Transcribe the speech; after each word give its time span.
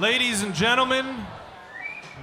Ladies 0.00 0.42
and 0.42 0.52
gentlemen, 0.52 1.24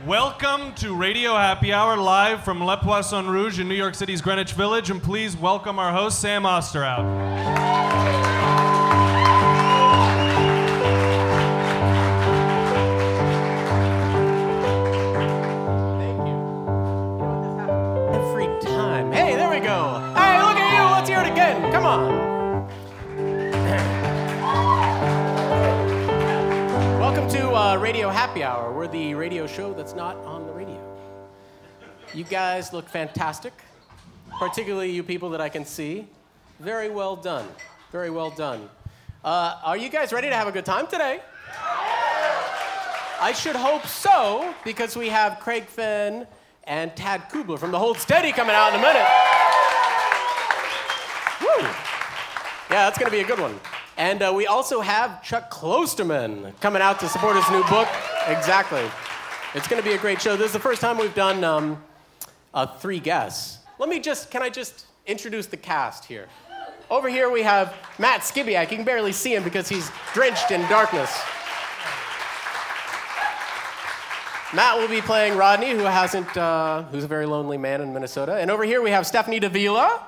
welcome 0.06 0.74
to 0.76 0.94
Radio 0.94 1.38
Happy 1.38 1.72
Hour 1.72 1.96
live 1.96 2.44
from 2.44 2.62
Le 2.62 2.76
Poisson 2.76 3.30
Rouge 3.30 3.62
in 3.62 3.70
New 3.70 3.76
York 3.76 3.96
City's 3.96 4.22
Greenwich 4.22 4.52
Village, 4.52 4.90
and 4.90 5.02
please 5.02 5.38
welcome 5.38 5.80
our 5.80 5.94
host, 5.94 6.20
Sam 6.20 6.44
Osterhout. 6.44 7.61
Radio 27.92 28.08
Happy 28.08 28.42
Hour. 28.42 28.72
We're 28.72 28.88
the 28.88 29.14
radio 29.16 29.46
show 29.46 29.74
that's 29.74 29.94
not 29.94 30.16
on 30.20 30.48
the 30.48 30.54
radio. 30.54 30.82
You 32.14 32.24
guys 32.24 32.72
look 32.72 32.88
fantastic, 32.88 33.52
particularly 34.40 34.92
you 34.92 35.04
people 35.04 35.30
that 35.32 35.42
I 35.42 35.50
can 35.50 35.66
see. 35.66 36.08
Very 36.62 36.90
well 36.90 37.18
done. 37.18 37.46
Very 37.92 38.10
well 38.10 38.32
done. 38.32 38.70
Uh, 39.26 39.60
are 39.66 39.76
you 39.76 39.90
guys 39.90 40.14
ready 40.14 40.30
to 40.30 40.36
have 40.38 40.48
a 40.48 40.54
good 40.54 40.64
time 40.64 40.88
today? 40.88 41.20
I 43.20 43.34
should 43.36 43.58
hope 43.58 43.86
so, 43.86 44.56
because 44.64 44.96
we 44.96 45.10
have 45.10 45.42
Craig 45.42 45.66
Finn 45.66 46.26
and 46.64 46.96
Tad 46.96 47.30
Kubler 47.30 47.60
from 47.60 47.72
the 47.72 47.78
Hold 47.78 47.98
Steady 47.98 48.32
coming 48.32 48.56
out 48.56 48.70
in 48.70 48.80
a 48.80 48.82
minute. 48.82 49.06
Woo! 51.42 51.68
Yeah, 52.70 52.86
that's 52.88 52.98
going 52.98 53.12
to 53.12 53.18
be 53.18 53.20
a 53.20 53.28
good 53.28 53.42
one. 53.42 53.60
And 53.98 54.22
uh, 54.22 54.34
we 54.36 54.48
also 54.48 54.82
have 54.82 55.24
Chuck 55.24 55.52
Klosterman 55.52 56.60
coming 56.60 56.82
out 56.82 57.00
to 57.02 57.10
support 57.10 57.36
his 57.36 57.50
new 57.52 57.64
book. 57.66 57.88
Exactly. 58.28 58.84
It's 59.54 59.68
going 59.68 59.82
to 59.82 59.88
be 59.88 59.96
a 59.96 59.98
great 59.98 60.22
show. 60.22 60.38
This 60.38 60.48
is 60.48 60.54
the 60.54 60.60
first 60.60 60.82
time 60.82 60.98
we've 60.98 61.14
done 61.14 61.44
um, 61.44 61.84
uh, 62.54 62.66
three 62.66 63.00
guests. 63.00 63.60
Let 63.80 63.90
me 63.90 64.00
just, 64.00 64.32
can 64.32 64.42
I 64.42 64.50
just 64.50 64.86
introduce 65.06 65.48
the 65.48 65.58
cast 65.58 66.06
here? 66.06 66.28
Over 66.90 67.10
here 67.10 67.30
we 67.30 67.42
have 67.44 67.74
Matt 68.00 68.22
Skibiak. 68.22 68.72
You 68.72 68.78
can 68.78 68.86
barely 68.86 69.12
see 69.12 69.36
him 69.36 69.44
because 69.44 69.68
he's 69.68 69.92
drenched 70.14 70.52
in 70.52 70.62
darkness. 70.70 71.12
Matt 74.54 74.78
will 74.78 74.90
be 74.90 75.00
playing 75.00 75.38
Rodney, 75.38 75.72
who 75.72 75.84
hasn't, 75.84 76.36
uh, 76.36 76.84
who's 76.84 77.06
a 77.06 77.08
very 77.08 77.26
lonely 77.26 77.58
man 77.58 77.82
in 77.82 77.94
Minnesota. 77.94 78.36
And 78.36 78.52
over 78.52 78.66
here 78.66 78.82
we 78.82 78.92
have 78.92 79.08
Stephanie 79.08 79.40
Davila. 79.40 80.02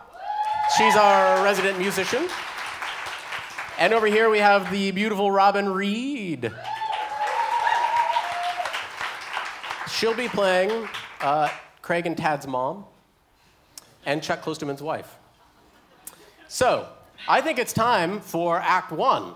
She's 0.77 0.95
our 0.95 1.43
resident 1.43 1.79
musician. 1.79 2.27
And 3.79 3.93
over 3.93 4.05
here 4.05 4.29
we 4.29 4.39
have 4.39 4.71
the 4.71 4.91
beautiful 4.91 5.31
Robin 5.31 5.67
Reed. 5.69 6.51
She'll 9.89 10.13
be 10.13 10.27
playing 10.27 10.87
uh, 11.21 11.49
Craig 11.81 12.05
and 12.05 12.17
Tad's 12.17 12.47
mom 12.47 12.85
and 14.05 14.21
Chuck 14.21 14.41
Klosterman's 14.41 14.81
wife. 14.81 15.17
So, 16.47 16.87
I 17.27 17.41
think 17.41 17.57
it's 17.57 17.73
time 17.73 18.19
for 18.19 18.59
Act 18.59 18.91
One 18.91 19.33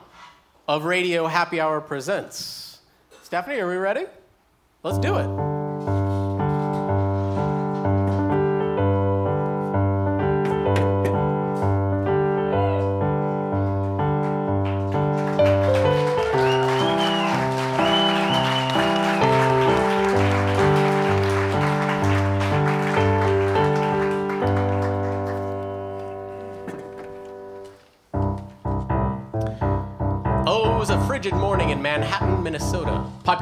of 0.68 0.86
Radio 0.86 1.26
Happy 1.28 1.60
Hour 1.60 1.82
Presents. 1.82 2.80
Stephanie, 3.24 3.60
are 3.60 3.68
we 3.68 3.76
ready? 3.76 4.06
Let's 4.84 5.00
do 5.00 5.16
it. 5.16 5.57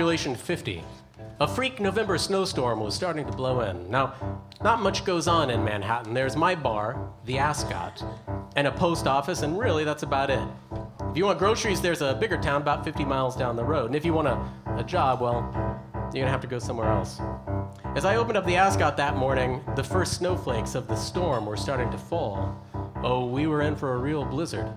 Population 0.06 0.36
50. 0.36 0.84
A 1.40 1.48
freak 1.48 1.80
November 1.80 2.20
snowstorm 2.20 2.80
was 2.80 2.94
starting 2.94 3.26
to 3.26 3.32
blow 3.32 3.62
in. 3.62 3.90
Now, 3.90 4.14
not 4.64 4.80
much 4.80 5.04
goes 5.04 5.28
on 5.28 5.50
in 5.50 5.66
Manhattan. 5.66 6.14
There's 6.14 6.36
my 6.36 6.54
bar, 6.54 7.10
the 7.26 7.40
Ascot, 7.40 8.06
and 8.56 8.68
a 8.68 8.72
post 8.72 9.08
office, 9.08 9.42
and 9.42 9.58
really 9.58 9.84
that's 9.84 10.04
about 10.04 10.30
it. 10.30 10.48
If 11.10 11.18
you 11.18 11.26
want 11.26 11.40
groceries, 11.40 11.82
there's 11.82 12.04
a 12.04 12.14
bigger 12.14 12.38
town 12.40 12.62
about 12.62 12.86
50 12.86 13.04
miles 13.04 13.36
down 13.36 13.56
the 13.56 13.64
road. 13.64 13.88
And 13.88 13.96
if 13.96 14.06
you 14.06 14.14
want 14.14 14.28
a, 14.28 14.78
a 14.78 14.84
job, 14.84 15.22
well, 15.22 15.42
you're 16.14 16.22
gonna 16.22 16.30
have 16.30 16.42
to 16.42 16.48
go 16.48 16.60
somewhere 16.60 16.92
else. 16.92 17.20
As 17.96 18.06
I 18.06 18.18
opened 18.18 18.38
up 18.38 18.46
the 18.46 18.58
Ascot 18.58 18.98
that 18.98 19.18
morning, 19.18 19.60
the 19.76 19.84
first 19.84 20.14
snowflakes 20.14 20.76
of 20.76 20.88
the 20.88 20.96
storm 20.96 21.48
were 21.48 21.58
starting 21.58 21.90
to 21.90 21.98
fall. 21.98 22.64
Oh, 23.04 23.26
we 23.26 23.48
were 23.48 23.64
in 23.64 23.76
for 23.76 23.96
a 23.96 23.98
real 23.98 24.24
blizzard. 24.24 24.72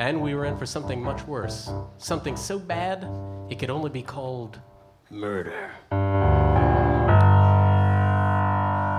And 0.00 0.20
we 0.20 0.34
were 0.34 0.46
in 0.46 0.58
for 0.58 0.66
something 0.66 1.00
much 1.00 1.24
worse. 1.28 1.70
Something 1.98 2.36
so 2.36 2.58
bad, 2.58 3.06
it 3.52 3.58
could 3.58 3.68
only 3.68 3.90
be 3.90 4.02
called 4.02 4.58
murder. 5.10 5.70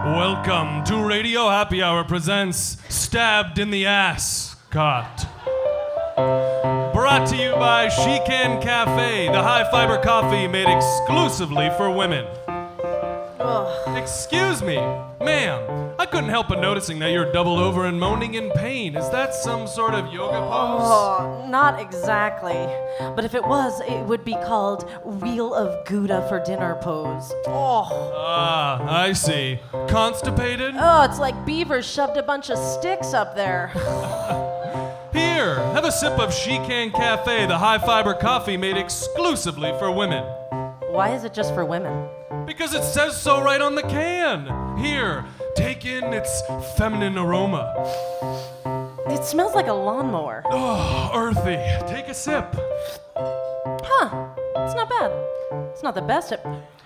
Welcome 0.05 0.83
to 0.83 1.03
Radio 1.03 1.49
Happy 1.49 1.81
Hour 1.81 2.03
presents 2.03 2.77
Stabbed 2.87 3.57
in 3.57 3.71
the 3.71 3.87
Ass 3.87 4.55
Caught. 4.69 5.25
Brought 6.93 7.27
to 7.29 7.35
you 7.35 7.53
by 7.53 7.87
Shecan 7.87 8.61
Cafe, 8.61 9.25
the 9.29 9.41
high 9.41 9.69
fiber 9.71 9.97
coffee 9.97 10.47
made 10.47 10.71
exclusively 10.71 11.71
for 11.75 11.89
women. 11.89 12.27
Excuse 13.97 14.61
me, 14.61 14.75
ma'am. 15.19 15.95
I 15.99 16.05
couldn't 16.05 16.29
help 16.29 16.47
but 16.49 16.59
noticing 16.59 16.99
that 16.99 17.11
you're 17.11 17.31
doubled 17.31 17.59
over 17.59 17.85
and 17.85 17.99
moaning 17.99 18.33
in 18.35 18.49
pain. 18.51 18.95
Is 18.95 19.09
that 19.11 19.33
some 19.33 19.67
sort 19.67 19.93
of 19.93 20.11
yoga 20.13 20.39
pose? 20.39 20.81
Oh, 20.83 21.45
not 21.49 21.79
exactly. 21.79 22.53
But 23.15 23.25
if 23.25 23.35
it 23.35 23.43
was, 23.45 23.79
it 23.81 24.03
would 24.05 24.25
be 24.25 24.33
called 24.33 24.89
Wheel 25.03 25.53
of 25.53 25.85
Gouda 25.85 26.27
for 26.27 26.39
dinner 26.43 26.75
pose. 26.81 27.31
Oh, 27.47 28.11
Ah, 28.15 28.81
I 29.01 29.13
see. 29.13 29.59
Constipated? 29.87 30.73
oh, 30.77 31.03
it's 31.03 31.19
like 31.19 31.45
Beaver 31.45 31.81
shoved 31.81 32.17
a 32.17 32.23
bunch 32.23 32.49
of 32.49 32.57
sticks 32.57 33.13
up 33.13 33.35
there. 33.35 33.67
Here, 35.13 35.55
have 35.73 35.85
a 35.85 35.91
sip 35.91 36.13
of 36.19 36.29
Shecan 36.31 36.91
Cafe, 36.93 37.45
the 37.45 37.57
high 37.57 37.77
fiber 37.77 38.13
coffee 38.15 38.57
made 38.57 38.77
exclusively 38.77 39.71
for 39.77 39.91
women. 39.91 40.23
Why 40.89 41.13
is 41.13 41.23
it 41.23 41.33
just 41.33 41.53
for 41.53 41.65
women? 41.65 42.07
Because 42.45 42.73
it 42.73 42.83
says 42.83 43.19
so 43.19 43.41
right 43.41 43.61
on 43.61 43.75
the 43.75 43.81
can. 43.83 44.77
Here, 44.77 45.25
take 45.55 45.85
in 45.85 46.13
its 46.13 46.41
feminine 46.77 47.17
aroma. 47.17 47.73
It 49.07 49.23
smells 49.23 49.53
like 49.53 49.67
a 49.67 49.73
lawnmower. 49.73 50.43
Oh, 50.45 51.11
earthy. 51.13 51.57
Take 51.87 52.07
a 52.07 52.13
sip. 52.13 52.55
Huh, 53.15 54.27
it's 54.57 54.75
not 54.75 54.89
bad. 54.89 55.11
It's 55.71 55.83
not 55.83 55.95
the 55.95 56.01
best. 56.01 56.31
It... 56.31 56.41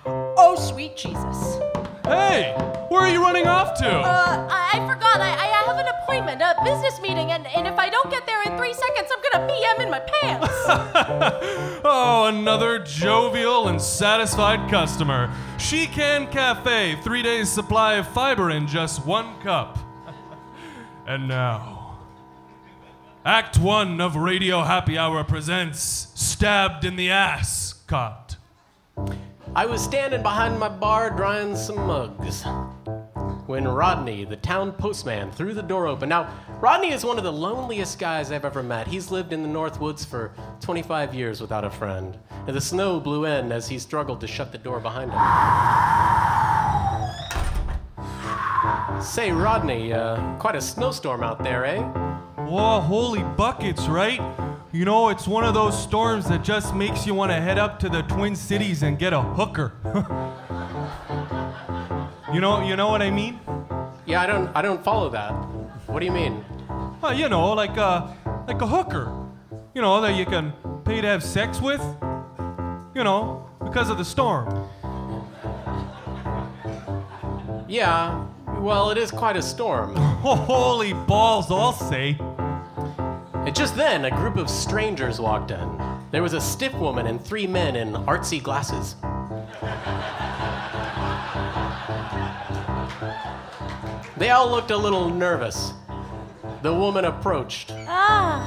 Oh, 0.06 0.56
sweet 0.56 0.96
Jesus. 0.96 1.60
Hey, 2.08 2.54
where 2.90 3.02
are 3.02 3.10
you 3.10 3.22
running 3.22 3.48
off 3.48 3.78
to? 3.80 3.90
Uh, 3.90 4.48
I, 4.50 4.72
I 4.74 4.88
forgot. 4.88 5.20
I, 5.20 5.32
I 5.32 5.48
have 5.48 5.78
an 5.78 5.88
appointment, 5.88 6.42
a 6.42 6.56
business 6.64 7.02
meeting, 7.02 7.32
and, 7.32 7.46
and 7.48 7.68
if 7.68 7.78
I 7.78 7.90
don't 7.90 8.10
get 8.10 8.26
there 8.26 8.42
in 8.44 8.58
three 8.58 8.74
seconds, 8.74 9.10
I'm 9.12 9.22
gonna 9.32 9.54
PM 9.54 9.82
in 9.82 9.90
my 9.92 10.00
pants. 10.00 10.48
oh, 11.84 12.26
another 12.28 12.80
jovial 12.80 13.68
and 13.68 13.82
satisfied 13.82 14.70
customer. 14.70 15.34
Shecan 15.58 16.32
Cafe, 16.32 16.98
three 17.04 17.24
days 17.24 17.50
supply 17.50 17.96
of 17.96 18.08
fiber 18.08 18.52
in 18.52 18.68
just 18.68 19.06
one 19.06 19.40
cup. 19.42 19.78
and 21.06 21.28
now, 21.28 21.98
Act 23.26 23.60
One 23.60 24.00
of 24.00 24.16
Radio 24.16 24.64
Happy 24.64 24.98
Hour 24.98 25.24
presents 25.24 26.08
Stabbed 26.16 26.86
in 26.86 26.96
the 26.96 27.12
Ass 27.12 27.74
Caught. 27.88 28.27
I 29.56 29.66
was 29.66 29.84
standing 29.84 30.22
behind 30.22 30.60
my 30.60 30.70
bar 30.70 31.10
drying 31.10 31.56
some 31.56 31.88
mugs 31.88 32.44
when 33.48 33.66
Rodney, 33.66 34.26
the 34.26 34.36
town 34.36 34.74
postman, 34.74 35.32
threw 35.32 35.54
the 35.54 35.64
door 35.64 35.88
open. 35.88 36.10
Now, 36.10 36.30
Rodney 36.60 36.92
is 36.92 37.06
one 37.06 37.18
of 37.18 37.24
the 37.24 37.32
loneliest 37.32 37.98
guys 37.98 38.32
I've 38.32 38.44
ever 38.46 38.62
met. 38.62 38.88
He's 38.88 39.10
lived 39.10 39.32
in 39.32 39.42
the 39.42 39.48
North 39.48 39.80
Woods 39.80 40.04
for 40.04 40.34
25 40.60 41.16
years 41.16 41.40
without 41.40 41.64
a 41.64 41.70
friend. 41.70 42.18
And 42.46 42.56
the 42.56 42.62
snow 42.62 43.00
blew 43.00 43.26
in 43.26 43.52
as 43.52 43.68
he 43.70 43.80
struggled 43.80 44.20
to 44.22 44.28
shut 44.28 44.52
the 44.52 44.58
door 44.58 44.80
behind 44.82 45.12
him. 45.12 45.20
Say, 49.02 49.32
Rodney, 49.32 49.94
uh, 49.94 50.36
quite 50.38 50.56
a 50.56 50.62
snowstorm 50.62 51.24
out 51.24 51.42
there, 51.44 51.66
eh? 51.66 51.82
Whoa, 52.48 52.82
holy 52.82 53.24
buckets, 53.24 53.88
right? 53.88 54.20
You 54.78 54.86
know, 54.86 55.10
it's 55.10 55.28
one 55.28 55.44
of 55.44 55.56
those 55.56 55.82
storms 55.82 56.30
that 56.30 56.44
just 56.44 56.76
makes 56.76 57.08
you 57.08 57.16
want 57.16 57.32
to 57.32 57.42
head 57.42 57.58
up 57.58 57.80
to 57.80 57.90
the 57.90 58.04
Twin 58.04 58.36
Cities 58.36 58.84
and 58.84 59.00
get 59.00 59.12
a 59.12 59.20
hooker. 59.20 59.74
you 62.32 62.40
know, 62.40 62.64
you 62.64 62.76
know 62.76 62.88
what 62.88 63.02
I 63.02 63.10
mean? 63.10 63.40
Yeah, 64.06 64.22
I 64.22 64.28
don't, 64.28 64.56
I 64.56 64.62
don't 64.62 64.84
follow 64.84 65.10
that. 65.10 65.32
What 65.88 66.02
do 66.02 66.06
you 66.06 66.12
mean? 66.12 66.46
Uh, 67.02 67.10
you 67.10 67.28
know, 67.28 67.54
like 67.54 67.76
a, 67.76 68.16
like 68.48 68.62
a 68.62 68.68
hooker. 68.68 69.12
You 69.74 69.82
know, 69.82 70.00
that 70.00 70.16
you 70.16 70.28
can 70.28 70.54
pay 70.86 71.02
to 71.02 71.08
have 71.08 71.24
sex 71.24 71.60
with. 71.60 71.82
You 72.94 73.04
know, 73.04 73.50
because 73.64 73.90
of 73.90 73.98
the 73.98 74.06
storm. 74.06 74.70
Yeah, 77.68 78.28
well, 78.60 78.92
it 78.92 79.00
is 79.00 79.10
quite 79.10 79.38
a 79.38 79.42
storm. 79.42 79.96
Holy 79.96 80.94
balls, 80.94 81.50
I'll 81.50 81.74
say. 81.74 82.20
And 83.48 83.56
just 83.56 83.78
then, 83.78 84.04
a 84.04 84.12
group 84.12 84.36
of 84.36 84.50
strangers 84.50 85.22
walked 85.22 85.52
in. 85.52 85.98
There 86.12 86.22
was 86.22 86.34
a 86.34 86.42
stiff 86.42 86.74
woman 86.74 87.08
and 87.08 87.24
three 87.24 87.48
men 87.48 87.78
in 87.78 87.94
artsy 87.94 88.44
glasses. 88.44 88.98
They 94.18 94.32
all 94.32 94.52
looked 94.52 94.72
a 94.72 94.76
little 94.76 95.10
nervous. 95.10 95.72
The 96.62 96.74
woman 96.74 97.06
approached. 97.06 97.72
Ah. 97.88 98.44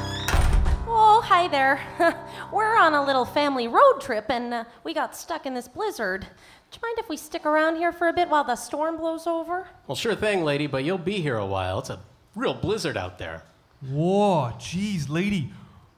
Oh, 0.87 1.23
hi 1.25 1.49
there. 1.49 1.81
We're 2.52 2.76
on 2.76 2.93
a 2.93 3.02
little 3.02 3.25
family 3.25 3.69
road 3.69 4.02
trip 4.02 4.26
and 4.29 4.52
uh, 4.52 4.64
we 4.85 4.93
got 4.93 5.17
stuck 5.17 5.47
in 5.47 5.55
this 5.55 5.67
blizzard. 5.67 6.20
Do 6.20 6.76
you 6.76 6.81
mind 6.82 6.99
if 6.99 7.08
we 7.08 7.17
stick 7.17 7.47
around 7.47 7.76
here 7.76 7.93
for 7.93 8.08
a 8.08 8.12
bit 8.12 8.29
while 8.29 8.44
the 8.44 8.55
storm 8.55 8.99
blows 8.99 9.26
over? 9.26 9.67
Well, 9.87 9.97
sure 9.97 10.14
thing, 10.14 10.44
lady, 10.44 10.67
but 10.67 10.85
you'll 10.85 10.99
be 10.99 11.23
here 11.23 11.38
a 11.38 11.47
while. 11.47 11.79
It's 11.79 11.88
a 11.88 12.00
real 12.35 12.52
blizzard 12.52 12.99
out 12.99 13.17
there. 13.17 13.44
Whoa, 13.88 14.52
geez, 14.58 15.08
lady. 15.08 15.52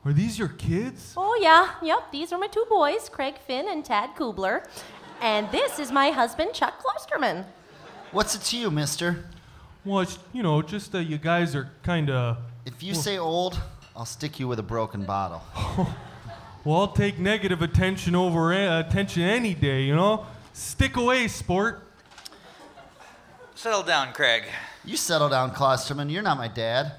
Are 0.04 0.12
these 0.12 0.38
your 0.38 0.48
kids? 0.48 1.14
Oh, 1.16 1.38
yeah. 1.40 1.70
Yep, 1.82 2.12
these 2.12 2.32
are 2.32 2.38
my 2.38 2.46
two 2.48 2.64
boys, 2.68 3.08
Craig 3.08 3.36
Finn 3.46 3.68
and 3.68 3.84
Tad 3.84 4.10
Kubler. 4.16 4.66
And 5.20 5.50
this 5.52 5.78
is 5.78 5.92
my 5.92 6.10
husband, 6.10 6.52
Chuck 6.54 6.82
Klosterman. 6.82 7.44
What's 8.10 8.34
it 8.34 8.42
to 8.42 8.56
you, 8.58 8.70
mister? 8.70 9.24
Well, 9.84 10.00
it's, 10.00 10.18
you 10.32 10.42
know, 10.42 10.62
just 10.62 10.92
that 10.92 11.04
you 11.04 11.18
guys 11.18 11.54
are 11.54 11.70
kind 11.82 12.10
of. 12.10 12.38
If 12.66 12.82
you 12.82 12.94
say 12.94 13.18
old, 13.18 13.60
I'll 13.96 14.04
stick 14.04 14.38
you 14.38 14.46
with 14.48 14.58
a 14.58 14.62
broken 14.64 15.04
bottle. 15.04 15.42
Well, 16.64 16.76
I'll 16.76 16.92
take 16.92 17.18
negative 17.18 17.60
attention 17.60 18.14
over 18.14 18.52
a- 18.52 18.78
attention 18.78 19.22
any 19.22 19.52
day, 19.52 19.82
you 19.82 19.96
know? 19.96 20.26
Stick 20.52 20.96
away, 20.96 21.26
sport. 21.26 21.88
Settle 23.56 23.82
down, 23.82 24.12
Craig. 24.12 24.44
You 24.84 24.96
settle 24.96 25.28
down, 25.28 25.50
Klosterman. 25.50 26.08
You're 26.08 26.22
not 26.22 26.38
my 26.38 26.46
dad. 26.46 26.92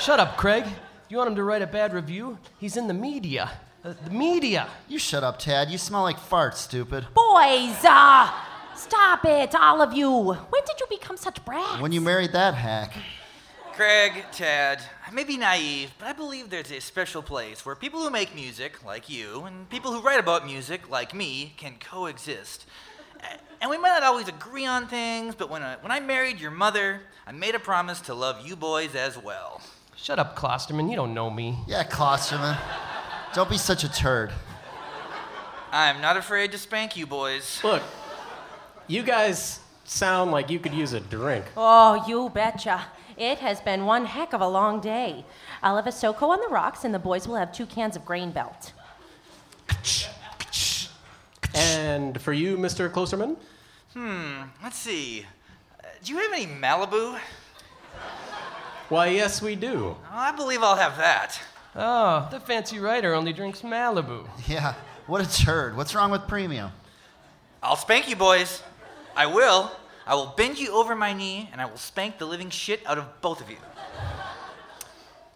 Shut 0.00 0.20
up, 0.20 0.36
Craig. 0.36 0.64
You 1.08 1.18
want 1.18 1.30
him 1.30 1.36
to 1.36 1.44
write 1.44 1.62
a 1.62 1.66
bad 1.66 1.92
review? 1.92 2.38
He's 2.58 2.76
in 2.76 2.88
the 2.88 2.94
media. 2.94 3.50
Uh, 3.84 3.94
the 4.04 4.10
media. 4.10 4.68
You 4.88 4.98
shut 4.98 5.22
up, 5.22 5.38
Tad. 5.38 5.70
You 5.70 5.78
smell 5.78 6.02
like 6.02 6.18
farts, 6.18 6.56
stupid. 6.56 7.06
Boys, 7.14 7.76
uh, 7.84 8.32
stop 8.74 9.24
it, 9.24 9.54
all 9.54 9.80
of 9.80 9.94
you. 9.94 10.10
When 10.10 10.62
did 10.66 10.80
you 10.80 10.86
become 10.90 11.16
such 11.16 11.44
brats? 11.44 11.80
When 11.80 11.92
you 11.92 12.00
married 12.00 12.32
that 12.32 12.54
hack. 12.54 12.94
Craig, 13.74 14.24
Tad, 14.32 14.80
I 15.06 15.10
may 15.10 15.22
be 15.22 15.36
naive, 15.36 15.92
but 15.98 16.08
I 16.08 16.14
believe 16.14 16.50
there's 16.50 16.72
a 16.72 16.80
special 16.80 17.22
place 17.22 17.64
where 17.66 17.76
people 17.76 18.00
who 18.00 18.10
make 18.10 18.34
music, 18.34 18.84
like 18.84 19.10
you, 19.10 19.42
and 19.42 19.68
people 19.68 19.92
who 19.92 20.00
write 20.00 20.18
about 20.18 20.46
music, 20.46 20.88
like 20.88 21.14
me, 21.14 21.52
can 21.56 21.74
coexist. 21.78 22.66
And 23.60 23.70
we 23.70 23.78
might 23.78 23.90
not 23.90 24.02
always 24.02 24.28
agree 24.28 24.66
on 24.66 24.88
things, 24.88 25.34
but 25.34 25.50
when 25.50 25.62
I, 25.62 25.76
when 25.76 25.92
I 25.92 26.00
married 26.00 26.40
your 26.40 26.50
mother, 26.50 27.02
I 27.26 27.32
made 27.32 27.54
a 27.54 27.58
promise 27.58 28.00
to 28.02 28.14
love 28.14 28.46
you 28.46 28.56
boys 28.56 28.94
as 28.94 29.18
well. 29.18 29.60
Shut 30.06 30.20
up, 30.20 30.36
Klosterman. 30.36 30.88
You 30.88 30.94
don't 30.94 31.14
know 31.14 31.28
me. 31.30 31.58
Yeah, 31.66 31.82
Klosterman. 31.82 32.56
Don't 33.34 33.50
be 33.50 33.58
such 33.58 33.82
a 33.82 33.92
turd. 33.92 34.30
I'm 35.72 36.00
not 36.00 36.16
afraid 36.16 36.52
to 36.52 36.58
spank 36.58 36.96
you 36.96 37.08
boys. 37.08 37.60
Look, 37.64 37.82
you 38.86 39.02
guys 39.02 39.58
sound 39.82 40.30
like 40.30 40.48
you 40.48 40.60
could 40.60 40.72
use 40.72 40.92
a 40.92 41.00
drink. 41.00 41.46
Oh, 41.56 42.04
you 42.06 42.28
betcha. 42.28 42.84
It 43.16 43.38
has 43.38 43.60
been 43.60 43.84
one 43.84 44.06
heck 44.06 44.32
of 44.32 44.40
a 44.40 44.46
long 44.46 44.80
day. 44.80 45.24
I'll 45.60 45.74
have 45.74 45.88
a 45.88 45.90
SoCo 45.90 46.28
on 46.28 46.38
the 46.38 46.54
rocks, 46.54 46.84
and 46.84 46.94
the 46.94 47.00
boys 47.00 47.26
will 47.26 47.34
have 47.34 47.50
two 47.50 47.66
cans 47.66 47.96
of 47.96 48.04
Grain 48.04 48.30
Belt. 48.30 48.74
And 51.52 52.20
for 52.20 52.32
you, 52.32 52.56
Mr. 52.56 52.88
Klosterman? 52.88 53.36
Hmm, 53.92 54.42
let's 54.62 54.76
see. 54.76 55.26
Uh, 55.82 55.88
do 56.04 56.12
you 56.12 56.20
have 56.20 56.32
any 56.32 56.46
Malibu? 56.46 57.18
Why, 58.88 59.08
yes, 59.08 59.42
we 59.42 59.56
do. 59.56 59.96
Oh, 59.98 60.06
I 60.12 60.32
believe 60.32 60.62
I'll 60.62 60.76
have 60.76 60.96
that. 60.96 61.40
Oh, 61.74 62.28
the 62.30 62.38
fancy 62.38 62.78
writer 62.78 63.14
only 63.14 63.32
drinks 63.32 63.62
Malibu. 63.62 64.26
Yeah, 64.46 64.74
what 65.06 65.20
a 65.20 65.28
turd. 65.44 65.76
What's 65.76 65.94
wrong 65.94 66.10
with 66.10 66.26
premium? 66.28 66.70
I'll 67.62 67.76
spank 67.76 68.08
you 68.08 68.16
boys. 68.16 68.62
I 69.16 69.26
will. 69.26 69.72
I 70.06 70.14
will 70.14 70.32
bend 70.36 70.58
you 70.58 70.72
over 70.72 70.94
my 70.94 71.12
knee, 71.12 71.48
and 71.50 71.60
I 71.60 71.66
will 71.66 71.76
spank 71.76 72.18
the 72.18 72.26
living 72.26 72.48
shit 72.48 72.80
out 72.86 72.96
of 72.96 73.20
both 73.20 73.40
of 73.40 73.50
you. 73.50 73.56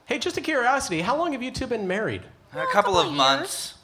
Hey, 0.07 0.19
just 0.19 0.37
a 0.37 0.41
curiosity, 0.41 1.01
how 1.01 1.17
long 1.17 1.33
have 1.33 1.43
you 1.43 1.51
two 1.51 1.67
been 1.67 1.89
married? 1.89 2.23
A 2.53 2.55
couple 2.55 2.73
couple 2.73 2.99
of 2.99 3.07
years. 3.07 3.17
months. 3.17 3.75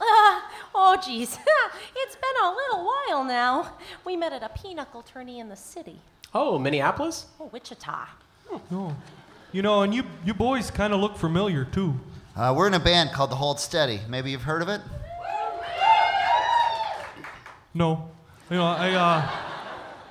Ah, 0.00 0.50
oh, 0.74 1.00
geez. 1.04 1.38
it's 1.96 2.16
been 2.16 2.44
a 2.44 2.54
little 2.54 2.84
while 2.84 3.24
now. 3.24 3.72
We 4.04 4.16
met 4.16 4.32
at 4.32 4.42
a 4.42 4.48
pinochle 4.48 5.02
tourney 5.02 5.38
in 5.38 5.48
the 5.48 5.56
city. 5.56 6.00
Oh, 6.34 6.58
Minneapolis? 6.58 7.26
Oh, 7.40 7.46
Wichita. 7.46 8.06
You 9.52 9.62
know, 9.62 9.82
and 9.82 9.94
you, 9.94 10.04
you 10.24 10.34
boys 10.34 10.70
kind 10.70 10.92
of 10.92 11.00
look 11.00 11.16
familiar, 11.16 11.64
too. 11.64 11.98
Uh, 12.36 12.52
we're 12.56 12.66
in 12.66 12.74
a 12.74 12.80
band 12.80 13.12
called 13.12 13.30
The 13.30 13.36
Hold 13.36 13.58
Steady. 13.58 14.00
Maybe 14.08 14.30
you've 14.30 14.42
heard 14.42 14.60
of 14.60 14.68
it? 14.68 14.80
No. 17.72 18.10
You 18.50 18.56
know, 18.56 18.64
I, 18.64 18.90
uh, 18.90 19.30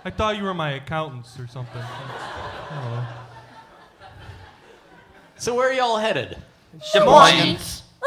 I 0.06 0.10
thought 0.10 0.38
you 0.38 0.44
were 0.44 0.54
my 0.54 0.72
accountants 0.72 1.40
or 1.40 1.48
something. 1.48 1.82
I 1.82 2.82
don't 2.82 2.92
know. 2.92 3.06
So, 5.38 5.54
where 5.54 5.70
are 5.70 5.74
y'all 5.74 5.98
headed? 5.98 6.38
Des 6.94 7.04
Moines. 7.04 7.84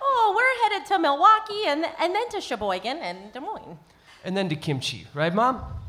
oh, 0.00 0.34
we're 0.36 0.70
headed 0.70 0.86
to 0.88 0.98
Milwaukee 0.98 1.66
and, 1.66 1.84
and 1.98 2.14
then 2.14 2.28
to 2.30 2.40
Sheboygan 2.40 2.98
and 2.98 3.32
Des 3.32 3.40
Moines. 3.40 3.78
And 4.24 4.36
then 4.36 4.48
to 4.48 4.56
kimchi, 4.56 5.06
right, 5.14 5.34
Mom? 5.34 5.79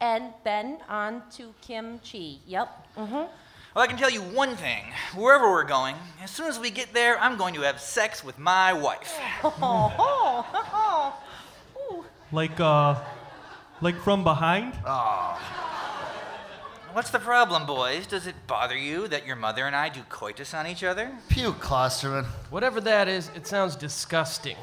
And 0.00 0.32
then 0.44 0.78
on 0.88 1.22
to 1.32 1.54
kimchi. 1.62 2.40
Yep. 2.46 2.86
Mm-hmm. 2.96 3.14
Well, 3.14 3.84
I 3.84 3.86
can 3.86 3.96
tell 3.96 4.10
you 4.10 4.22
one 4.22 4.56
thing. 4.56 4.84
Wherever 5.14 5.50
we're 5.50 5.64
going, 5.64 5.96
as 6.22 6.30
soon 6.30 6.46
as 6.46 6.58
we 6.58 6.70
get 6.70 6.94
there, 6.94 7.18
I'm 7.20 7.36
going 7.36 7.54
to 7.54 7.60
have 7.62 7.80
sex 7.80 8.24
with 8.24 8.38
my 8.38 8.72
wife. 8.72 9.14
Oh, 9.42 9.54
oh, 9.60 9.94
oh, 9.98 10.46
oh. 10.72 11.94
Ooh. 11.94 12.04
Like, 12.32 12.58
uh, 12.58 12.96
like 13.80 13.96
from 14.00 14.24
behind? 14.24 14.74
What's 16.92 17.10
the 17.10 17.18
problem, 17.18 17.66
boys? 17.66 18.06
Does 18.06 18.26
it 18.26 18.34
bother 18.46 18.78
you 18.78 19.08
that 19.08 19.26
your 19.26 19.36
mother 19.36 19.66
and 19.66 19.76
I 19.76 19.90
do 19.90 20.00
coitus 20.08 20.54
on 20.54 20.66
each 20.66 20.82
other? 20.82 21.10
Puke, 21.28 21.60
Klosterman. 21.60 22.24
Whatever 22.48 22.80
that 22.80 23.08
is, 23.08 23.30
it 23.34 23.46
sounds 23.46 23.76
disgusting. 23.76 24.56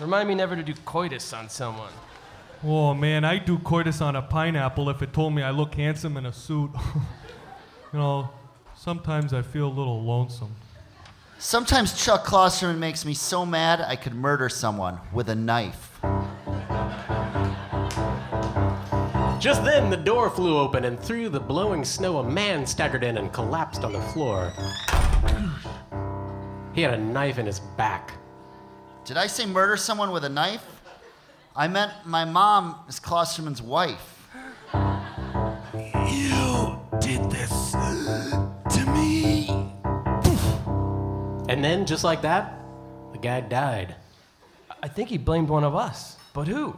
Remind 0.00 0.28
me 0.28 0.36
never 0.36 0.54
to 0.54 0.62
do 0.62 0.74
coitus 0.84 1.32
on 1.32 1.48
someone. 1.48 1.90
Oh, 2.64 2.94
man, 2.94 3.24
I'd 3.24 3.44
do 3.44 3.58
coitus 3.58 4.00
on 4.00 4.14
a 4.14 4.22
pineapple 4.22 4.88
if 4.88 5.02
it 5.02 5.12
told 5.12 5.34
me 5.34 5.42
I 5.42 5.50
look 5.50 5.74
handsome 5.74 6.16
in 6.16 6.26
a 6.26 6.32
suit. 6.32 6.70
you 7.92 7.98
know, 7.98 8.30
sometimes 8.76 9.32
I 9.32 9.42
feel 9.42 9.66
a 9.66 9.74
little 9.74 10.00
lonesome. 10.04 10.54
Sometimes 11.40 12.04
Chuck 12.04 12.24
Klosterman 12.24 12.78
makes 12.78 13.04
me 13.04 13.14
so 13.14 13.44
mad 13.44 13.80
I 13.80 13.96
could 13.96 14.14
murder 14.14 14.48
someone 14.48 15.00
with 15.12 15.28
a 15.30 15.34
knife. 15.34 15.98
Just 19.40 19.64
then, 19.64 19.90
the 19.90 20.00
door 20.00 20.30
flew 20.30 20.56
open, 20.56 20.84
and 20.84 21.00
through 21.00 21.30
the 21.30 21.40
blowing 21.40 21.84
snow, 21.84 22.18
a 22.18 22.22
man 22.22 22.64
staggered 22.64 23.02
in 23.02 23.18
and 23.18 23.32
collapsed 23.32 23.82
on 23.82 23.92
the 23.92 24.00
floor. 24.00 24.52
He 26.74 26.82
had 26.82 26.94
a 26.94 26.98
knife 26.98 27.38
in 27.38 27.46
his 27.46 27.58
back. 27.58 28.12
Did 29.04 29.16
I 29.16 29.26
say 29.26 29.46
murder 29.46 29.76
someone 29.76 30.12
with 30.12 30.22
a 30.24 30.28
knife? 30.28 30.81
I 31.54 31.68
meant 31.68 31.92
my 32.06 32.24
mom 32.24 32.76
is 32.88 32.98
Klosterman's 32.98 33.60
wife. 33.60 34.26
You 34.72 36.80
did 36.98 37.30
this 37.30 37.74
uh, 37.74 38.48
to 38.70 38.86
me. 38.86 39.50
And 41.50 41.62
then, 41.62 41.84
just 41.84 42.04
like 42.04 42.22
that, 42.22 42.58
the 43.12 43.18
guy 43.18 43.42
died. 43.42 43.96
I 44.82 44.88
think 44.88 45.10
he 45.10 45.18
blamed 45.18 45.50
one 45.50 45.62
of 45.62 45.74
us. 45.74 46.16
But 46.32 46.48
who? 46.48 46.74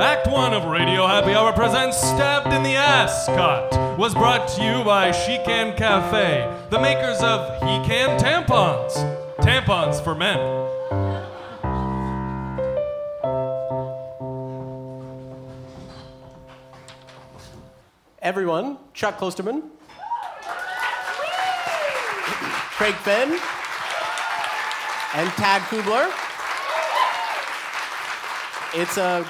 Act 0.00 0.28
one 0.28 0.54
of 0.54 0.64
Radio 0.64 1.06
Happy 1.06 1.34
Hour 1.34 1.52
presents 1.52 1.98
Stabbed 1.98 2.54
in 2.54 2.62
the 2.62 2.74
Ass 2.74 3.26
Cut 3.26 3.98
was 3.98 4.14
brought 4.14 4.48
to 4.48 4.64
you 4.64 4.82
by 4.82 5.10
Shecan 5.10 5.76
Cafe, 5.76 6.66
the 6.70 6.80
makers 6.80 7.20
of 7.20 7.60
He 7.60 7.86
Can 7.86 8.18
tampons. 8.18 9.21
Tampons 9.42 10.02
for 10.02 10.14
men. 10.14 10.38
Everyone, 18.20 18.78
Chuck 18.94 19.18
Klosterman, 19.18 19.68
Craig 22.76 22.94
Finn, 22.94 23.30
and 25.14 25.28
Tad 25.30 25.62
Kubler. 25.62 26.10
It's 28.74 28.96
a 28.96 29.26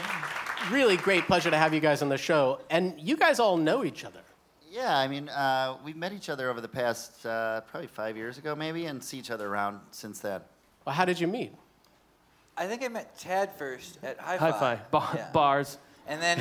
really 0.71 0.99
great 0.99 1.27
pleasure 1.27 1.51
to 1.51 1.57
have 1.57 1.73
you 1.73 1.81
guys 1.81 2.03
on 2.03 2.11
the 2.11 2.19
show. 2.19 2.61
And 2.69 2.95
you 2.99 3.17
guys 3.17 3.41
all 3.41 3.57
know 3.57 3.83
each 3.83 4.05
other. 4.05 4.21
Yeah, 4.73 4.97
I 4.97 5.07
mean, 5.07 5.29
uh, 5.29 5.77
we 5.85 5.93
met 5.93 6.15
each 6.15 6.31
other 6.31 6.49
over 6.49 6.63
the 6.63 6.69
past 6.69 7.27
uh, 7.27 7.61
probably 7.71 7.89
five 7.89 8.17
years 8.17 8.39
ago, 8.39 8.55
maybe, 8.57 8.87
and 8.87 9.05
see 9.05 9.19
each 9.19 9.31
other 9.31 9.47
around 9.47 9.81
since 9.91 10.21
then. 10.21 10.41
Well, 10.87 10.95
how 10.95 11.05
did 11.05 11.21
you 11.21 11.27
meet? 11.27 11.53
I 12.57 12.67
think 12.67 12.83
I 12.83 12.89
met 12.89 13.19
Tad 13.19 13.51
first 13.59 13.99
at 14.03 14.19
Hi-Fi. 14.19 14.51
Hi-Fi, 14.51 14.81
ba- 14.91 15.09
Yeah. 15.15 15.29
bars. 15.31 15.77
And 16.09 16.23
then, 16.23 16.41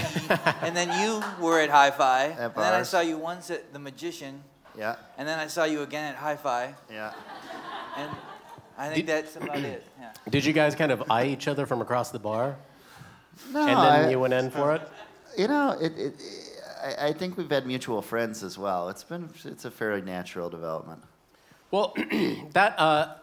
and 0.61 0.75
then 0.75 0.87
you 1.01 1.21
were 1.45 1.59
at 1.59 1.69
Hi-Fi. 1.69 2.23
And 2.23 2.37
then 2.39 2.51
I 2.73 2.77
bars. 2.77 2.89
saw 2.89 3.01
you 3.01 3.17
once 3.17 3.51
at 3.51 3.73
The 3.73 3.79
Magician. 3.79 4.41
Yeah, 4.77 4.95
And 5.17 5.27
then 5.27 5.37
I 5.37 5.47
saw 5.47 5.65
you 5.65 5.81
again 5.81 6.05
at 6.05 6.15
Hi-Fi. 6.15 6.73
yeah. 6.89 7.11
And 7.97 8.09
I 8.77 8.87
think 8.93 9.07
that's 9.07 9.35
about 9.35 9.57
it. 9.59 9.85
Yeah. 9.99 10.13
Did 10.29 10.45
you 10.45 10.53
guys 10.53 10.73
kind 10.75 10.93
of 10.93 11.03
eye 11.11 11.25
each 11.25 11.49
other 11.49 11.65
from 11.65 11.81
across 11.81 12.11
the 12.11 12.19
bar? 12.19 12.55
No, 13.51 13.59
and 13.59 13.69
then 13.69 14.05
I- 14.05 14.09
you 14.09 14.19
went 14.21 14.33
in 14.33 14.49
for 14.49 14.73
it? 14.75 14.81
You 15.37 15.47
know, 15.49 15.77
it, 15.79 15.97
it, 15.97 16.13
I, 16.81 17.07
I 17.07 17.13
think 17.13 17.37
we've 17.37 17.49
had 17.49 17.65
mutual 17.65 18.01
friends 18.01 18.43
as 18.43 18.57
well. 18.57 18.89
It's 18.89 19.03
been 19.03 19.29
it's 19.45 19.65
a 19.65 19.71
fairly 19.71 20.01
natural 20.01 20.49
development. 20.49 21.01
Well, 21.69 21.93
that, 22.53 22.77
uh, 22.77 23.15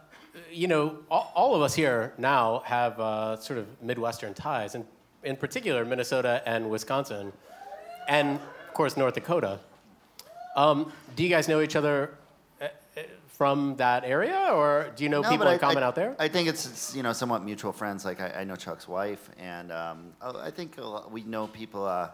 you 0.51 0.69
know, 0.69 0.99
all, 1.11 1.33
all 1.35 1.55
of 1.55 1.63
us 1.63 1.75
here 1.75 2.15
now 2.19 2.61
have 2.65 2.99
uh, 2.99 3.37
sort 3.37 3.59
of 3.59 3.67
Midwestern 3.83 4.35
ties, 4.35 4.75
and 4.75 4.85
in 5.23 5.37
particular, 5.37 5.85
Minnesota 5.85 6.43
and 6.47 6.71
Wisconsin, 6.71 7.33
and 8.09 8.37
of 8.39 8.75
course, 8.75 8.97
North 8.97 9.15
Dakota. 9.15 9.59
Um, 10.57 10.93
do 11.15 11.23
you 11.23 11.29
guys 11.29 11.47
know 11.49 11.61
each 11.61 11.77
other 11.77 12.15
uh, 12.61 12.65
uh, 12.97 13.03
from 13.27 13.77
that 13.77 14.05
area, 14.05 14.51
or 14.53 14.91
do 14.97 15.05
you 15.05 15.11
know 15.11 15.21
No, 15.21 15.29
people 15.29 15.47
but 15.47 15.53
in 15.53 15.59
common 15.59 15.83
I, 15.83 15.87
out 15.87 15.95
there? 15.95 16.17
I 16.19 16.29
think 16.29 16.49
it's, 16.49 16.67
it's 16.67 16.97
you 16.97 17.03
know 17.03 17.13
somewhat 17.13 17.45
mutual 17.45 17.73
friends. 17.73 18.05
Like 18.05 18.21
I, 18.21 18.41
I 18.41 18.45
know 18.45 18.57
Chuck's 18.57 18.89
wife, 18.89 19.29
and 19.39 19.71
um, 19.71 20.13
I 20.23 20.51
think 20.51 20.79
a 20.79 20.85
lot- 20.85 21.13
we 21.13 21.23
know 21.23 21.47
people. 21.49 21.85
Uh, 21.85 22.09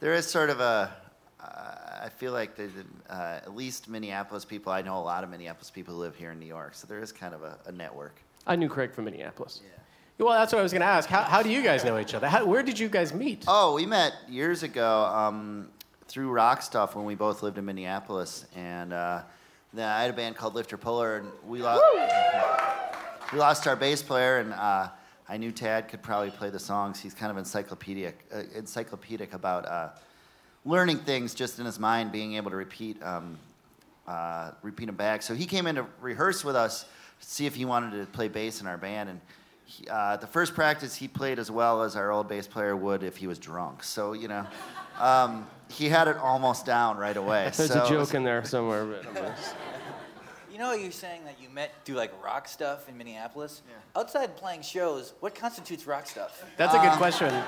there 0.00 0.14
is 0.14 0.26
sort 0.26 0.50
of 0.50 0.60
a. 0.60 0.94
Uh, 1.40 2.04
I 2.04 2.08
feel 2.08 2.32
like 2.32 2.56
the, 2.56 2.66
the, 2.66 3.14
uh, 3.14 3.40
at 3.42 3.54
least 3.54 3.88
Minneapolis 3.88 4.44
people. 4.44 4.72
I 4.72 4.82
know 4.82 4.96
a 4.96 5.00
lot 5.00 5.24
of 5.24 5.30
Minneapolis 5.30 5.70
people 5.70 5.94
who 5.94 6.00
live 6.00 6.16
here 6.16 6.32
in 6.32 6.38
New 6.38 6.46
York, 6.46 6.74
so 6.74 6.86
there 6.86 7.00
is 7.00 7.12
kind 7.12 7.34
of 7.34 7.42
a, 7.42 7.58
a 7.66 7.72
network. 7.72 8.22
I 8.46 8.56
knew 8.56 8.68
Craig 8.68 8.92
from 8.92 9.04
Minneapolis. 9.04 9.60
Yeah. 9.64 10.24
Well, 10.24 10.38
that's 10.38 10.52
what 10.52 10.60
I 10.60 10.62
was 10.62 10.72
going 10.72 10.80
to 10.80 10.86
ask. 10.86 11.08
How, 11.08 11.22
how 11.22 11.42
do 11.42 11.50
you 11.50 11.62
guys 11.62 11.84
know 11.84 11.98
each 11.98 12.14
other? 12.14 12.26
How, 12.26 12.44
where 12.46 12.62
did 12.62 12.78
you 12.78 12.88
guys 12.88 13.12
meet? 13.12 13.44
Oh, 13.46 13.74
we 13.74 13.84
met 13.84 14.14
years 14.28 14.62
ago 14.62 15.04
um, 15.04 15.68
through 16.08 16.30
rock 16.30 16.62
stuff 16.62 16.96
when 16.96 17.04
we 17.04 17.14
both 17.14 17.42
lived 17.42 17.58
in 17.58 17.66
Minneapolis, 17.66 18.46
and 18.56 18.94
uh, 18.94 19.22
then 19.74 19.86
I 19.86 20.02
had 20.02 20.10
a 20.10 20.14
band 20.14 20.36
called 20.36 20.54
Lifter 20.54 20.78
Puller, 20.78 21.16
and 21.16 21.28
we 21.46 21.60
lost 21.60 21.82
we 23.32 23.38
lost 23.38 23.66
our 23.66 23.76
bass 23.76 24.02
player, 24.02 24.38
and 24.38 24.54
uh, 24.54 24.88
I 25.28 25.36
knew 25.36 25.50
Tad 25.50 25.88
could 25.88 26.02
probably 26.02 26.30
play 26.30 26.50
the 26.50 26.58
songs. 26.58 27.00
He's 27.00 27.14
kind 27.14 27.30
of 27.30 27.38
encyclopedic 27.38 28.18
uh, 28.32 28.42
encyclopedic 28.54 29.34
about 29.34 29.66
uh, 29.66 29.88
learning 30.64 30.98
things 30.98 31.34
just 31.34 31.58
in 31.58 31.66
his 31.66 31.78
mind, 31.78 32.12
being 32.12 32.34
able 32.34 32.50
to 32.50 32.56
repeat 32.56 33.02
um, 33.02 33.38
uh, 34.06 34.52
repeat 34.62 34.86
them 34.86 34.96
back. 34.96 35.22
So 35.22 35.34
he 35.34 35.46
came 35.46 35.66
in 35.66 35.76
to 35.76 35.86
rehearse 36.00 36.44
with 36.44 36.54
us, 36.54 36.84
to 36.84 36.88
see 37.26 37.46
if 37.46 37.54
he 37.54 37.64
wanted 37.64 37.98
to 37.98 38.06
play 38.12 38.28
bass 38.28 38.60
in 38.60 38.66
our 38.66 38.78
band, 38.78 39.10
and. 39.10 39.20
He, 39.68 39.88
uh, 39.88 40.16
the 40.16 40.28
first 40.28 40.54
practice, 40.54 40.94
he 40.94 41.08
played 41.08 41.40
as 41.40 41.50
well 41.50 41.82
as 41.82 41.96
our 41.96 42.12
old 42.12 42.28
bass 42.28 42.46
player 42.46 42.76
would 42.76 43.02
if 43.02 43.16
he 43.16 43.26
was 43.26 43.36
drunk. 43.36 43.82
So, 43.82 44.12
you 44.12 44.28
know, 44.28 44.46
um, 45.00 45.44
he 45.68 45.88
had 45.88 46.06
it 46.06 46.16
almost 46.18 46.64
down 46.64 46.96
right 46.96 47.16
away. 47.16 47.50
There's 47.56 47.72
so 47.72 47.84
a 47.84 47.88
joke 47.88 48.14
in 48.14 48.22
there 48.22 48.44
somewhere. 48.44 48.86
But 49.12 49.36
You 50.56 50.62
know, 50.62 50.72
you're 50.72 50.90
saying 50.90 51.26
that 51.26 51.34
you 51.38 51.50
met 51.50 51.74
through 51.84 51.96
like 51.96 52.10
rock 52.24 52.48
stuff 52.48 52.88
in 52.88 52.96
Minneapolis. 52.96 53.60
Outside 53.94 54.38
playing 54.38 54.62
shows, 54.62 55.12
what 55.20 55.34
constitutes 55.34 55.86
rock 55.86 56.06
stuff? 56.06 56.42
that's 56.56 56.72
a 56.72 56.78
good 56.78 56.92
uh, 56.92 56.96
question. 56.96 57.28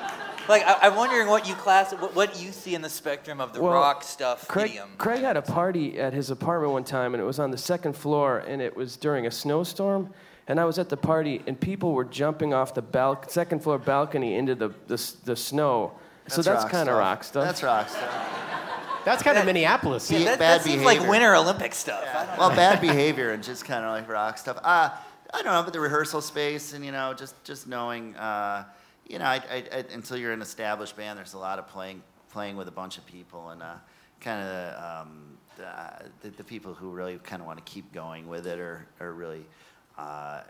Like, 0.47 0.63
I, 0.67 0.79
I'm 0.83 0.97
wondering 0.97 1.29
what 1.29 1.49
you 1.49 1.55
class, 1.55 1.93
what, 1.93 2.15
what 2.15 2.43
you 2.43 2.53
see 2.53 2.75
in 2.75 2.83
the 2.83 2.89
spectrum 2.89 3.41
of 3.41 3.55
the 3.55 3.63
Well, 3.63 3.73
rock 3.73 4.03
stuff 4.03 4.47
Craig, 4.49 4.71
idiom. 4.71 4.91
Craig 4.99 5.21
had 5.21 5.37
a 5.39 5.43
party 5.43 5.99
at 5.99 6.13
his 6.13 6.29
apartment 6.31 6.73
one 6.73 6.85
time, 6.85 7.15
and 7.15 7.23
it 7.23 7.25
was 7.25 7.39
on 7.39 7.51
the 7.51 7.59
second 7.59 7.95
floor, 7.95 8.39
and 8.41 8.61
it 8.61 8.77
was 8.77 8.97
during 8.97 9.27
a 9.27 9.31
snowstorm. 9.31 10.11
And 10.47 10.61
I 10.61 10.67
was 10.67 10.79
at 10.79 10.91
the 10.91 10.97
party, 10.99 11.43
and 11.47 11.59
people 11.59 11.93
were 11.93 12.05
jumping 12.05 12.53
off 12.53 12.75
the 12.75 12.83
bal- 12.83 13.25
second 13.29 13.63
floor 13.63 13.79
balcony 13.79 14.35
into 14.37 14.55
the, 14.55 14.69
the, 14.87 15.13
the 15.25 15.37
snow. 15.37 15.93
so 16.27 16.43
that's 16.43 16.67
kind 16.67 16.91
of 16.91 16.99
rock 16.99 17.25
stuff. 17.25 17.45
That's 17.45 17.63
rock 17.63 17.89
stuff. 17.89 18.68
That's 19.09 19.23
kind 19.23 19.39
of 19.39 19.47
Minneapolis. 19.47 20.11
Yeah, 20.11 20.19
that, 20.19 20.39
bad 20.39 20.61
that 20.61 20.65
seems 20.65 20.83
like. 20.83 21.01
Winter 21.09 21.35
Olympic 21.35 21.75
stuff. 21.75 22.05
I 22.15 22.27
don't 22.27 22.39
well, 22.39 22.51
bad 22.51 22.81
behavior 22.83 23.31
and 23.31 23.43
just 23.43 23.65
kind 23.65 23.83
of 23.83 23.91
like 23.91 24.07
rock 24.07 24.37
stuff. 24.37 24.59
Uh, 24.63 24.91
I 25.33 25.43
don't 25.43 25.47
know, 25.47 25.63
but 25.63 25.73
the 25.73 25.81
rehearsal 25.81 26.21
space 26.21 26.75
and 26.75 26.85
you 26.85 26.93
know, 26.93 27.15
just 27.15 27.43
just 27.43 27.67
knowing, 27.67 28.15
uh, 28.17 28.65
you 29.09 29.19
know, 29.19 29.25
I, 29.25 29.37
I, 29.51 29.65
I, 29.73 29.85
until 29.95 30.19
you're 30.19 30.33
an 30.33 30.43
established 30.43 30.95
band, 30.95 31.19
there's 31.19 31.33
a 31.33 31.39
lot 31.39 31.59
of 31.59 31.67
playing 31.69 32.03
playing 32.31 32.59
with 32.59 32.69
a 32.69 32.71
bunch 32.71 32.99
of 32.99 33.07
people 33.07 33.49
and 33.49 33.63
uh, 33.63 33.77
kind 34.21 34.47
of 34.47 35.07
um, 35.07 35.39
the, 35.57 36.29
the, 36.29 36.37
the 36.37 36.45
people 36.45 36.75
who 36.75 36.91
really 36.91 37.19
kind 37.19 37.41
of 37.41 37.47
want 37.47 37.65
to 37.65 37.73
keep 37.73 37.91
going 37.95 38.29
with 38.29 38.47
it 38.47 38.59
or 38.59 38.87
or 39.01 39.15
really. 39.15 39.47
Uh, 39.97 40.43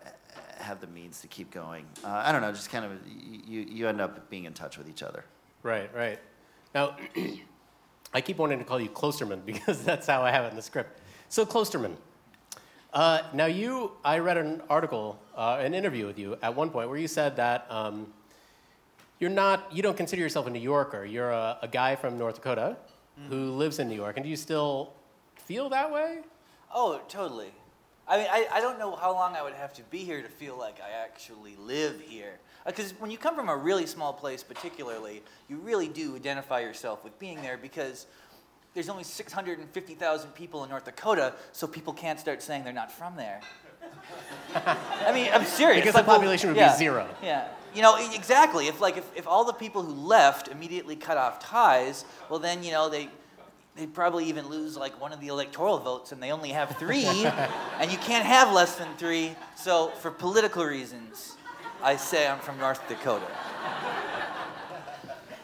have 0.59 0.79
the 0.79 0.87
means 0.89 1.23
to 1.23 1.27
keep 1.27 1.51
going. 1.51 1.87
Uh, 2.05 2.23
I 2.27 2.33
don't 2.33 2.43
know, 2.43 2.53
just 2.53 2.69
kind 2.69 2.85
of 2.85 2.93
you, 3.07 3.61
you 3.61 3.89
end 3.89 3.99
up 3.99 4.29
being 4.29 4.45
in 4.45 4.53
touch 4.53 4.77
with 4.77 4.91
each 4.91 5.03
other. 5.03 5.25
Right, 5.63 5.89
right. 5.95 6.19
Now, 6.75 6.97
I 8.13 8.21
keep 8.21 8.39
wanting 8.39 8.59
to 8.59 8.65
call 8.65 8.81
you 8.81 8.89
Klosterman 8.89 9.41
because 9.47 9.85
that's 9.85 10.07
how 10.07 10.23
I 10.23 10.31
have 10.31 10.45
it 10.45 10.51
in 10.51 10.57
the 10.57 10.63
script. 10.63 11.01
So, 11.29 11.45
Klosterman, 11.45 11.95
uh, 12.93 13.21
now 13.35 13.47
you, 13.47 13.93
I 14.05 14.19
read 14.19 14.39
an 14.39 14.63
article, 14.71 15.21
uh, 15.37 15.59
an 15.61 15.75
interview 15.75 16.07
with 16.07 16.19
you 16.19 16.37
at 16.43 16.55
one 16.55 16.71
point 16.71 16.89
where 16.89 16.99
you 16.99 17.09
said 17.09 17.37
that 17.37 17.67
um, 17.71 18.13
you're 19.19 19.31
not, 19.31 19.71
you 19.75 19.83
don't 19.83 19.97
consider 19.97 20.23
yourself 20.23 20.47
a 20.47 20.51
New 20.51 20.59
Yorker. 20.59 21.05
You're 21.05 21.31
a, 21.31 21.59
a 21.63 21.69
guy 21.69 21.97
from 21.97 22.17
North 22.17 22.37
Dakota 22.37 22.77
who 23.29 23.51
lives 23.51 23.79
in 23.79 23.89
New 23.89 23.97
York. 23.97 24.17
And 24.17 24.25
do 24.25 24.31
you 24.31 24.37
still 24.37 24.93
feel 25.37 25.69
that 25.71 25.93
way? 25.93 26.21
Oh, 26.73 27.01
totally. 27.09 27.51
I 28.07 28.19
mean, 28.19 28.27
I, 28.31 28.47
I 28.53 28.61
don't 28.61 28.79
know 28.79 28.95
how 28.95 29.13
long 29.13 29.35
I 29.35 29.43
would 29.43 29.55
have 29.55 29.75
to 29.75 29.83
be 29.85 29.99
here 29.99 30.23
to 30.23 30.29
feel 30.29 30.57
like 30.57 30.79
I 30.81 31.05
actually 31.05 31.57
live 31.57 32.01
here. 32.01 32.39
Uh, 32.67 32.71
because 32.71 32.93
when 32.99 33.11
you 33.11 33.19
come 33.19 33.35
from 33.35 33.49
a 33.49 33.57
really 33.57 33.87
small 33.87 34.13
place, 34.13 34.43
particularly, 34.43 35.23
you 35.49 35.57
really 35.59 35.89
do 35.89 36.17
identify 36.17 36.61
yourself 36.61 37.05
with 37.05 37.19
being 37.19 37.41
there 37.43 37.57
because 37.57 38.07
there's 38.75 38.89
only 38.89 39.05
650,000 39.05 40.31
people 40.35 40.65
in 40.65 40.71
North 40.71 40.85
Dakota, 40.85 41.35
so 41.53 41.67
people 41.67 41.93
can't 41.93 42.21
start 42.21 42.43
saying 42.43 42.65
they're 42.65 42.73
not 42.73 42.93
from 42.93 43.17
there. 43.17 43.41
I 44.55 45.13
mean, 45.13 45.29
I'm 45.33 45.45
serious. 45.45 45.81
Because 45.81 45.95
Like, 45.95 46.05
the 46.05 46.09
well, 46.09 46.19
population 46.19 46.51
would 46.51 46.59
be 46.59 46.77
zero. 46.77 47.09
Yeah. 47.23 47.49
You 47.75 47.83
know, 47.83 47.97
exactly. 48.15 48.67
If 48.67 48.81
like 48.81 48.97
if, 48.97 49.05
if 49.15 49.27
all 49.27 49.45
the 49.45 49.53
people 49.53 49.83
who 49.83 49.93
left 49.93 50.49
immediately 50.49 50.97
cut 50.97 51.17
off 51.17 51.39
ties, 51.39 52.05
well 52.29 52.39
then, 52.39 52.63
you 52.63 52.73
know, 52.73 52.89
they 52.89 53.09
they'd 53.77 53.95
probably 53.95 54.25
even 54.25 54.49
lose 54.49 54.77
like 54.77 55.01
one 55.01 55.13
of 55.13 55.21
the 55.21 55.29
electoral 55.29 55.79
votes 55.79 56.11
and 56.13 56.23
they 56.23 56.33
only 56.33 56.51
have 56.51 56.77
three 56.79 57.05
and 57.81 57.93
you 57.93 57.99
can't 57.99 58.27
have 58.27 58.53
less 58.53 58.75
than 58.75 58.89
three 58.97 59.37
so 59.55 59.89
for 60.01 60.11
political 60.11 60.65
reasons 60.65 61.37
i 61.83 61.97
say 61.97 62.27
i'm 62.29 62.39
from 62.41 62.59
north 62.59 62.87
dakota 62.89 63.27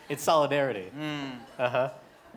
It's 0.09 0.23
solidarity. 0.23 0.91
Hmm. 0.95 1.31
Uh 1.59 1.69
huh. 1.71 1.91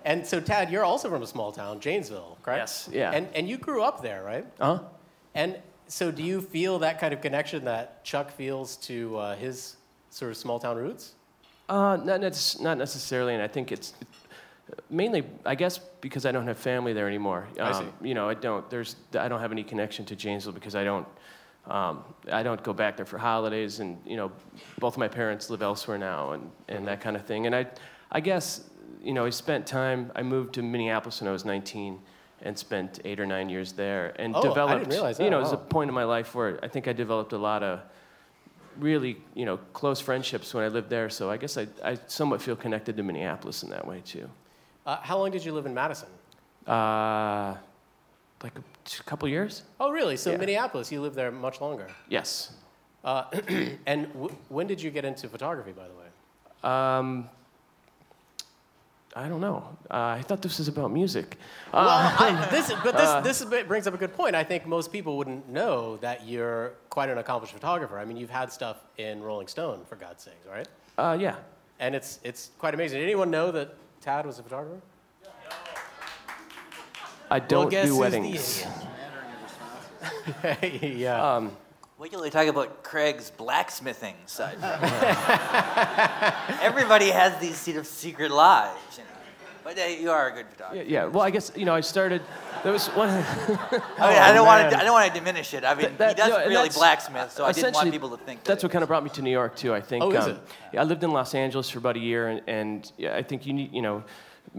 And 0.05 0.25
so, 0.25 0.39
Tad, 0.39 0.71
you're 0.71 0.85
also 0.85 1.09
from 1.09 1.21
a 1.21 1.27
small 1.27 1.51
town, 1.51 1.81
Janesville, 1.81 2.37
correct? 2.41 2.61
Yes, 2.61 2.89
yeah. 2.93 3.11
And, 3.11 3.27
and 3.35 3.49
you 3.49 3.57
grew 3.57 3.83
up 3.83 4.01
there, 4.01 4.23
right? 4.23 4.45
Huh? 4.59 4.79
And 5.35 5.57
so, 5.87 6.09
do 6.09 6.23
you 6.23 6.39
feel 6.39 6.79
that 6.79 6.97
kind 6.97 7.13
of 7.13 7.19
connection 7.21 7.65
that 7.65 8.05
Chuck 8.05 8.31
feels 8.31 8.77
to 8.87 9.17
uh, 9.17 9.35
his 9.35 9.75
sort 10.11 10.31
of 10.31 10.37
small 10.37 10.59
town 10.59 10.77
roots? 10.77 11.15
Uh, 11.67 11.97
not, 11.97 12.21
nec- 12.21 12.61
not 12.61 12.77
necessarily, 12.77 13.33
and 13.33 13.43
I 13.43 13.49
think 13.49 13.73
it's 13.73 13.93
mainly, 14.89 15.25
I 15.45 15.55
guess, 15.55 15.77
because 15.99 16.25
I 16.25 16.31
don't 16.31 16.47
have 16.47 16.57
family 16.57 16.93
there 16.93 17.07
anymore. 17.09 17.49
Um, 17.59 17.65
I 17.67 17.71
see. 17.79 17.85
You 18.01 18.13
know, 18.13 18.29
I 18.29 18.33
don't. 18.33 18.69
There's, 18.69 18.95
I 19.19 19.27
don't 19.27 19.41
have 19.41 19.51
any 19.51 19.63
connection 19.63 20.05
to 20.05 20.15
Janesville 20.15 20.53
because 20.53 20.73
I 20.75 20.85
don't. 20.85 21.05
Um, 21.69 22.03
I 22.31 22.43
don't 22.43 22.61
go 22.63 22.73
back 22.73 22.95
there 22.97 23.05
for 23.05 23.17
holidays, 23.17 23.79
and 23.79 23.97
you 24.05 24.15
know, 24.15 24.31
both 24.79 24.93
of 24.93 24.99
my 24.99 25.07
parents 25.09 25.49
live 25.49 25.61
elsewhere 25.61 25.97
now, 25.97 26.31
and, 26.31 26.49
and 26.69 26.87
that 26.87 27.01
kind 27.01 27.15
of 27.15 27.25
thing. 27.25 27.45
And 27.45 27.53
I, 27.55 27.67
I 28.11 28.19
guess, 28.21 28.69
you 29.03 29.13
know, 29.13 29.25
I 29.25 29.29
spent 29.31 29.67
time. 29.67 30.11
I 30.15 30.23
moved 30.23 30.53
to 30.55 30.61
Minneapolis 30.61 31.19
when 31.21 31.27
I 31.27 31.31
was 31.33 31.43
19, 31.45 31.99
and 32.43 32.57
spent 32.57 32.99
eight 33.03 33.19
or 33.19 33.25
nine 33.25 33.49
years 33.49 33.73
there, 33.73 34.13
and 34.17 34.33
Oh, 34.35 34.39
I 34.39 34.41
didn't 34.43 34.53
developed. 34.53 34.87
realize 34.91 35.19
You 35.19 35.25
that. 35.25 35.31
know, 35.31 35.39
it 35.39 35.43
was 35.43 35.51
a 35.53 35.57
point 35.57 35.89
in 35.89 35.95
my 35.95 36.05
life 36.05 36.33
where 36.35 36.59
I 36.63 36.67
think 36.69 36.87
I 36.87 36.93
developed 36.93 37.33
a 37.33 37.37
lot 37.37 37.63
of 37.63 37.81
really, 38.79 39.17
you 39.33 39.43
know, 39.45 39.57
close 39.73 39.99
friendships 39.99 40.53
when 40.53 40.63
I 40.63 40.67
lived 40.67 40.89
there. 40.89 41.09
So 41.09 41.29
I 41.31 41.37
guess 41.37 41.57
I, 41.57 41.67
I 41.83 41.97
somewhat 42.07 42.41
feel 42.43 42.55
connected 42.55 42.95
to 42.97 43.03
Minneapolis 43.03 43.63
in 43.63 43.69
that 43.71 43.85
way 43.87 44.01
too. 44.05 44.29
Uh, 44.85 44.97
how 45.01 45.17
long 45.17 45.31
did 45.31 45.43
you 45.43 45.51
live 45.51 45.65
in 45.65 45.73
Madison? 45.73 46.07
Uh, 46.67 47.55
like 48.43 48.53
a 48.57 49.03
couple 49.03 49.27
years? 49.27 49.63
Oh, 49.79 49.89
really? 49.91 50.17
So, 50.17 50.31
Yeah. 50.31 50.37
Minneapolis, 50.37 50.91
you 50.91 51.01
lived 51.01 51.15
there 51.15 51.31
much 51.31 51.61
longer. 51.61 51.87
Yes. 52.09 52.53
Uh, 53.03 53.23
and 53.85 54.07
w- 54.13 54.35
when 54.49 54.67
did 54.67 54.81
you 54.81 54.91
get 54.91 55.05
into 55.05 55.27
photography, 55.29 55.71
by 55.71 55.87
the 55.87 55.93
way? 55.93 56.07
Um, 56.63 57.29
I 59.15 59.27
don't 59.29 59.41
know. 59.41 59.63
Uh, 59.89 60.17
I 60.19 60.21
thought 60.21 60.41
this 60.41 60.59
was 60.59 60.67
about 60.67 60.91
music. 60.91 61.37
Uh, 61.73 61.83
Well, 62.19 62.29
I, 62.29 62.47
this, 62.51 62.71
but 62.83 62.95
this, 63.23 63.39
this 63.41 63.63
brings 63.65 63.87
up 63.87 63.93
a 63.93 63.97
good 63.97 64.13
point. 64.13 64.35
I 64.35 64.43
think 64.43 64.67
most 64.67 64.91
people 64.91 65.17
wouldn't 65.17 65.49
know 65.49 65.97
that 65.97 66.27
you're 66.27 66.73
quite 66.89 67.09
an 67.09 67.17
accomplished 67.17 67.53
photographer. 67.53 67.97
I 67.97 68.05
mean, 68.05 68.17
you've 68.17 68.29
had 68.29 68.51
stuff 68.51 68.77
in 68.97 69.23
Rolling 69.23 69.47
Stone, 69.47 69.85
for 69.85 69.95
God's 69.95 70.23
sakes, 70.23 70.45
right? 70.47 70.67
uh, 70.97 71.17
yeah. 71.19 71.35
And 71.79 71.95
it's, 71.95 72.19
it's 72.23 72.49
quite 72.57 72.73
amazing. 72.73 72.97
Did 72.99 73.05
anyone 73.05 73.29
know 73.29 73.51
that 73.51 73.75
Tad 74.01 74.25
was 74.25 74.39
a 74.39 74.43
photographer? 74.43 74.81
I 77.29 77.39
don't 77.39 77.69
guess 77.69 77.87
do 77.87 77.95
who's 77.95 77.97
the 77.97 78.19
weddings. 78.19 78.65
yeah. 80.97 81.35
Um, 81.35 81.51
Wait 81.97 82.11
till 82.11 82.21
they 82.21 82.29
talk 82.29 82.47
about 82.47 82.83
Craig's 82.83 83.31
blacksmithing 83.31 84.15
side. 84.27 84.57
Everybody 86.61 87.09
has 87.09 87.39
these 87.39 87.57
sort 87.57 87.77
of 87.77 87.87
secret 87.87 88.29
lives, 88.29 88.97
you 88.97 89.03
know. 89.03 89.09
But 89.63 89.79
uh, 89.79 89.85
you 89.85 90.11
are 90.11 90.29
a 90.29 90.31
good 90.31 90.45
photographer. 90.47 90.83
yeah, 90.83 91.03
yeah. 91.03 91.05
Well, 91.05 91.23
I 91.23 91.31
guess 91.31 91.51
you 91.55 91.65
know 91.65 91.73
I 91.73 91.81
started. 91.81 92.21
There 92.63 92.71
was 92.71 92.87
one. 92.89 93.09
I 93.09 93.19
mean, 93.19 93.81
I 93.99 94.31
don't 94.31 94.45
want 94.45 94.71
to. 94.71 94.79
I 94.79 94.83
don't 94.83 94.93
want 94.93 95.11
to 95.11 95.19
diminish 95.19 95.53
it. 95.53 95.65
I 95.65 95.75
mean, 95.75 95.89
That- 95.97 96.09
he 96.09 96.15
does 96.15 96.29
no, 96.29 96.37
and 96.37 96.49
really 96.49 96.69
that's- 96.69 96.77
blacksmith, 96.77 97.31
so 97.31 97.43
I 97.43 97.51
didn't 97.51 97.63
want 97.63 97.75
essentially, 97.75 97.91
people 97.91 98.15
to 98.15 98.23
think. 98.23 98.43
That's 98.43 98.61
that 98.61 98.67
what 98.67 98.71
kind 98.71 98.83
of 98.83 98.87
brought 98.87 99.03
me 99.03 99.09
to 99.09 99.21
New 99.21 99.31
York 99.31 99.55
too. 99.57 99.73
I 99.73 99.81
think. 99.81 100.03
Oh, 100.03 100.11
is 100.11 100.23
um, 100.23 100.31
it? 100.31 100.39
Yeah, 100.73 100.81
I 100.81 100.83
lived 100.85 101.03
in 101.03 101.11
Los 101.11 101.33
Angeles 101.33 101.69
for 101.69 101.79
about 101.79 101.97
a 101.97 101.99
year, 101.99 102.29
and, 102.29 102.41
and 102.47 102.91
yeah, 102.97 103.15
I 103.15 103.23
think 103.23 103.45
you 103.45 103.53
need, 103.53 103.73
you 103.73 103.81
know, 103.81 104.03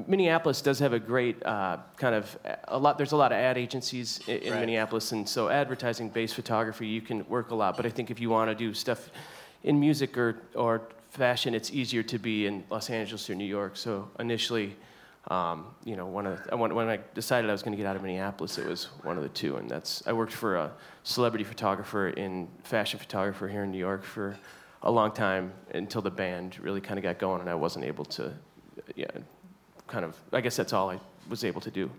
Minneapolis 0.07 0.63
does 0.63 0.79
have 0.79 0.93
a 0.93 0.99
great 0.99 1.45
uh, 1.45 1.79
kind 1.97 2.15
of 2.15 2.39
a 2.69 2.79
lot. 2.79 2.99
There's 2.99 3.13
a 3.13 3.17
lot 3.17 3.33
of 3.33 3.39
ad 3.39 3.59
agencies 3.59 4.21
in, 4.29 4.39
in 4.39 4.53
Right. 4.53 4.61
Minneapolis, 4.61 5.13
and 5.13 5.29
so 5.29 5.49
advertising-based 5.49 6.35
photography 6.35 6.87
you 6.87 7.01
can 7.01 7.27
work 7.29 7.51
a 7.51 7.55
lot. 7.55 7.77
But 7.77 7.87
I 7.87 7.91
think 7.91 8.11
if 8.11 8.21
you 8.21 8.31
want 8.31 8.51
to 8.51 8.55
do 8.55 8.75
stuff 8.75 9.11
in 9.65 9.81
music 9.81 10.17
or 10.17 10.37
or 10.55 10.83
fashion, 11.11 11.55
it's 11.55 11.71
easier 11.73 12.03
to 12.05 12.19
be 12.19 12.47
in 12.47 12.65
Los 12.71 12.91
Angeles 12.91 13.29
or 13.29 13.35
New 13.35 13.45
York. 13.45 13.77
So 13.77 14.09
initially. 14.19 14.77
Um, 15.31 15.67
you 15.85 15.95
know, 15.95 16.07
when 16.07 16.27
I, 16.27 16.55
when 16.55 16.75
when 16.75 16.89
I 16.89 17.01
decided 17.13 17.51
I 17.51 17.53
was 17.53 17.63
going 17.63 17.77
to 17.77 17.77
get 17.77 17.87
out 17.87 17.97
of 17.97 18.03
Minneapolis, 18.03 18.57
it 18.57 18.67
was 18.67 18.85
one 19.03 19.19
of 19.19 19.23
the 19.23 19.29
two, 19.29 19.57
and 19.57 19.69
that's 19.69 20.03
I 20.07 20.13
worked 20.15 20.33
for 20.33 20.57
a 20.57 20.71
celebrity 21.03 21.45
photographer 21.45 22.09
in 22.09 22.49
fashion 22.63 22.99
photographer 22.99 23.47
here 23.47 23.65
in 23.65 23.71
New 23.71 23.79
York 23.79 24.05
for 24.05 24.39
a 24.83 24.91
long 24.91 25.13
time 25.13 25.53
until 25.75 26.01
the 26.01 26.11
band 26.11 26.59
really 26.61 26.81
kind 26.81 26.99
of 26.99 27.03
got 27.03 27.19
going, 27.19 27.43
and 27.43 27.51
I 27.51 27.57
wasn't 27.57 27.85
able 27.85 28.07
to, 28.07 28.33
yeah, 28.97 29.11
kind 29.89 30.05
of. 30.05 30.17
I 30.33 30.41
guess 30.41 30.57
that's 30.57 30.73
all 30.73 30.91
I 30.91 30.99
was 31.29 31.43
able 31.45 31.61
to 31.63 31.71
do. 31.71 31.91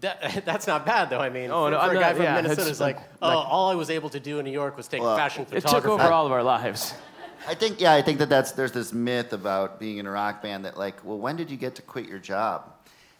That, 0.00 0.44
that's 0.44 0.66
not 0.66 0.86
bad 0.86 1.10
though. 1.10 1.20
I 1.20 1.28
mean, 1.28 1.50
Oh, 1.50 1.64
for, 1.66 1.70
no, 1.72 1.78
for 1.78 1.82
I'm 1.84 1.90
a 1.90 1.94
not- 1.94 2.00
guy 2.00 2.12
from 2.14 2.22
yeah, 2.22 2.34
Minnesota, 2.36 2.60
it's- 2.62 2.70
it's 2.72 2.80
like, 2.80 2.98
oh, 3.20 3.28
like- 3.28 3.46
all 3.48 3.70
I 3.70 3.74
was 3.74 3.90
able 3.90 4.08
to 4.10 4.20
do 4.20 4.38
in 4.38 4.44
New 4.44 4.52
York 4.52 4.76
was 4.76 4.88
take 4.88 5.02
Well, 5.02 5.16
fashion 5.16 5.42
It 5.42 5.48
photography. 5.62 5.74
took 5.82 5.86
over 6.00 6.04
all 6.12 6.26
of 6.26 6.32
our 6.32 6.42
lives. 6.42 6.94
I 7.48 7.54
think, 7.54 7.80
yeah, 7.80 7.92
I 7.92 8.02
think 8.02 8.18
that 8.20 8.28
that's 8.28 8.52
there's 8.52 8.70
this 8.72 8.92
myth 8.92 9.32
about 9.32 9.80
being 9.80 9.98
in 9.98 10.06
a 10.06 10.10
rock 10.12 10.42
band 10.42 10.64
that 10.64 10.76
like, 10.78 11.04
well, 11.04 11.18
when 11.18 11.34
did 11.36 11.50
you 11.50 11.56
get 11.56 11.74
to 11.74 11.82
quit 11.82 12.06
your 12.08 12.20
job? 12.20 12.70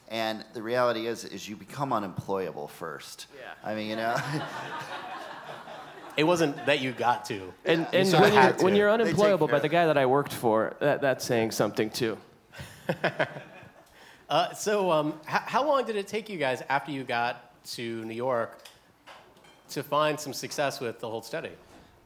And 0.08 0.44
the 0.54 0.62
reality 0.62 1.06
is, 1.08 1.24
is 1.24 1.48
you 1.48 1.56
become 1.56 1.92
unemployable 1.92 2.68
first. 2.68 3.26
Yeah. 3.34 3.68
I 3.68 3.74
mean, 3.74 3.88
you 3.90 3.96
know, 3.96 4.14
It 6.16 6.24
wasn't 6.24 6.66
that 6.66 6.80
you 6.80 6.92
got 6.92 7.24
to. 7.26 7.52
And, 7.64 7.80
You 7.92 7.98
and 8.00 8.08
sort 8.08 8.24
of 8.24 8.32
when, 8.32 8.34
you're, 8.44 8.52
to. 8.52 8.64
when 8.64 8.76
you're 8.76 8.90
unemployable 8.90 9.48
by 9.48 9.58
the 9.60 9.68
guy 9.70 9.86
that 9.86 9.96
I 9.96 10.04
worked 10.04 10.32
for, 10.34 10.76
that, 10.80 11.00
that's 11.00 11.24
saying 11.24 11.52
something 11.52 11.88
too. 11.88 12.18
Uh, 14.28 14.50
so, 14.54 14.90
um, 14.90 15.20
h- 15.28 15.42
how 15.44 15.62
long 15.66 15.84
did 15.84 15.94
it 15.94 16.08
take 16.08 16.30
you 16.30 16.38
guys 16.38 16.62
after 16.70 16.90
you 16.90 17.04
got 17.04 17.62
to 17.66 18.02
New 18.06 18.14
York 18.14 18.64
to 19.68 19.82
find 19.82 20.18
some 20.18 20.32
success 20.32 20.80
with 20.80 21.00
the 21.00 21.06
Hold 21.10 21.26
Steady? 21.26 21.50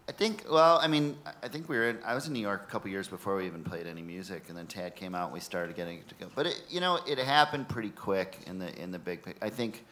I 0.08 0.12
think, 0.12 0.44
well, 0.50 0.80
I 0.82 0.88
mean, 0.88 1.16
I- 1.44 1.46
think 1.46 1.68
we 1.68 1.76
were 1.76 1.90
in, 1.90 1.98
I 2.04 2.14
was 2.16 2.26
in 2.26 2.32
New 2.32 2.40
York 2.40 2.64
a 2.66 2.70
couple 2.70 2.90
years 2.90 3.06
before 3.06 3.36
we 3.36 3.46
even 3.46 3.62
played 3.62 3.86
any 3.86 4.02
music, 4.02 4.48
and 4.48 4.58
then 4.58 4.66
Tad 4.66 4.96
came 4.96 5.14
out 5.14 5.26
and 5.26 5.34
we 5.34 5.38
started 5.38 5.76
getting 5.76 5.98
it 5.98 6.08
to 6.08 6.16
go. 6.16 6.26
But 6.34 6.46
it, 6.46 6.62
you 6.68 6.80
know, 6.80 6.98
it 7.06 7.18
happened 7.18 7.68
pretty 7.68 7.90
quick 7.90 8.38
in 8.48 8.58
the 8.58 8.74
in 8.76 8.90
the 8.90 8.98
big. 8.98 9.36
I 9.40 9.48
think 9.48 9.84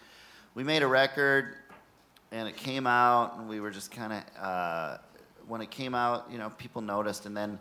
we 0.56 0.64
made 0.64 0.82
a 0.82 0.88
record, 0.88 1.54
and 2.32 2.48
it 2.48 2.56
came 2.56 2.88
out, 2.88 3.38
and 3.38 3.48
we 3.48 3.60
were 3.60 3.70
just 3.70 3.92
kind 3.92 4.12
of 4.12 4.22
uh, 4.44 4.98
when 5.46 5.60
it 5.60 5.70
came 5.70 5.94
out, 5.94 6.26
you 6.32 6.38
know, 6.38 6.50
people 6.50 6.82
noticed, 6.82 7.26
and 7.26 7.36
then. 7.36 7.60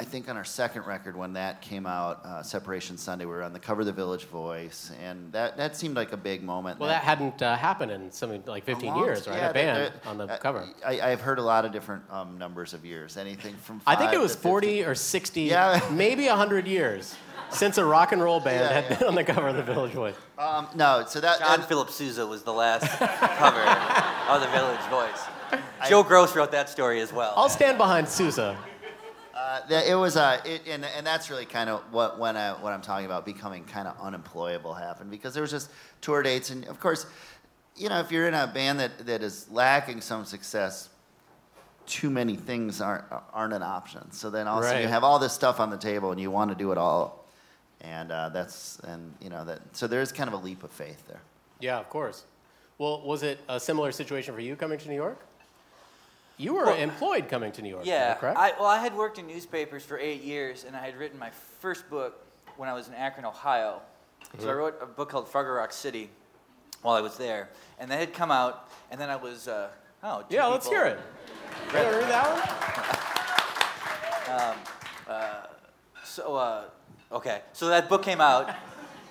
I 0.00 0.04
think 0.04 0.28
on 0.28 0.36
our 0.36 0.44
second 0.44 0.86
record, 0.86 1.16
when 1.16 1.32
that 1.32 1.60
came 1.60 1.84
out, 1.84 2.24
uh, 2.24 2.40
Separation 2.44 2.96
Sunday, 2.96 3.24
we 3.24 3.32
were 3.32 3.42
on 3.42 3.52
the 3.52 3.58
cover 3.58 3.80
of 3.80 3.86
the 3.86 3.92
Village 3.92 4.26
Voice, 4.26 4.92
and 5.02 5.32
that, 5.32 5.56
that 5.56 5.74
seemed 5.76 5.96
like 5.96 6.12
a 6.12 6.16
big 6.16 6.44
moment. 6.44 6.78
Well, 6.78 6.88
that 6.88 7.02
hadn't 7.02 7.42
uh, 7.42 7.56
happened 7.56 7.90
in 7.90 8.12
something 8.12 8.44
like 8.46 8.64
15 8.64 8.90
long- 8.90 8.98
years, 9.04 9.26
right? 9.26 9.38
yeah, 9.38 9.50
a 9.50 9.52
band 9.52 9.76
there- 9.76 9.92
on 10.10 10.18
the 10.18 10.24
uh, 10.26 10.38
cover. 10.38 10.68
I, 10.86 11.00
I've 11.00 11.20
heard 11.20 11.40
a 11.40 11.42
lot 11.42 11.64
of 11.64 11.72
different 11.72 12.04
um, 12.12 12.38
numbers 12.38 12.74
of 12.74 12.84
years. 12.84 13.16
Anything 13.16 13.56
from 13.56 13.80
I 13.88 13.96
think 13.96 14.12
it 14.12 14.20
was 14.20 14.36
40 14.36 14.66
50. 14.68 14.84
or 14.84 14.94
60, 14.94 15.42
Yeah. 15.42 15.80
maybe 15.92 16.28
100 16.28 16.68
years 16.68 17.16
since 17.50 17.76
a 17.76 17.84
rock 17.84 18.12
and 18.12 18.22
roll 18.22 18.38
band 18.38 18.60
Yeah, 18.70 18.80
had 18.80 18.90
yeah. 18.92 18.98
been 19.00 19.08
on 19.08 19.14
the 19.16 19.24
cover 19.24 19.48
of 19.48 19.56
the 19.56 19.64
Village 19.64 19.92
Voice. 19.92 20.14
Um, 20.38 20.68
no, 20.76 21.04
so 21.08 21.20
that 21.20 21.40
John 21.40 21.54
and- 21.58 21.64
Philip 21.64 21.90
Sousa 21.90 22.24
was 22.24 22.44
the 22.44 22.52
last 22.52 22.86
cover 23.00 23.62
of 24.30 24.40
the 24.42 24.48
Village 24.56 24.80
Voice. 24.90 25.60
Joe 25.88 26.04
Gross 26.04 26.36
wrote 26.36 26.52
that 26.52 26.68
story 26.68 27.00
as 27.00 27.12
well. 27.12 27.32
I'll 27.36 27.48
stand 27.48 27.78
behind 27.78 28.08
Sousa. 28.08 28.56
Uh, 29.70 29.82
it 29.86 29.94
was 29.94 30.16
uh, 30.16 30.40
it, 30.44 30.62
and, 30.68 30.84
and 30.84 31.06
that's 31.06 31.30
really 31.30 31.46
kind 31.46 31.70
of 31.70 31.80
what 31.92 32.18
when 32.18 32.36
I, 32.36 32.52
what 32.52 32.72
I'm 32.72 32.82
talking 32.82 33.06
about 33.06 33.24
becoming 33.24 33.64
kind 33.64 33.86
of 33.88 33.94
unemployable 34.00 34.74
happened 34.74 35.10
because 35.10 35.34
there 35.34 35.42
was 35.42 35.50
just 35.50 35.70
tour 36.00 36.22
dates 36.22 36.50
and 36.50 36.66
of 36.66 36.80
course, 36.80 37.06
you 37.76 37.88
know, 37.88 38.00
if 38.00 38.10
you're 38.10 38.26
in 38.28 38.34
a 38.34 38.46
band 38.46 38.80
that, 38.80 39.06
that 39.06 39.22
is 39.22 39.48
lacking 39.50 40.00
some 40.00 40.24
success, 40.24 40.88
too 41.86 42.10
many 42.10 42.36
things 42.36 42.80
aren't 42.80 43.04
aren't 43.32 43.52
an 43.54 43.62
option. 43.62 44.10
So 44.12 44.30
then 44.30 44.46
also 44.48 44.70
Right. 44.70 44.82
you 44.82 44.88
have 44.88 45.04
all 45.04 45.18
this 45.18 45.32
stuff 45.32 45.60
on 45.60 45.70
the 45.70 45.78
table 45.78 46.10
and 46.10 46.20
you 46.20 46.30
want 46.30 46.50
to 46.50 46.56
do 46.56 46.72
it 46.72 46.78
all, 46.78 47.24
and 47.80 48.10
uh, 48.12 48.28
that's 48.30 48.78
and 48.80 49.14
you 49.20 49.30
know 49.30 49.44
that 49.44 49.60
so 49.72 49.86
there's 49.86 50.12
kind 50.12 50.28
of 50.28 50.34
a 50.34 50.44
leap 50.44 50.62
of 50.64 50.70
faith 50.70 51.06
there. 51.08 51.20
Yeah, 51.60 51.78
of 51.78 51.88
course. 51.88 52.24
Well, 52.78 53.02
was 53.02 53.22
it 53.22 53.40
a 53.48 53.58
similar 53.58 53.90
situation 53.90 54.34
for 54.34 54.40
you 54.40 54.54
coming 54.54 54.78
to 54.78 54.88
New 54.88 54.94
York? 54.94 55.18
You 56.38 56.54
were 56.54 56.66
Well, 56.66 56.76
employed 56.76 57.28
coming 57.28 57.52
to 57.52 57.62
New 57.62 57.68
York, 57.68 57.84
Yeah, 57.84 58.14
correct? 58.14 58.38
I, 58.38 58.52
well, 58.58 58.68
I 58.68 58.78
had 58.78 58.94
worked 58.94 59.18
in 59.18 59.26
newspapers 59.26 59.84
for 59.84 59.98
eight 59.98 60.22
years, 60.22 60.64
and 60.64 60.74
I 60.76 60.84
had 60.86 60.96
written 60.96 61.18
my 61.18 61.30
first 61.60 61.90
book 61.90 62.24
when 62.56 62.68
I 62.68 62.72
was 62.72 62.88
in 62.88 62.94
Akron, 62.94 63.26
Ohio. 63.26 63.82
So 64.38 64.48
I 64.48 64.52
wrote 64.52 64.78
a 64.80 64.86
book 64.86 65.08
called 65.10 65.28
Fargo 65.28 65.50
Rock 65.52 65.72
City 65.72 66.10
while 66.82 66.96
I 66.96 67.00
was 67.00 67.16
there, 67.16 67.50
and 67.78 67.90
that 67.90 67.98
had 67.98 68.12
come 68.12 68.30
out, 68.30 68.68
and 68.90 69.00
then 69.00 69.10
I 69.10 69.16
was, 69.16 69.48
uh, 69.48 69.68
oh, 70.02 70.24
two 70.28 70.36
yeah, 70.36 70.46
let's 70.46 70.68
hear 70.68 70.84
it. 70.84 70.98
Read 71.72 72.02
that 72.04 72.32
one? 72.32 72.58
So, 76.18 76.34
uh, 76.34 76.64
okay, 77.12 77.42
so 77.52 77.68
that 77.68 77.88
book 77.88 78.02
came 78.02 78.20
out, 78.20 78.50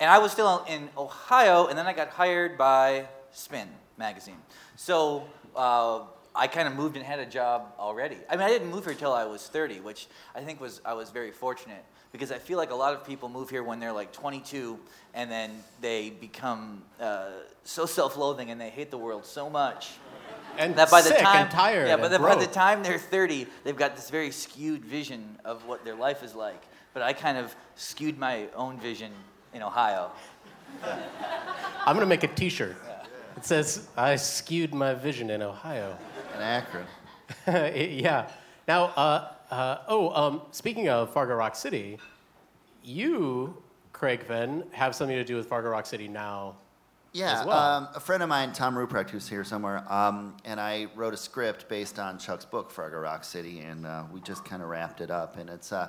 and 0.01 0.11
I 0.11 0.19
was 0.19 0.33
still 0.33 0.65
in 0.67 0.89
Ohio, 0.97 1.67
and 1.67 1.77
then 1.77 1.87
I 1.87 1.93
got 1.93 2.09
hired 2.09 2.57
by 2.57 3.07
Spin 3.31 3.69
magazine. 3.97 4.35
So 4.75 5.25
uh, 5.55 6.01
I 6.37 6.47
kind 6.47 6.67
of 6.67 6.75
moved 6.75 6.95
and 6.95 7.05
had 7.05 7.19
a 7.19 7.25
job 7.25 7.73
already. 7.79 8.17
I 8.29 8.35
mean, 8.35 8.45
I 8.45 8.49
didn't 8.49 8.69
move 8.69 8.85
here 8.85 8.93
till 8.93 9.11
I 9.11 9.25
was 9.25 9.47
30, 9.47 9.79
which 9.79 10.07
I 10.35 10.41
think 10.41 10.61
was 10.61 10.81
I 10.85 10.93
was 10.93 11.09
very 11.09 11.31
fortunate 11.31 11.83
because 12.11 12.31
I 12.31 12.37
feel 12.37 12.57
like 12.57 12.69
a 12.71 12.75
lot 12.75 12.93
of 12.93 13.03
people 13.05 13.27
move 13.27 13.49
here 13.49 13.63
when 13.63 13.79
they're 13.79 13.91
like 13.91 14.13
22, 14.13 14.79
and 15.13 15.31
then 15.31 15.51
they 15.81 16.11
become 16.11 16.83
uh, 16.99 17.29
so 17.63 17.85
self-loathing 17.85 18.51
and 18.51 18.61
they 18.61 18.69
hate 18.69 18.91
the 18.91 18.97
world 18.97 19.25
so 19.25 19.49
much 19.49 19.95
And 20.57 20.75
that 20.75 20.89
by 20.89 21.01
the 21.01 21.09
sick 21.09 21.19
time 21.19 21.43
and 21.43 21.51
tired 21.51 21.87
yeah, 21.87 21.97
but 21.97 22.21
by 22.21 22.35
the 22.35 22.47
time 22.47 22.83
they're 22.83 22.99
30, 22.99 23.47
they've 23.63 23.75
got 23.75 23.95
this 23.95 24.09
very 24.09 24.31
skewed 24.31 24.85
vision 24.85 25.39
of 25.43 25.65
what 25.65 25.83
their 25.83 25.95
life 25.95 26.23
is 26.23 26.33
like. 26.35 26.63
But 26.93 27.03
I 27.03 27.13
kind 27.13 27.37
of 27.37 27.55
skewed 27.75 28.17
my 28.17 28.47
own 28.55 28.79
vision 28.79 29.11
in 29.53 29.61
Ohio. 29.61 30.11
I'm 30.83 31.95
going 31.95 31.99
to 31.99 32.05
make 32.05 32.23
a 32.23 32.27
T-shirt. 32.27 32.75
It 33.35 33.45
says, 33.45 33.87
"I 33.95 34.15
skewed 34.15 34.73
my 34.73 34.93
vision 34.95 35.29
in 35.29 35.41
Ohio." 35.43 35.95
In 36.37 36.43
Akron. 36.43 36.85
yeah. 37.47 38.29
Now, 38.67 38.85
uh, 38.85 39.31
uh, 39.51 39.77
oh, 39.87 40.09
um, 40.09 40.41
speaking 40.51 40.89
of 40.89 41.11
Fargo 41.11 41.35
Rock 41.35 41.55
City, 41.55 41.97
you, 42.83 43.61
Craig 43.93 44.23
Finn, 44.23 44.63
have 44.71 44.95
something 44.95 45.15
to 45.15 45.23
do 45.23 45.35
with 45.35 45.47
Fargo 45.47 45.69
Rock 45.69 45.85
City 45.85 46.07
now. 46.07 46.55
Yeah, 47.13 47.39
as 47.39 47.47
well. 47.47 47.57
um, 47.57 47.87
a 47.95 47.99
friend 47.99 48.21
of 48.21 48.29
mine, 48.29 48.51
Tom 48.51 48.75
Ruprecht, 48.75 49.09
who's 49.09 49.27
here 49.27 49.43
somewhere, 49.43 49.83
um, 49.91 50.35
and 50.45 50.59
I 50.59 50.87
wrote 50.95 51.13
a 51.13 51.17
script 51.17 51.67
based 51.67 51.97
on 51.97 52.19
Chuck's 52.19 52.45
book, 52.45 52.69
Fargo 52.69 52.99
Rock 52.99 53.23
City, 53.23 53.59
and 53.59 53.87
uh, 53.87 54.03
we 54.11 54.19
just 54.21 54.45
kind 54.45 54.61
of 54.61 54.69
wrapped 54.69 55.01
it 55.01 55.09
up. 55.09 55.37
And 55.37 55.49
it's, 55.49 55.71
uh, 55.71 55.87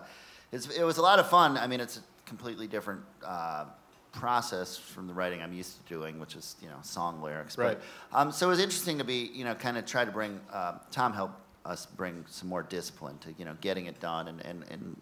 it's, 0.53 0.69
it 0.75 0.85
was 0.85 0.97
a 0.97 1.03
lot 1.03 1.19
of 1.19 1.29
fun. 1.29 1.59
I 1.59 1.67
mean, 1.67 1.81
it's 1.81 1.99
a 1.99 2.01
completely 2.25 2.67
different 2.67 3.03
uh, 3.27 3.67
process 4.12 4.77
from 4.77 5.07
the 5.07 5.14
writing 5.14 5.42
I'm 5.42 5.53
used 5.53 5.77
to 5.85 5.88
doing, 5.94 6.18
which 6.18 6.35
is, 6.37 6.57
you 6.62 6.68
know, 6.68 6.77
song 6.83 7.23
lyrics. 7.23 7.57
Right. 7.59 7.79
But, 8.11 8.18
um, 8.18 8.33
so 8.33 8.47
it 8.47 8.51
was 8.51 8.61
interesting 8.61 8.99
to 8.99 9.05
be, 9.05 9.31
you 9.35 9.44
know, 9.44 9.55
kind 9.55 9.77
of 9.79 9.87
try 9.87 10.05
to 10.05 10.11
bring, 10.11 10.40
uh, 10.53 10.75
Tom 10.90 11.12
helped 11.12 11.40
us 11.64 11.87
bring 11.87 12.25
some 12.29 12.49
more 12.49 12.62
discipline 12.62 13.18
to, 13.18 13.35
you 13.38 13.44
know, 13.44 13.55
getting 13.61 13.87
it 13.87 14.01
done 14.01 14.29
and, 14.29 14.40
and, 14.44 14.64
and 14.71 14.97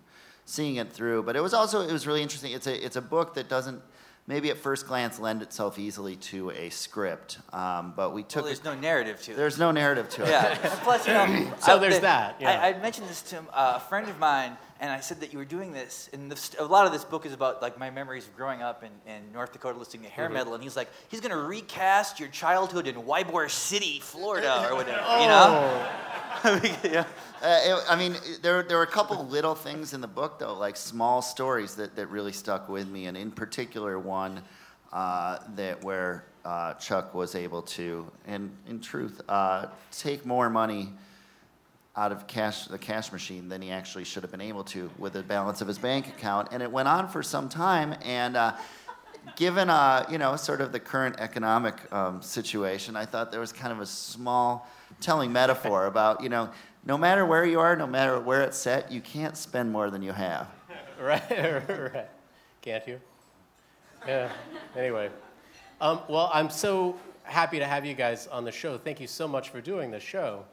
seeing 0.44 0.76
it 0.76 0.92
through. 0.92 1.22
But 1.22 1.36
it 1.36 1.40
was 1.40 1.54
also, 1.54 1.80
it 1.82 1.92
was 1.92 2.06
really 2.06 2.22
interesting. 2.22 2.52
It's 2.52 2.66
a, 2.66 2.84
it's 2.84 2.96
a 2.96 3.02
book 3.02 3.34
that 3.34 3.48
doesn't, 3.48 3.80
maybe 4.28 4.50
at 4.50 4.56
first 4.56 4.88
glance 4.88 5.20
lend 5.20 5.40
itself 5.40 5.78
easily 5.78 6.16
to 6.16 6.50
a 6.50 6.68
script. 6.70 7.38
Um, 7.52 7.92
but 7.96 8.10
we 8.12 8.22
Well, 8.22 8.28
took 8.28 8.44
there's 8.46 8.58
it, 8.58 8.64
no 8.64 8.74
narrative 8.74 9.22
to 9.22 9.32
it. 9.32 9.36
there's 9.36 9.58
no 9.58 9.70
narrative 9.70 10.08
to 10.10 10.22
it. 10.24 10.28
yeah. 10.30 10.54
Plus, 10.82 11.06
you 11.06 11.14
know, 11.14 11.52
So 11.60 11.76
I- 11.76 11.78
there's 11.78 11.94
the- 11.96 12.00
that, 12.02 12.36
yeah. 12.40 12.60
I, 12.60 12.74
I 12.74 12.78
mentioned 12.80 13.08
this 13.08 13.22
to 13.22 13.38
uh, 13.52 13.74
a 13.76 13.80
friend 13.80 14.08
of 14.08 14.18
mine, 14.18 14.56
and 14.80 14.90
I 14.90 15.00
said 15.00 15.20
that 15.20 15.32
you 15.32 15.38
were 15.38 15.44
doing 15.44 15.72
this. 15.72 16.10
And 16.12 16.30
the, 16.30 16.36
st- 16.36 16.60
a 16.60 16.64
lot 16.64 16.86
of 16.86 16.92
this 16.92 17.04
book 17.04 17.24
is 17.26 17.32
about 17.32 17.62
like 17.62 17.78
my 17.78 17.90
memories 17.90 18.26
of 18.26 18.36
growing 18.36 18.62
up 18.62 18.84
in, 18.84 18.90
in 19.10 19.32
North 19.32 19.52
Dakota, 19.52 19.78
listening 19.78 20.02
to 20.02 20.08
Mm-hmm. 20.08 20.16
hair 20.16 20.28
metal. 20.28 20.54
And 20.54 20.62
he's 20.62 20.76
like, 20.76 20.88
he's 21.08 21.20
gonna 21.20 21.36
recast 21.36 22.20
your 22.20 22.28
childhood 22.28 22.86
in 22.86 22.96
Ybor 22.96 23.50
City, 23.50 24.00
Florida, 24.00 24.68
or 24.70 24.76
whatever. 24.76 25.00
Oh. 25.04 25.20
You 25.22 25.28
know? 25.28 26.60
yeah. 26.92 27.04
Uh, 27.42 27.60
it, 27.64 27.84
I 27.88 27.96
mean, 27.96 28.16
there, 28.42 28.62
there 28.62 28.76
were 28.76 28.82
a 28.82 28.86
couple 28.86 29.24
little 29.26 29.54
things 29.54 29.94
in 29.94 30.00
the 30.00 30.06
book, 30.06 30.38
though, 30.38 30.54
like 30.54 30.76
small 30.76 31.22
stories 31.22 31.74
that, 31.76 31.96
that 31.96 32.06
really 32.08 32.32
stuck 32.32 32.68
with 32.68 32.88
me. 32.88 33.06
And 33.06 33.16
in 33.16 33.30
particular, 33.30 33.98
one 33.98 34.42
uh, 34.92 35.38
that 35.56 35.82
where 35.82 36.24
uh, 36.44 36.74
Chuck 36.74 37.14
was 37.14 37.34
able 37.34 37.62
to, 37.62 38.10
and 38.26 38.54
in 38.68 38.80
truth, 38.80 39.20
uh, 39.28 39.66
take 39.90 40.24
more 40.24 40.48
money 40.48 40.92
out 41.96 42.12
of 42.12 42.26
cash 42.26 42.66
the 42.66 42.78
cash 42.78 43.10
machine 43.10 43.48
than 43.48 43.62
he 43.62 43.70
actually 43.70 44.04
should 44.04 44.22
have 44.22 44.30
been 44.30 44.40
able 44.40 44.64
to 44.64 44.90
with 44.98 45.14
the 45.14 45.22
balance 45.22 45.60
of 45.60 45.68
his 45.68 45.78
bank 45.78 46.08
account. 46.08 46.48
And 46.52 46.62
it 46.62 46.70
went 46.70 46.88
on 46.88 47.08
for 47.08 47.22
some 47.22 47.48
time. 47.48 47.94
And 48.04 48.36
uh, 48.36 48.54
given 49.34 49.70
uh, 49.70 50.06
you 50.10 50.18
know 50.18 50.36
sort 50.36 50.60
of 50.60 50.72
the 50.72 50.80
current 50.80 51.16
economic 51.18 51.92
um, 51.92 52.22
situation, 52.22 52.96
I 52.96 53.06
thought 53.06 53.30
there 53.30 53.40
was 53.40 53.52
kind 53.52 53.72
of 53.72 53.80
a 53.80 53.86
small 53.86 54.68
telling 55.00 55.32
metaphor 55.32 55.86
about 55.92 56.22
you 56.22 56.28
know 56.28 56.50
no 56.84 56.96
matter 56.96 57.26
where 57.26 57.44
you 57.44 57.58
are, 57.58 57.74
no 57.74 57.86
matter 57.86 58.20
where 58.20 58.42
it's 58.42 58.56
set, 58.56 58.92
you 58.92 59.00
can't 59.00 59.36
spend 59.36 59.72
more 59.72 59.90
than 59.90 60.02
you 60.02 60.12
have. 60.12 60.48
right, 61.00 61.30
right. 61.68 62.08
Can't 62.62 62.86
you? 62.86 63.00
Yeah. 64.06 64.30
Anyway, 64.76 65.10
um, 65.80 66.00
well, 66.08 66.30
I'm 66.32 66.48
so 66.48 66.96
happy 67.24 67.58
to 67.58 67.66
have 67.66 67.84
you 67.84 67.94
guys 67.94 68.28
on 68.28 68.44
the 68.44 68.52
show. 68.52 68.78
Thank 68.78 69.00
you 69.00 69.08
so 69.08 69.26
much 69.26 69.48
for 69.50 69.60
doing 69.60 69.90
this 69.90 70.02
show. 70.02 70.44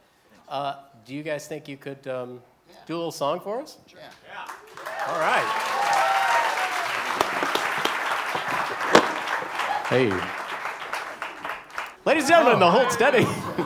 Uh, 0.48 0.76
do 1.06 1.14
you 1.16 1.24
guys 1.24 1.48
think 1.48 1.68
you 1.68 1.78
could 1.78 2.08
um, 2.08 2.42
do 2.86 2.96
a 2.96 2.98
little 2.98 3.12
song 3.12 3.40
for 3.40 3.62
us? 3.62 3.78
Yeah. 3.88 4.02
yeah. 4.28 5.08
All 5.08 5.20
right. 5.20 5.74
Hey. 9.90 10.10
Ladies 12.06 12.24
and 12.24 12.30
gentlemen, 12.30 12.60
the 12.60 12.70
Hold 12.70 12.92
Steady. 12.92 13.26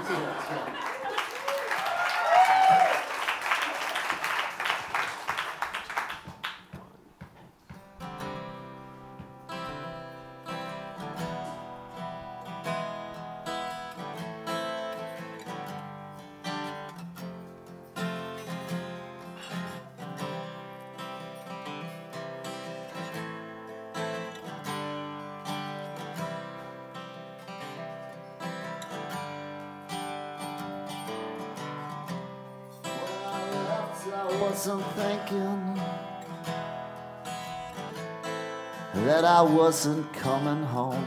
wasn't 39.78 40.12
coming 40.12 40.63
home. 40.63 41.06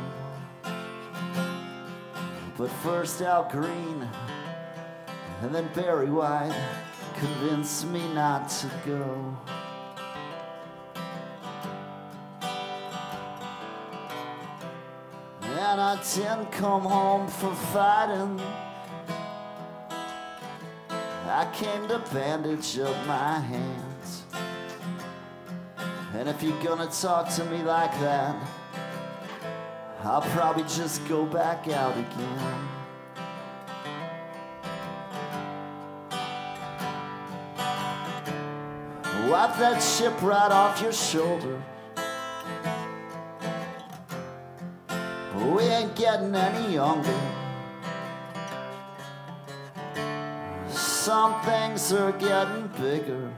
But 2.56 2.70
first 2.84 3.20
Al 3.20 3.48
Green 3.50 4.08
and 5.42 5.52
then 5.52 5.68
Barry 5.74 6.08
White 6.08 6.56
convinced 7.18 7.88
me 7.88 8.00
not 8.14 8.48
to 8.48 8.70
go. 8.86 9.36
And 15.42 15.80
I 15.80 16.00
didn't 16.14 16.52
come 16.52 16.82
home 16.82 17.26
from 17.26 17.56
fighting. 17.56 18.40
I 21.26 21.50
came 21.52 21.88
to 21.88 21.98
bandage 22.14 22.78
up 22.78 22.94
my 23.08 23.40
hands. 23.40 24.22
And 26.14 26.28
if 26.28 26.40
you're 26.40 26.62
gonna 26.62 26.86
talk 26.86 27.30
to 27.30 27.44
me 27.46 27.64
like 27.64 27.98
that, 27.98 28.36
I'll 30.02 30.22
probably 30.22 30.62
just 30.62 31.06
go 31.08 31.26
back 31.26 31.68
out 31.68 31.96
again. 31.96 32.68
Wipe 39.28 39.56
that 39.58 39.78
chip 39.80 40.20
right 40.22 40.50
off 40.50 40.80
your 40.80 40.92
shoulder. 40.92 41.62
We 45.36 45.62
ain't 45.64 45.94
getting 45.94 46.34
any 46.34 46.74
younger. 46.74 47.20
Some 50.68 51.40
things 51.42 51.92
are 51.92 52.12
getting 52.12 52.68
bigger. 52.80 53.30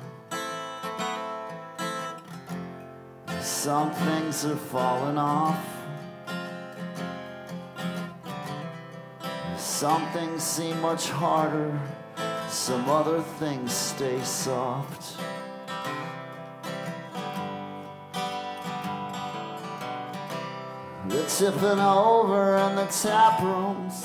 Some 3.40 3.90
things 3.92 4.44
are 4.44 4.56
falling 4.56 5.18
off. 5.18 5.71
Some 9.82 10.06
things 10.12 10.44
seem 10.44 10.80
much 10.80 11.10
harder. 11.10 11.76
Some 12.48 12.88
other 12.88 13.20
things 13.20 13.72
stay 13.72 14.22
soft. 14.22 15.16
They're 21.08 21.26
tipping 21.26 21.80
over 21.80 22.58
in 22.58 22.76
the 22.76 22.86
tap 23.02 23.42
rooms. 23.42 24.04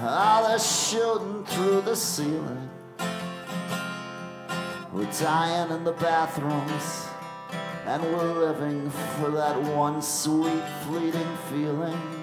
Ah, 0.00 0.44
they're 0.48 0.58
shooting 0.58 1.44
through 1.44 1.82
the 1.82 1.94
ceiling. 1.94 2.68
We're 4.92 5.12
dying 5.20 5.70
in 5.70 5.84
the 5.84 5.92
bathrooms, 5.92 7.06
and 7.86 8.02
we're 8.02 8.46
living 8.46 8.90
for 8.90 9.30
that 9.30 9.56
one 9.62 10.02
sweet, 10.02 10.64
fleeting 10.84 11.36
feeling. 11.48 12.21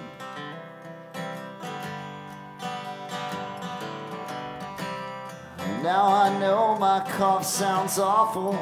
Now 5.83 6.07
I 6.07 6.37
know 6.39 6.75
my 6.77 6.99
cough 6.99 7.45
sounds 7.45 7.99
awful. 7.99 8.53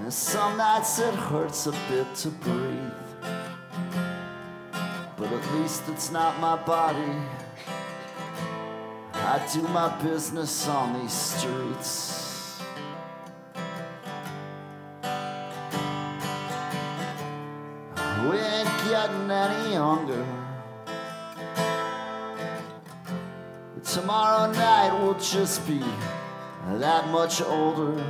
And 0.00 0.12
some 0.12 0.58
nights 0.58 0.98
it 0.98 1.14
hurts 1.14 1.66
a 1.66 1.72
bit 1.88 2.14
to 2.16 2.28
breathe. 2.28 2.92
But 5.16 5.32
at 5.32 5.54
least 5.54 5.88
it's 5.88 6.10
not 6.10 6.38
my 6.40 6.56
body. 6.56 7.14
I 9.14 9.40
do 9.50 9.62
my 9.62 9.88
business 10.02 10.68
on 10.68 11.00
these 11.00 11.12
streets. 11.12 12.60
We 18.28 18.36
ain't 18.36 18.68
getting 18.84 19.30
any 19.30 19.72
younger. 19.72 20.39
Tomorrow 23.94 24.52
night 24.52 25.02
will 25.02 25.18
just 25.18 25.66
be 25.66 25.82
that 26.74 27.08
much 27.08 27.42
older. 27.42 28.04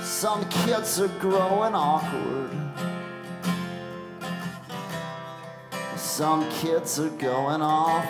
Some 0.00 0.48
kids 0.48 0.98
are 0.98 1.08
growing 1.18 1.74
awkward. 1.74 2.50
Some 5.96 6.48
kids 6.50 6.98
are 6.98 7.10
going 7.10 7.60
off. 7.60 8.06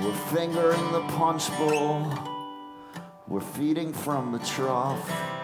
We're 0.00 0.12
fingering 0.30 0.92
the 0.92 1.04
punch 1.16 1.50
bowl. 1.58 2.12
We're 3.26 3.40
feeding 3.40 3.92
from 3.92 4.30
the 4.30 4.38
trough. 4.38 5.35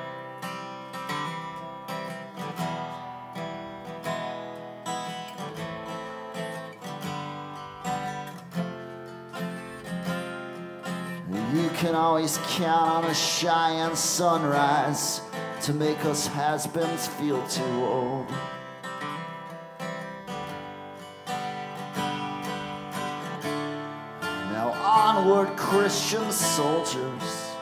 Always 12.02 12.36
count 12.48 13.04
on 13.04 13.04
a 13.04 13.14
Cheyenne 13.14 13.94
sunrise 13.94 15.20
to 15.60 15.72
make 15.72 16.04
us 16.04 16.26
has-beens 16.26 17.06
feel 17.06 17.40
too 17.46 17.62
old. 17.62 18.28
Now 24.50 24.72
onward, 24.82 25.56
Christian 25.56 26.32
soldiers. 26.32 27.52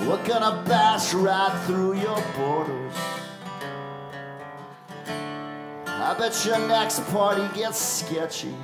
We're 0.00 0.24
gonna 0.26 0.64
bash 0.66 1.14
right 1.14 1.56
through 1.66 2.00
your 2.00 2.20
borders. 2.36 2.96
I 5.86 6.16
bet 6.18 6.44
your 6.44 6.58
next 6.66 6.98
party 7.12 7.46
gets 7.54 7.78
sketchy. 7.78 8.56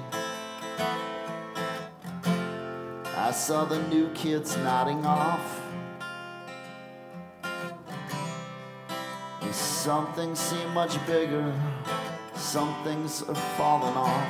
I 3.32 3.34
saw 3.34 3.64
the 3.64 3.80
new 3.88 4.10
kids 4.10 4.58
nodding 4.58 5.06
off. 5.06 5.62
And 9.40 9.54
some 9.54 10.12
things 10.12 10.38
seem 10.38 10.74
much 10.74 10.98
bigger, 11.06 11.50
some 12.34 12.74
things 12.84 13.22
are 13.22 13.34
falling 13.56 13.96
off. 13.96 14.28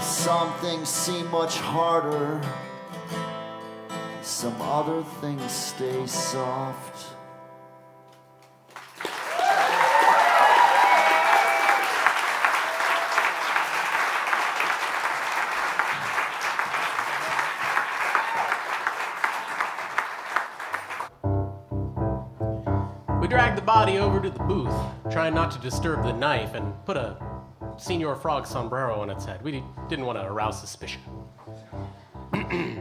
Some 0.00 0.50
things 0.60 0.88
seem 0.88 1.30
much 1.30 1.58
harder. 1.58 2.40
Some 4.22 4.56
other 4.62 5.02
things 5.20 5.52
stay 5.52 6.06
soft. 6.06 7.11
Trying 25.12 25.34
not 25.34 25.50
to 25.50 25.58
disturb 25.58 26.02
the 26.04 26.12
knife, 26.12 26.54
and 26.54 26.72
put 26.86 26.96
a 26.96 27.16
Senor 27.76 28.16
Frog 28.16 28.46
sombrero 28.46 28.98
on 29.00 29.10
its 29.10 29.26
head. 29.26 29.42
We 29.42 29.62
didn't 29.88 30.06
want 30.06 30.18
to 30.18 30.24
arouse 30.24 30.58
suspicion. 30.58 31.02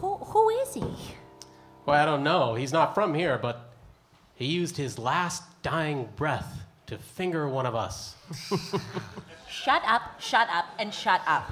Who, 0.00 0.16
who 0.16 0.48
is 0.50 0.74
he? 0.74 0.84
Well, 1.84 2.00
I 2.00 2.04
don't 2.04 2.22
know. 2.22 2.54
He's 2.54 2.72
not 2.72 2.94
from 2.94 3.14
here, 3.14 3.38
but 3.38 3.70
he 4.34 4.46
used 4.46 4.76
his 4.76 4.98
last 4.98 5.42
dying 5.62 6.08
breath 6.16 6.62
to 6.86 6.98
finger 6.98 7.48
one 7.48 7.66
of 7.66 7.74
us. 7.74 8.14
Shut 9.48 9.82
up, 9.86 10.20
shut 10.20 10.48
up, 10.50 10.66
and 10.78 10.92
shut 10.92 11.22
up. 11.26 11.50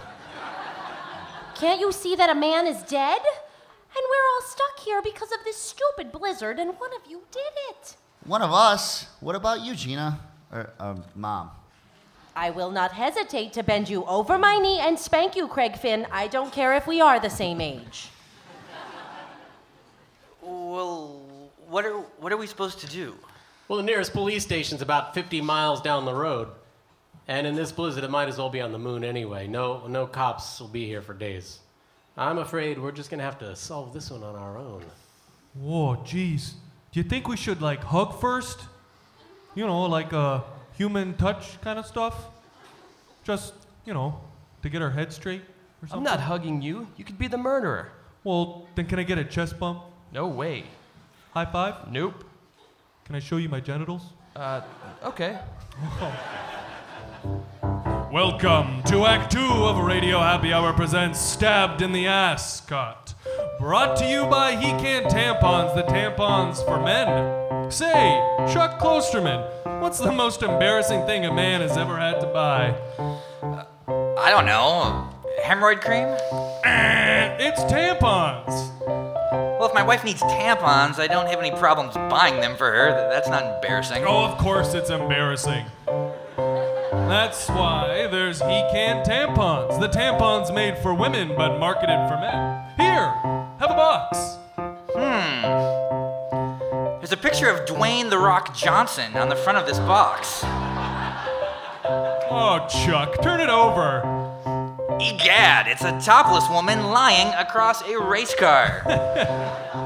Can't 1.54 1.80
you 1.80 1.90
see 1.90 2.14
that 2.16 2.28
a 2.28 2.34
man 2.34 2.66
is 2.66 2.82
dead? 2.82 3.20
And 4.14 4.20
we're 4.20 4.34
all 4.34 4.42
stuck 4.42 4.84
here 4.84 5.02
because 5.02 5.32
of 5.32 5.38
this 5.44 5.56
stupid 5.56 6.12
blizzard, 6.12 6.58
and 6.58 6.78
one 6.78 6.90
of 6.94 7.10
you 7.10 7.22
did 7.32 7.40
it. 7.70 7.96
One 8.24 8.42
of 8.42 8.52
us. 8.52 9.06
What 9.20 9.34
about 9.34 9.64
you, 9.64 9.74
Gina? 9.74 10.20
Or, 10.52 10.72
um, 10.78 11.04
Mom? 11.14 11.50
I 12.36 12.50
will 12.50 12.70
not 12.70 12.92
hesitate 12.92 13.52
to 13.54 13.62
bend 13.62 13.88
you 13.88 14.04
over 14.04 14.38
my 14.38 14.58
knee 14.58 14.80
and 14.80 14.98
spank 14.98 15.36
you, 15.36 15.48
Craig 15.48 15.76
Finn. 15.76 16.06
I 16.10 16.28
don't 16.28 16.52
care 16.52 16.74
if 16.74 16.86
we 16.86 17.00
are 17.00 17.18
the 17.18 17.30
same 17.30 17.60
age. 17.60 18.08
Well, 20.42 21.22
what 21.68 21.84
are 21.86 21.98
what 22.18 22.32
are 22.32 22.36
we 22.36 22.46
supposed 22.46 22.80
to 22.80 22.86
do? 22.86 23.14
Well, 23.68 23.78
the 23.78 23.82
nearest 23.84 24.12
police 24.12 24.42
station's 24.42 24.82
about 24.82 25.14
50 25.14 25.40
miles 25.40 25.80
down 25.80 26.04
the 26.04 26.14
road. 26.14 26.48
And 27.26 27.46
in 27.46 27.54
this 27.54 27.72
blizzard, 27.72 28.04
it 28.04 28.10
might 28.10 28.28
as 28.28 28.36
well 28.36 28.50
be 28.50 28.60
on 28.60 28.72
the 28.72 28.78
moon 28.78 29.02
anyway. 29.02 29.46
No, 29.46 29.86
no 29.86 30.06
cops 30.06 30.60
will 30.60 30.68
be 30.68 30.86
here 30.86 31.00
for 31.00 31.14
days. 31.14 31.60
I'm 32.16 32.38
afraid 32.38 32.78
we're 32.78 32.92
just 32.92 33.10
gonna 33.10 33.24
have 33.24 33.38
to 33.40 33.56
solve 33.56 33.92
this 33.92 34.10
one 34.10 34.22
on 34.22 34.36
our 34.36 34.56
own. 34.56 34.84
Whoa, 35.54 35.96
jeez. 36.04 36.52
Do 36.92 37.00
you 37.00 37.04
think 37.04 37.26
we 37.26 37.36
should 37.36 37.60
like 37.60 37.82
hug 37.82 38.20
first? 38.20 38.60
You 39.54 39.66
know, 39.66 39.82
like 39.86 40.12
uh, 40.12 40.42
human 40.76 41.14
touch 41.14 41.60
kind 41.60 41.78
of 41.78 41.86
stuff? 41.86 42.14
Just, 43.24 43.54
you 43.84 43.94
know, 43.94 44.20
to 44.62 44.68
get 44.68 44.82
our 44.82 44.90
head 44.90 45.12
straight 45.12 45.42
or 45.82 45.88
something? 45.88 45.98
I'm 45.98 46.04
not 46.04 46.20
hugging 46.20 46.62
you. 46.62 46.86
You 46.96 47.04
could 47.04 47.18
be 47.18 47.26
the 47.28 47.38
murderer. 47.38 47.92
Well, 48.22 48.66
then 48.74 48.86
can 48.86 48.98
I 48.98 49.02
get 49.02 49.18
a 49.18 49.24
chest 49.24 49.58
bump? 49.58 49.82
No 50.12 50.28
way. 50.28 50.64
High 51.32 51.46
five? 51.46 51.90
Nope. 51.90 52.24
Can 53.04 53.16
I 53.16 53.18
show 53.18 53.36
you 53.36 53.48
my 53.48 53.60
genitals? 53.60 54.02
Uh, 54.36 54.60
okay. 55.04 55.38
Welcome 58.14 58.84
to 58.84 59.06
Act 59.06 59.32
Two 59.32 59.40
of 59.40 59.76
Radio 59.84 60.20
Happy 60.20 60.52
Hour 60.52 60.72
presents 60.72 61.18
Stabbed 61.18 61.82
in 61.82 61.90
the 61.90 62.06
Ass 62.06 62.60
Cut. 62.60 63.12
Brought 63.58 63.96
to 63.96 64.06
you 64.06 64.24
by 64.26 64.54
He 64.54 64.68
Can't 64.80 65.06
Tampons, 65.06 65.74
the 65.74 65.82
tampons 65.82 66.64
for 66.64 66.80
men. 66.80 67.72
Say, 67.72 67.92
Chuck 68.52 68.78
Klosterman, 68.78 69.80
what's 69.80 69.98
the 69.98 70.12
most 70.12 70.44
embarrassing 70.44 71.04
thing 71.06 71.26
a 71.26 71.34
man 71.34 71.60
has 71.60 71.76
ever 71.76 71.98
had 71.98 72.20
to 72.20 72.28
buy? 72.28 72.76
I 74.16 74.30
don't 74.30 74.46
know. 74.46 75.10
Hemorrhoid 75.42 75.80
cream? 75.80 76.06
Eh, 76.62 77.36
It's 77.40 77.64
tampons. 77.64 78.78
Well, 79.58 79.66
if 79.66 79.74
my 79.74 79.82
wife 79.82 80.04
needs 80.04 80.22
tampons, 80.22 81.00
I 81.00 81.08
don't 81.08 81.26
have 81.26 81.40
any 81.40 81.50
problems 81.50 81.94
buying 81.94 82.40
them 82.40 82.56
for 82.56 82.70
her. 82.70 82.90
That's 83.10 83.28
not 83.28 83.56
embarrassing. 83.56 84.04
Oh, 84.06 84.24
of 84.24 84.38
course 84.38 84.72
it's 84.74 84.90
embarrassing. 84.90 85.66
That's 87.08 87.48
why 87.48 88.08
there's 88.10 88.40
He 88.40 88.46
Can't 88.72 89.06
Tampons, 89.06 89.78
the 89.78 89.88
tampons 89.88 90.52
made 90.54 90.78
for 90.78 90.94
women 90.94 91.34
but 91.36 91.58
marketed 91.58 92.08
for 92.08 92.16
men. 92.16 92.64
Here, 92.78 93.12
have 93.58 93.70
a 93.70 93.74
box. 93.74 94.38
Hmm. 94.96 95.42
There's 97.00 97.12
a 97.12 97.16
picture 97.16 97.48
of 97.50 97.66
Dwayne 97.66 98.08
the 98.08 98.18
Rock 98.18 98.56
Johnson 98.56 99.16
on 99.16 99.28
the 99.28 99.36
front 99.36 99.58
of 99.58 99.66
this 99.66 99.78
box. 99.80 100.40
Oh, 102.30 102.66
Chuck, 102.68 103.20
turn 103.22 103.40
it 103.40 103.50
over. 103.50 104.00
Egad, 104.98 105.68
it's 105.68 105.84
a 105.84 106.00
topless 106.00 106.48
woman 106.48 106.84
lying 106.84 107.28
across 107.34 107.82
a 107.82 108.00
race 108.00 108.34
car. 108.34 108.82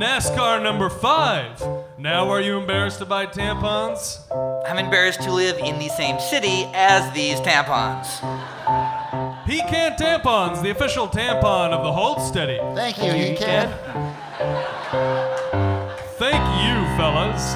NASCAR 0.00 0.62
number 0.62 0.88
five. 0.88 1.62
Now, 1.98 2.30
are 2.30 2.40
you 2.40 2.58
embarrassed 2.58 3.00
to 3.00 3.04
buy 3.04 3.26
tampons? 3.26 4.18
I'm 4.66 4.78
embarrassed 4.78 5.20
to 5.24 5.30
live 5.30 5.58
in 5.58 5.78
the 5.78 5.90
same 5.90 6.18
city 6.18 6.64
as 6.72 7.12
these 7.12 7.38
tampons. 7.40 8.06
He 9.46 9.58
Can't 9.58 9.98
Tampons, 9.98 10.62
the 10.62 10.70
official 10.70 11.06
tampon 11.06 11.72
of 11.72 11.84
the 11.84 11.92
Hold 11.92 12.22
Steady. 12.22 12.56
Thank 12.74 12.96
you, 12.96 13.12
you 13.12 13.36
can. 13.36 13.68
Thank 16.16 16.44
you, 16.64 16.96
fellas. 16.96 17.52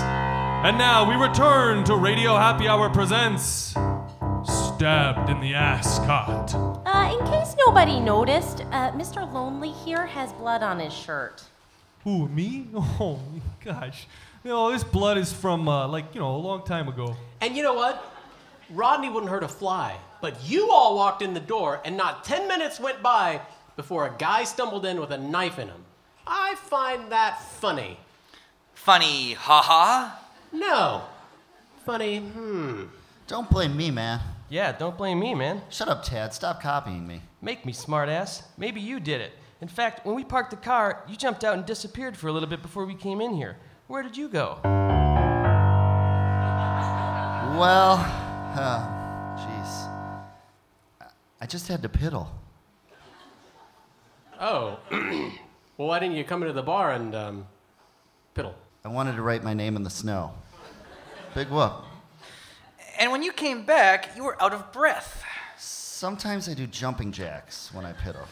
And 0.66 0.76
now 0.76 1.08
we 1.08 1.14
return 1.14 1.82
to 1.84 1.96
Radio 1.96 2.36
Happy 2.36 2.68
Hour 2.68 2.90
presents 2.90 3.74
Stabbed 4.44 5.30
in 5.30 5.40
the 5.40 5.54
Ass 5.54 5.98
Cot. 6.00 6.54
Uh, 6.54 7.18
in 7.18 7.26
case 7.26 7.56
nobody 7.66 8.00
noticed, 8.00 8.60
uh, 8.70 8.92
Mr. 8.92 9.32
Lonely 9.32 9.70
here 9.70 10.04
has 10.04 10.30
blood 10.34 10.62
on 10.62 10.78
his 10.78 10.92
shirt. 10.92 11.42
Who, 12.04 12.28
me? 12.28 12.68
Oh, 12.74 13.18
gosh. 13.64 14.06
You 14.44 14.50
know, 14.50 14.70
this 14.70 14.84
blood 14.84 15.16
is 15.16 15.32
from, 15.32 15.68
uh, 15.68 15.88
like, 15.88 16.14
you 16.14 16.20
know, 16.20 16.36
a 16.36 16.36
long 16.36 16.64
time 16.64 16.86
ago. 16.86 17.16
And 17.40 17.56
you 17.56 17.62
know 17.62 17.72
what? 17.72 18.12
Rodney 18.70 19.08
wouldn't 19.08 19.30
hurt 19.30 19.42
a 19.42 19.48
fly. 19.48 19.96
But 20.20 20.48
you 20.48 20.70
all 20.70 20.96
walked 20.96 21.22
in 21.22 21.34
the 21.34 21.40
door, 21.40 21.80
and 21.84 21.96
not 21.96 22.24
10 22.24 22.46
minutes 22.46 22.78
went 22.78 23.02
by 23.02 23.40
before 23.76 24.06
a 24.06 24.14
guy 24.18 24.44
stumbled 24.44 24.84
in 24.84 25.00
with 25.00 25.10
a 25.10 25.18
knife 25.18 25.58
in 25.58 25.68
him. 25.68 25.84
I 26.26 26.54
find 26.56 27.10
that 27.10 27.42
funny. 27.42 27.98
Funny, 28.74 29.32
haha. 29.32 30.14
No. 30.52 31.02
Funny, 31.84 32.18
hmm. 32.20 32.84
Don't 33.26 33.48
blame 33.48 33.76
me, 33.76 33.90
man. 33.90 34.20
Yeah, 34.50 34.72
don't 34.72 34.96
blame 34.96 35.20
me, 35.20 35.34
man. 35.34 35.62
Shut 35.70 35.88
up, 35.88 36.04
Tad. 36.04 36.34
Stop 36.34 36.60
copying 36.60 37.06
me. 37.06 37.22
Make 37.40 37.64
me 37.64 37.72
smartass. 37.72 38.42
Maybe 38.58 38.80
you 38.80 39.00
did 39.00 39.20
it. 39.20 39.32
In 39.60 39.68
fact, 39.68 40.04
when 40.04 40.14
we 40.14 40.24
parked 40.24 40.50
the 40.50 40.56
car, 40.56 41.04
you 41.08 41.16
jumped 41.16 41.44
out 41.44 41.54
and 41.54 41.64
disappeared 41.64 42.16
for 42.16 42.28
a 42.28 42.32
little 42.32 42.48
bit 42.48 42.62
before 42.62 42.84
we 42.84 42.94
came 42.94 43.20
in 43.20 43.34
here. 43.34 43.56
Where 43.86 44.02
did 44.02 44.16
you 44.16 44.28
go? 44.28 44.58
Well, 47.58 47.98
uh, 48.56 49.36
jeez. 49.38 49.88
I 51.40 51.46
just 51.46 51.68
had 51.68 51.82
to 51.82 51.88
piddle. 51.88 52.28
Oh. 54.40 54.78
well, 54.90 55.88
why 55.88 55.98
didn't 56.00 56.16
you 56.16 56.24
come 56.24 56.42
into 56.42 56.52
the 56.52 56.62
bar 56.62 56.92
and, 56.92 57.14
um, 57.14 57.46
piddle? 58.34 58.54
I 58.84 58.88
wanted 58.88 59.16
to 59.16 59.22
write 59.22 59.44
my 59.44 59.54
name 59.54 59.76
in 59.76 59.82
the 59.82 59.90
snow. 59.90 60.34
Big 61.34 61.48
whoop. 61.48 61.72
And 62.98 63.12
when 63.12 63.22
you 63.22 63.32
came 63.32 63.64
back, 63.64 64.10
you 64.16 64.24
were 64.24 64.40
out 64.42 64.52
of 64.52 64.72
breath. 64.72 65.22
Sometimes 65.56 66.48
I 66.48 66.54
do 66.54 66.66
jumping 66.66 67.12
jacks 67.12 67.70
when 67.72 67.84
I 67.84 67.92
piddle. 67.92 68.26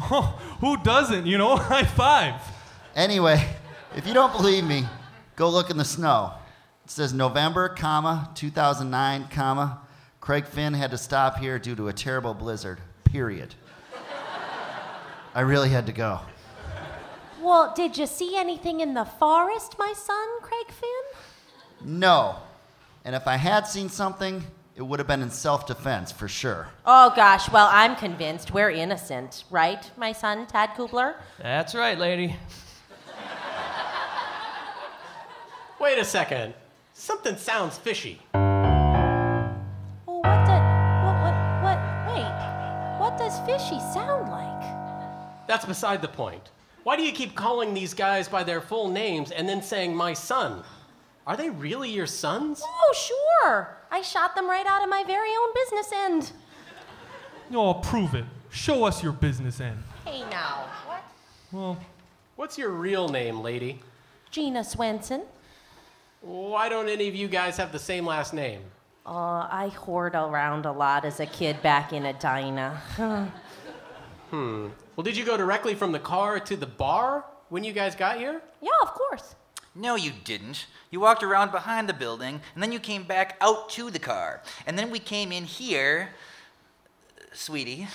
Oh, 0.00 0.40
who 0.60 0.76
doesn't, 0.78 1.26
you 1.26 1.38
know? 1.38 1.56
High 1.56 1.84
five. 1.84 2.40
Anyway, 2.94 3.44
if 3.96 4.06
you 4.06 4.14
don't 4.14 4.32
believe 4.32 4.64
me, 4.64 4.86
go 5.36 5.48
look 5.48 5.70
in 5.70 5.76
the 5.76 5.84
snow. 5.84 6.32
It 6.84 6.90
says 6.90 7.12
November, 7.12 7.68
comma, 7.68 8.30
2009, 8.34 9.28
comma, 9.28 9.80
Craig 10.20 10.46
Finn 10.46 10.74
had 10.74 10.90
to 10.90 10.98
stop 10.98 11.38
here 11.38 11.58
due 11.58 11.76
to 11.76 11.88
a 11.88 11.92
terrible 11.92 12.34
blizzard. 12.34 12.80
Period. 13.04 13.54
I 15.34 15.40
really 15.40 15.68
had 15.68 15.86
to 15.86 15.92
go. 15.92 16.20
Well, 17.40 17.72
did 17.74 17.96
you 17.96 18.06
see 18.06 18.36
anything 18.36 18.80
in 18.80 18.94
the 18.94 19.04
forest, 19.04 19.76
my 19.78 19.94
son, 19.96 20.40
Craig 20.42 20.66
Finn? 20.68 21.98
No. 22.00 22.36
And 23.04 23.14
if 23.14 23.26
I 23.26 23.36
had 23.36 23.66
seen 23.66 23.88
something, 23.88 24.44
it 24.78 24.86
would 24.86 25.00
have 25.00 25.08
been 25.08 25.22
in 25.22 25.30
self-defense 25.30 26.12
for 26.12 26.28
sure. 26.28 26.68
Oh 26.86 27.12
gosh, 27.16 27.50
well, 27.50 27.68
I'm 27.72 27.96
convinced 27.96 28.52
we're 28.54 28.70
innocent, 28.70 29.42
right, 29.50 29.90
my 29.96 30.12
son, 30.12 30.46
Tad 30.46 30.70
Kubler? 30.76 31.16
That's 31.42 31.74
right, 31.74 31.98
lady. 31.98 32.36
Wait 35.80 35.98
a 35.98 36.04
second. 36.04 36.54
Something 36.92 37.36
sounds 37.36 37.76
fishy. 37.76 38.20
Well, 38.34 39.52
what 40.06 40.46
the. 40.46 40.58
What, 41.04 41.16
what, 41.22 41.34
what, 41.62 41.78
wait. 42.08 43.00
What 43.00 43.18
does 43.18 43.40
fishy 43.40 43.80
sound 43.92 44.30
like? 44.30 45.46
That's 45.48 45.64
beside 45.64 46.02
the 46.02 46.08
point. 46.08 46.50
Why 46.84 46.96
do 46.96 47.02
you 47.02 47.12
keep 47.12 47.34
calling 47.34 47.74
these 47.74 47.94
guys 47.94 48.28
by 48.28 48.44
their 48.44 48.60
full 48.60 48.88
names 48.88 49.32
and 49.32 49.48
then 49.48 49.60
saying 49.60 49.94
my 49.94 50.12
son? 50.12 50.62
Are 51.28 51.36
they 51.36 51.50
really 51.50 51.90
your 51.90 52.06
sons? 52.06 52.62
Oh, 52.64 52.94
sure. 53.44 53.76
I 53.90 54.00
shot 54.00 54.34
them 54.34 54.48
right 54.48 54.66
out 54.66 54.82
of 54.82 54.88
my 54.88 55.04
very 55.04 55.28
own 55.28 55.48
business 55.54 55.92
end. 55.92 56.32
Oh, 57.54 57.74
prove 57.74 58.14
it. 58.14 58.24
Show 58.50 58.84
us 58.84 59.02
your 59.02 59.12
business 59.12 59.60
end. 59.60 59.76
Hey, 60.06 60.20
now. 60.30 60.64
What? 60.86 61.02
Well, 61.52 61.78
What's 62.36 62.56
your 62.56 62.70
real 62.70 63.08
name, 63.08 63.40
lady? 63.40 63.80
Gina 64.30 64.64
Swenson. 64.64 65.22
Why 66.22 66.70
don't 66.70 66.88
any 66.88 67.08
of 67.08 67.14
you 67.14 67.28
guys 67.28 67.58
have 67.58 67.72
the 67.72 67.78
same 67.78 68.06
last 68.06 68.32
name? 68.32 68.62
Uh, 69.04 69.10
I 69.50 69.70
whored 69.74 70.14
around 70.14 70.64
a 70.64 70.72
lot 70.72 71.04
as 71.04 71.20
a 71.20 71.26
kid 71.26 71.60
back 71.62 71.92
in 71.92 72.06
Edina. 72.06 72.80
Hmm. 74.30 74.68
Well, 74.94 75.04
did 75.04 75.16
you 75.16 75.24
go 75.24 75.38
directly 75.38 75.74
from 75.74 75.90
the 75.92 75.98
car 75.98 76.38
to 76.38 76.54
the 76.54 76.66
bar 76.66 77.24
when 77.48 77.64
you 77.64 77.72
guys 77.72 77.94
got 77.94 78.18
here? 78.18 78.42
yeah, 78.60 78.68
of 78.82 78.88
course. 78.92 79.34
No, 79.74 79.94
you 79.94 80.12
didn't. 80.24 80.66
You 80.90 81.00
walked 81.00 81.22
around 81.22 81.52
behind 81.52 81.88
the 81.88 81.94
building, 81.94 82.40
and 82.54 82.62
then 82.62 82.72
you 82.72 82.80
came 82.80 83.04
back 83.04 83.36
out 83.40 83.68
to 83.70 83.90
the 83.90 83.98
car. 83.98 84.42
And 84.66 84.78
then 84.78 84.90
we 84.90 84.98
came 84.98 85.30
in 85.32 85.44
here. 85.44 86.10
Sweetie. 87.32 87.86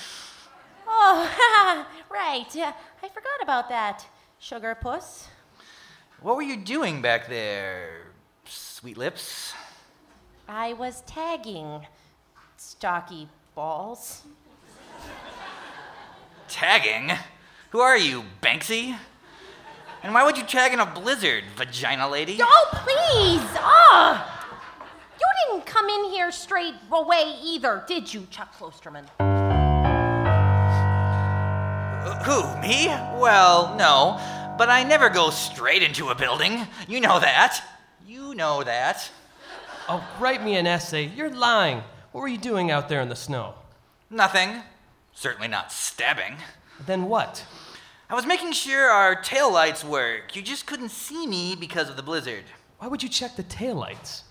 Oh, 0.88 1.86
right. 2.10 2.46
Yeah, 2.54 2.74
I 3.02 3.10
forgot 3.10 3.42
about 3.42 3.70
that. 3.70 4.06
Sugar 4.40 4.76
puss. 4.76 5.28
What 6.22 6.36
were 6.36 6.42
you 6.42 6.58
doing 6.58 7.02
back 7.02 7.28
there, 7.28 8.08
sweet 8.46 8.98
lips? 8.98 9.54
I 10.48 10.74
was 10.74 11.02
tagging 11.02 11.86
stocky 12.56 13.28
balls. 13.56 14.24
Tagging? 16.48 17.12
Who 17.72 17.80
are 17.80 17.98
you, 17.98 18.24
Banksy? 18.42 18.96
And 20.04 20.14
why 20.14 20.26
would 20.26 20.38
you 20.38 20.44
tag 20.44 20.74
in 20.74 20.82
a 20.82 20.86
blizzard, 20.86 21.46
vagina 21.56 22.10
lady? 22.10 22.38
Oh, 22.42 22.68
please! 22.74 23.42
Ah! 23.56 24.30
You 25.18 25.26
didn't 25.48 25.66
come 25.66 25.88
in 25.88 26.12
here 26.12 26.30
straight 26.30 26.74
away 26.92 27.38
either, 27.42 27.86
did 27.88 28.14
you, 28.14 28.28
Chuck 28.30 28.54
Klosterman? 28.54 29.08
Who, 32.26 32.62
me? 32.62 32.88
Well, 33.18 33.76
no. 33.78 34.20
But 34.58 34.70
I 34.70 34.84
never 34.84 35.10
go 35.10 35.30
straight 35.30 35.82
into 35.82 36.10
a 36.10 36.16
building. 36.16 36.68
You 36.88 37.00
know 37.00 37.22
that. 37.22 37.62
You 38.06 38.36
know 38.36 38.62
that. 38.64 39.10
Oh, 39.88 40.06
write 40.20 40.44
me 40.44 40.58
an 40.58 40.68
essay. 40.68 41.06
You're 41.16 41.30
lying. 41.30 41.82
What 42.12 42.22
were 42.22 42.28
you 42.28 42.38
doing 42.38 42.72
out 42.72 42.90
there 42.90 43.02
in 43.02 43.08
the 43.08 43.16
snow? 43.16 43.56
Nothing. 44.10 44.64
Certainly 45.14 45.48
not 45.48 45.72
stabbing. 45.72 46.36
Then 46.86 47.06
what? 47.06 47.46
I 48.14 48.16
was 48.16 48.28
making 48.28 48.52
sure 48.52 48.92
our 48.92 49.16
taillights 49.16 49.84
work. 49.84 50.36
You 50.36 50.44
just 50.44 50.68
couldn't 50.68 50.90
see 50.90 51.26
me 51.26 51.56
because 51.60 51.90
of 51.90 51.96
the 51.96 52.04
blizzard. 52.04 52.44
Why 52.78 52.86
would 52.86 53.02
you 53.02 53.10
check 53.10 53.36
the 53.36 53.44
taillights? 53.44 54.22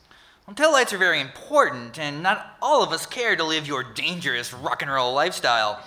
Well, 0.47 0.55
taillights 0.55 0.93
are 0.93 0.99
very 0.99 1.21
important, 1.21 1.99
and 1.99 2.23
not 2.23 2.59
all 2.63 2.85
of 2.85 2.93
us 2.93 3.07
care 3.07 3.35
to 3.35 3.43
live 3.43 3.67
your 3.67 3.83
dangerous 3.83 4.55
rock 4.55 4.83
and 4.83 4.91
roll 4.93 5.13
lifestyle. 5.13 5.83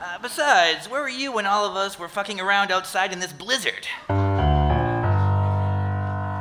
Uh, 0.00 0.18
besides, 0.22 0.88
where 0.88 1.02
were 1.02 1.08
you 1.10 1.30
when 1.30 1.44
all 1.44 1.66
of 1.66 1.76
us 1.76 1.98
were 1.98 2.08
fucking 2.08 2.40
around 2.40 2.72
outside 2.72 3.12
in 3.12 3.18
this 3.18 3.34
blizzard? 3.34 3.86
I 4.08 4.16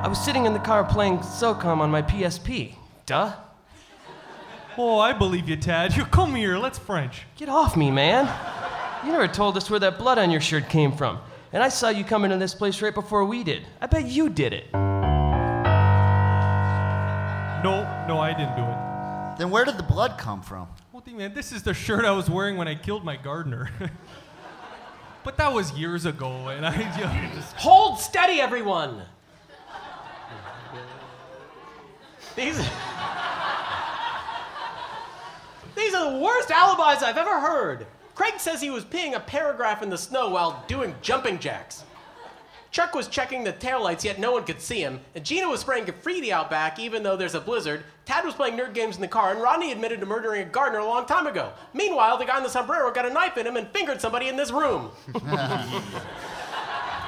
was 0.08 0.24
sitting 0.24 0.46
in 0.46 0.54
the 0.54 0.60
car 0.60 0.86
playing 0.86 1.18
SOCOM 1.18 1.80
on 1.80 1.92
my 1.92 2.02
PSP. 2.02 2.76
Duh. 3.06 3.34
oh, 4.78 5.00
I 5.00 5.12
believe 5.12 5.50
you, 5.50 5.58
Tad. 5.58 5.98
You 5.98 6.06
come 6.14 6.34
here. 6.34 6.58
Let's 6.58 6.80
French. 6.80 7.24
Get 7.36 7.50
off 7.50 7.76
me, 7.76 7.92
man. 7.92 8.34
You 9.08 9.14
never 9.14 9.30
told 9.30 9.56
us 9.56 9.70
where 9.70 9.80
that 9.80 9.98
blood 9.98 10.18
on 10.18 10.32
your 10.32 10.42
shirt 10.42 10.68
came 10.68 10.92
from. 10.92 11.20
And 11.54 11.64
I 11.64 11.70
saw 11.70 11.88
you 11.88 12.04
come 12.04 12.26
into 12.26 12.36
this 12.36 12.54
place 12.54 12.82
right 12.82 12.94
before 12.94 13.24
we 13.24 13.42
did. 13.42 13.66
I 13.80 13.88
bet 13.88 14.06
you 14.06 14.28
did 14.28 14.52
it. 14.52 14.66
No, 17.64 17.86
no, 18.06 18.20
I 18.20 18.34
didn't 18.38 18.58
do 18.58 18.64
it. 18.64 19.38
Then 19.38 19.50
where 19.50 19.64
did 19.64 19.78
the 19.78 19.84
blood 19.84 20.18
come 20.18 20.42
from? 20.42 20.68
Well, 20.92 21.02
think, 21.02 21.18
man, 21.18 21.34
this 21.34 21.54
is 21.54 21.64
the 21.64 21.74
shirt 21.74 22.04
I 22.04 22.12
was 22.12 22.30
wearing 22.30 22.58
when 22.58 22.68
I 22.68 22.76
killed 22.76 23.06
my 23.06 23.16
gardener. 23.16 23.70
but 25.24 25.38
that 25.38 25.54
was 25.54 25.72
years 25.72 26.06
ago, 26.06 26.50
and 26.50 26.66
I 26.66 26.76
you 26.98 27.06
know, 27.06 27.30
just. 27.34 27.56
Hold 27.56 28.00
steady, 28.00 28.42
everyone! 28.42 29.04
These. 32.36 32.58
These 35.78 35.94
are 35.94 36.12
the 36.12 36.18
worst 36.18 36.52
alibis 36.52 37.04
I've 37.04 37.18
ever 37.18 37.40
heard. 37.40 37.88
Craig 38.18 38.40
says 38.40 38.60
he 38.60 38.72
was 38.72 38.84
peeing 38.84 39.14
a 39.14 39.20
paragraph 39.20 39.84
in 39.84 39.92
the 39.92 39.98
snow 39.98 40.30
while 40.30 40.66
doing 40.68 40.96
jumping 41.04 41.38
jacks. 41.38 41.84
Chuck 42.72 42.96
was 42.96 43.08
checking 43.08 43.44
the 43.44 43.54
taillights, 43.54 44.04
yet 44.04 44.18
no 44.18 44.32
one 44.32 44.44
could 44.44 44.60
see 44.60 44.82
him. 44.82 45.02
And 45.14 45.24
Gina 45.24 45.48
was 45.48 45.60
spraying 45.60 45.86
graffiti 45.86 46.34
out 46.34 46.50
back, 46.50 46.80
even 46.80 47.04
though 47.04 47.16
there's 47.16 47.36
a 47.36 47.40
blizzard. 47.40 47.84
Tad 48.06 48.26
was 48.26 48.34
playing 48.34 48.58
nerd 48.58 48.74
games 48.74 48.96
in 48.96 49.04
the 49.04 49.08
car, 49.08 49.30
and 49.30 49.40
Rodney 49.40 49.72
admitted 49.72 50.00
to 50.00 50.08
murdering 50.08 50.42
a 50.42 50.46
gardener 50.46 50.80
a 50.80 50.86
long 50.86 51.06
time 51.06 51.28
ago. 51.28 51.54
Meanwhile, 51.76 52.18
the 52.18 52.26
guy 52.26 52.38
in 52.38 52.44
the 52.44 52.50
sombrero 52.50 52.92
got 52.92 53.06
a 53.06 53.14
knife 53.14 53.38
in 53.38 53.46
him 53.46 53.56
and 53.56 53.68
fingered 53.68 54.02
somebody 54.02 54.30
in 54.30 54.36
this 54.36 54.50
room. 54.50 54.90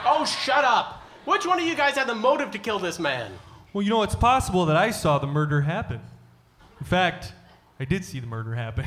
oh, 0.05 0.25
shut 0.43 0.63
up. 0.63 1.01
Which 1.25 1.47
one 1.47 1.57
of 1.57 1.65
you 1.65 1.73
guys 1.73 1.95
had 1.95 2.07
the 2.07 2.13
motive 2.13 2.51
to 2.51 2.59
kill 2.59 2.77
this 2.77 2.99
man? 2.99 3.31
Well, 3.73 3.81
you 3.81 3.89
know, 3.89 4.03
it's 4.03 4.13
possible 4.13 4.67
that 4.67 4.77
I 4.77 4.91
saw 4.91 5.17
the 5.17 5.25
murder 5.25 5.61
happen. 5.61 6.01
In 6.79 6.85
fact, 6.85 7.33
I 7.79 7.85
did 7.85 8.05
see 8.05 8.19
the 8.19 8.27
murder 8.27 8.53
happen. 8.53 8.85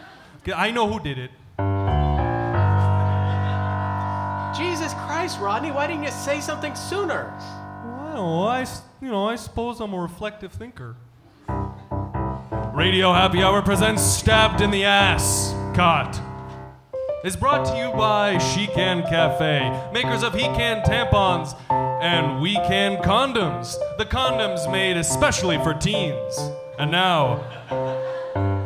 I 0.54 0.70
know 0.70 0.92
who 0.92 1.00
did 1.00 1.18
it. 1.18 1.30
Christ, 5.14 5.38
Rodney, 5.38 5.70
why 5.70 5.86
didn't 5.86 6.02
you 6.02 6.10
say 6.10 6.40
something 6.40 6.74
sooner? 6.74 7.32
Well, 7.84 8.48
I, 8.48 8.66
you 9.00 9.08
know, 9.08 9.28
I 9.28 9.36
suppose 9.36 9.80
I'm 9.80 9.94
a 9.94 10.00
reflective 10.00 10.52
thinker. 10.52 10.96
Radio 12.74 13.12
Happy 13.12 13.40
Hour 13.40 13.62
presents 13.62 14.02
Stabbed 14.02 14.60
in 14.60 14.72
the 14.72 14.82
Ass. 14.82 15.52
Caught. 15.76 16.20
Is 17.24 17.36
brought 17.36 17.64
to 17.66 17.76
you 17.76 17.92
by 17.92 18.38
She 18.38 18.66
Can 18.66 19.02
Cafe, 19.02 19.92
makers 19.92 20.24
of 20.24 20.34
He 20.34 20.46
Can 20.46 20.82
tampons 20.82 21.54
and 21.70 22.42
We 22.42 22.54
Can 22.66 23.00
condoms. 23.00 23.76
The 23.98 24.06
condoms 24.06 24.68
made 24.68 24.96
especially 24.96 25.58
for 25.58 25.74
teens. 25.74 26.50
And 26.80 26.90
now, 26.90 27.36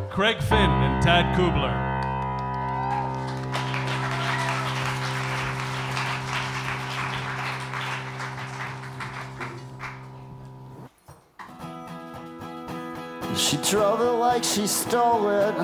Craig 0.09 0.41
Finn 0.41 0.57
and 0.57 1.03
Tad 1.03 1.37
Kubler. 1.37 1.88
She 13.39 13.55
drove 13.57 14.01
it 14.01 14.17
like 14.19 14.43
she 14.43 14.67
stole 14.67 15.29
it. 15.29 15.55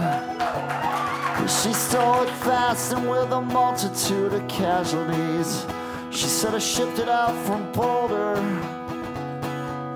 She 1.42 1.74
stole 1.74 2.24
it 2.24 2.30
fast 2.36 2.94
and 2.94 3.08
with 3.08 3.30
a 3.34 3.42
multitude 3.42 4.34
of 4.34 4.48
casualties. 4.48 5.66
She 6.10 6.28
said 6.28 6.56
I 6.56 6.60
shipped 6.60 7.00
it 7.00 7.10
out 7.10 7.36
from 7.46 7.70
Boulder. 7.74 8.36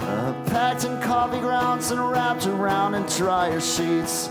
Uh, 0.02 0.34
packed 0.48 0.84
in 0.84 1.02
coffee 1.02 1.39
grounds 1.39 1.92
and 1.92 2.12
wrapped 2.12 2.48
around 2.48 2.96
in 2.96 3.04
dryer 3.04 3.62
sheets. 3.62 4.28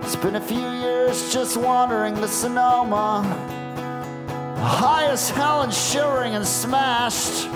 It's 0.00 0.16
been 0.16 0.36
a 0.36 0.40
few 0.40 0.70
years 0.70 1.30
just 1.32 1.58
wandering 1.58 2.14
the 2.14 2.28
Sonoma. 2.28 3.22
High 4.58 5.04
as 5.08 5.28
hell 5.28 5.60
and 5.62 5.72
shivering 5.72 6.34
and 6.34 6.46
smashed. 6.46 7.46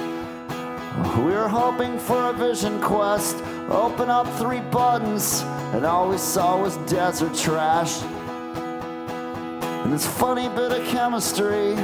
We 1.17 1.33
were 1.33 1.49
hoping 1.49 1.99
for 1.99 2.29
a 2.29 2.33
vision 2.35 2.79
quest. 2.83 3.43
Open 3.71 4.11
up 4.11 4.27
three 4.37 4.59
buttons, 4.59 5.43
and 5.73 5.87
all 5.87 6.09
we 6.09 6.19
saw 6.19 6.61
was 6.61 6.77
desert 6.91 7.37
trash. 7.37 8.03
And 8.03 9.93
this 9.93 10.05
funny 10.05 10.49
bit 10.49 10.73
of 10.73 10.85
chemistry. 10.89 11.77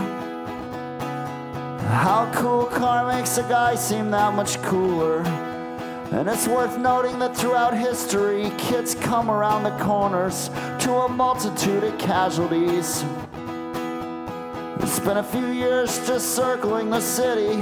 How 1.87 2.29
cool 2.35 2.65
car 2.65 3.07
makes 3.07 3.39
a 3.39 3.43
guy 3.43 3.77
seem 3.77 4.11
that 4.11 4.35
much 4.35 4.61
cooler. 4.63 5.21
And 6.11 6.29
it's 6.29 6.49
worth 6.49 6.77
noting 6.77 7.21
that 7.21 7.37
throughout 7.37 7.73
history, 7.77 8.51
kids 8.59 8.97
come 8.97 9.31
around 9.31 9.63
the 9.63 9.77
corners 9.79 10.49
to 10.81 10.93
a 10.93 11.09
multitude 11.09 11.85
of 11.85 11.97
casualties. 11.99 13.05
Been 15.05 15.19
a 15.19 15.23
few 15.23 15.53
years 15.53 16.05
just 16.05 16.35
circling 16.35 16.91
the 16.91 17.01
city. 17.01 17.59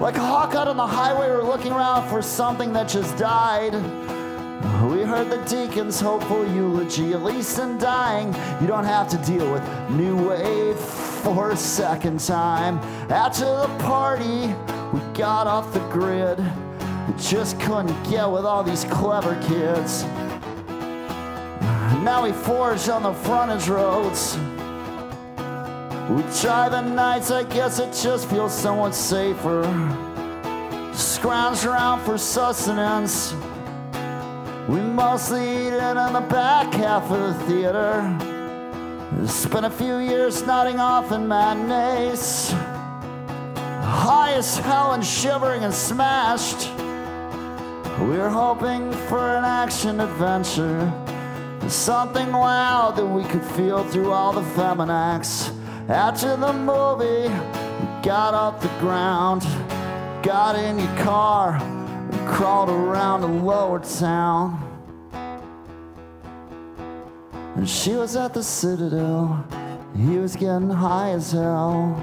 Like 0.00 0.16
a 0.16 0.20
hawk 0.20 0.54
out 0.54 0.68
on 0.68 0.76
the 0.76 0.86
highway, 0.86 1.28
we're 1.28 1.42
looking 1.42 1.72
around 1.72 2.08
for 2.08 2.22
something 2.22 2.72
that 2.72 2.88
just 2.88 3.16
died. 3.16 3.74
We 4.88 5.02
heard 5.02 5.28
the 5.28 5.42
deacon's 5.48 5.98
hopeful 5.98 6.46
eulogy. 6.46 7.12
At 7.12 7.24
least 7.24 7.58
in 7.58 7.78
dying, 7.78 8.28
you 8.60 8.68
don't 8.68 8.84
have 8.84 9.08
to 9.08 9.18
deal 9.18 9.50
with 9.50 9.62
new 9.90 10.28
wave 10.28 10.78
for 10.78 11.50
a 11.50 11.56
second 11.56 12.20
time. 12.20 12.78
After 13.10 13.44
the 13.44 13.76
party, 13.80 14.54
we 14.92 15.00
got 15.14 15.48
off 15.48 15.72
the 15.72 15.80
grid. 15.88 16.38
We 16.38 17.20
just 17.20 17.58
couldn't 17.58 18.00
get 18.08 18.30
with 18.30 18.44
all 18.44 18.62
these 18.62 18.84
clever 18.84 19.34
kids. 19.48 20.04
Now 22.04 22.22
we 22.22 22.30
forge 22.30 22.88
on 22.88 23.02
the 23.02 23.14
frontage 23.14 23.68
roads. 23.68 24.38
We 26.10 26.22
drive 26.42 26.74
at 26.74 26.84
nights, 26.84 27.30
I 27.30 27.44
guess 27.44 27.78
it 27.78 27.90
just 27.94 28.28
feels 28.28 28.52
somewhat 28.52 28.94
safer. 28.94 29.62
scrounge 30.92 31.64
around 31.64 32.04
for 32.04 32.18
sustenance. 32.18 33.32
We 34.68 34.80
mostly 34.80 35.42
eat 35.42 35.72
it 35.72 35.96
in 35.96 36.12
the 36.12 36.26
back 36.28 36.74
half 36.74 37.10
of 37.10 37.38
the 37.38 37.44
theater. 37.46 38.02
Spent 39.26 39.64
a 39.64 39.70
few 39.70 39.96
years 39.96 40.46
nodding 40.46 40.78
off 40.78 41.10
in 41.10 41.26
matinees. 41.26 42.50
High 43.82 44.34
as 44.34 44.58
hell 44.58 44.92
and 44.92 45.04
shivering 45.04 45.64
and 45.64 45.72
smashed. 45.72 46.68
We're 48.00 48.28
hoping 48.28 48.92
for 49.08 49.36
an 49.36 49.44
action 49.44 50.00
adventure. 50.00 50.92
Something 51.66 52.30
wild 52.30 52.96
that 52.96 53.06
we 53.06 53.24
could 53.24 53.44
feel 53.56 53.84
through 53.84 54.12
all 54.12 54.34
the 54.34 54.42
Feminax. 54.42 55.50
After 55.88 56.34
the 56.34 56.52
movie, 56.54 57.28
got 58.02 58.32
off 58.32 58.62
the 58.62 58.68
ground, 58.80 59.42
got 60.22 60.56
in 60.56 60.78
your 60.78 60.96
car, 61.04 61.56
and 61.56 62.28
crawled 62.28 62.70
around 62.70 63.20
to 63.20 63.26
Lower 63.26 63.80
Town. 63.80 64.62
And 67.56 67.68
she 67.68 67.92
was 67.96 68.16
at 68.16 68.32
the 68.32 68.42
Citadel, 68.42 69.46
he 69.94 70.16
was 70.16 70.36
getting 70.36 70.70
high 70.70 71.10
as 71.10 71.32
hell. 71.32 71.94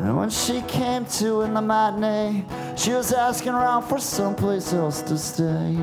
And 0.00 0.16
when 0.16 0.30
she 0.30 0.62
came 0.62 1.06
to 1.06 1.42
in 1.42 1.54
the 1.54 1.62
matinee, 1.62 2.44
she 2.76 2.90
was 2.92 3.12
asking 3.12 3.52
around 3.52 3.84
for 3.84 4.00
someplace 4.00 4.72
else 4.72 5.00
to 5.02 5.16
stay. 5.16 5.76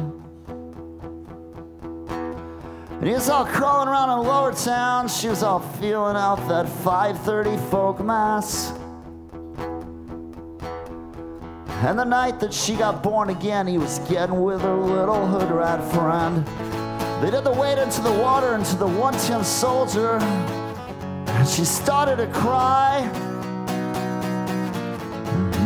And 3.05 3.11
he 3.11 3.15
was 3.17 3.29
all 3.29 3.45
crawling 3.45 3.87
around 3.87 4.09
in 4.09 4.25
Lower 4.25 4.51
Town. 4.51 5.07
She 5.07 5.27
was 5.27 5.43
all 5.43 5.59
feeling 5.59 6.17
out 6.17 6.37
that 6.47 6.65
5:30 6.65 7.55
folk 7.69 8.03
mass. 8.03 8.73
And 11.85 11.99
the 11.99 12.03
night 12.03 12.39
that 12.39 12.51
she 12.51 12.73
got 12.75 13.03
born 13.03 13.29
again, 13.29 13.67
he 13.67 13.77
was 13.77 13.99
getting 14.09 14.41
with 14.41 14.61
her 14.61 14.75
little 14.75 15.23
hood 15.27 15.51
rat 15.51 15.83
friend. 15.93 16.43
They 17.21 17.29
did 17.29 17.43
the 17.43 17.51
wade 17.51 17.77
into 17.77 18.01
the 18.01 18.11
water 18.11 18.55
into 18.55 18.75
the 18.75 18.87
110 18.87 19.43
soldier. 19.43 20.17
And 20.17 21.47
she 21.47 21.63
started 21.63 22.15
to 22.15 22.27
cry. 22.29 23.07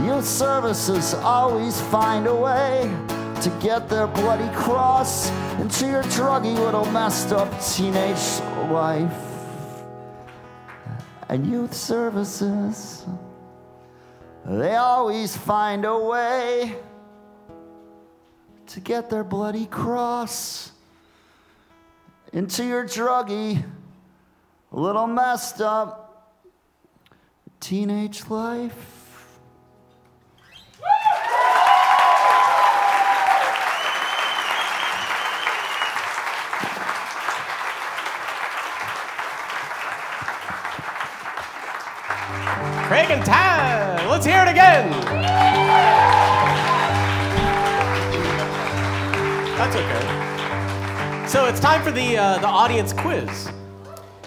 Youth 0.04 0.28
services 0.28 1.14
always 1.14 1.80
find 1.80 2.28
a 2.28 2.36
way 2.36 2.94
to 3.40 3.50
get 3.62 3.88
their 3.88 4.08
bloody 4.08 4.54
cross 4.54 5.32
into 5.60 5.88
your 5.88 6.04
druggy 6.04 6.56
little 6.58 6.86
messed 6.86 7.34
up 7.34 7.50
teenage 7.62 8.40
life. 8.72 9.12
And 11.28 11.46
youth 11.46 11.74
services, 11.74 13.06
they 14.46 14.76
always 14.78 15.36
find 15.36 15.84
a 15.84 16.00
way 16.00 16.78
to 18.68 18.80
get 18.80 19.10
their 19.10 19.24
bloody 19.24 19.66
cross 19.66 20.72
into 22.32 22.64
your 22.64 22.86
druggy 22.86 23.64
little 24.72 25.08
messed 25.08 25.60
up 25.60 26.34
teenage 27.60 28.26
life. 28.30 28.99
Craig 42.88 43.12
and 43.12 43.24
Tad, 43.26 44.10
let's 44.10 44.26
hear 44.26 44.42
it 44.42 44.48
again. 44.48 44.90
That's 49.58 49.76
okay. 49.76 51.28
So 51.28 51.46
it's 51.46 51.60
time 51.60 51.84
for 51.84 51.92
the 51.92 52.18
uh, 52.18 52.38
the 52.40 52.48
audience 52.48 52.94
quiz. 52.94 53.52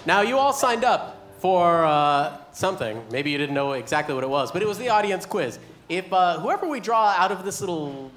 Now 0.05 0.21
you 0.21 0.37
all 0.37 0.53
signed 0.53 0.83
up 0.83 1.33
for 1.39 1.83
uh, 1.83 2.37
something. 2.53 3.03
Maybe 3.11 3.31
you 3.31 3.37
didn't 3.37 3.55
know 3.55 3.73
exactly 3.73 4.15
what 4.15 4.23
it 4.23 4.29
was, 4.29 4.51
but 4.51 4.61
it 4.61 4.67
was 4.67 4.77
the 4.77 4.89
audience 4.89 5.25
quiz. 5.25 5.59
If 5.89 6.13
uh, 6.13 6.39
whoever 6.39 6.67
we 6.67 6.79
draw 6.79 7.09
out 7.09 7.31
of 7.31 7.43
this 7.43 7.59
little 7.59 8.11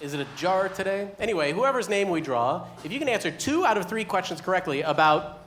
is 0.00 0.14
it 0.14 0.20
a 0.20 0.26
jar 0.36 0.68
today? 0.68 1.08
Anyway, 1.20 1.52
whoever's 1.52 1.88
name 1.88 2.10
we 2.10 2.20
draw, 2.20 2.66
if 2.82 2.90
you 2.90 2.98
can 2.98 3.08
answer 3.08 3.30
two 3.30 3.64
out 3.64 3.78
of 3.78 3.88
three 3.88 4.04
questions 4.04 4.40
correctly 4.40 4.82
about 4.82 5.38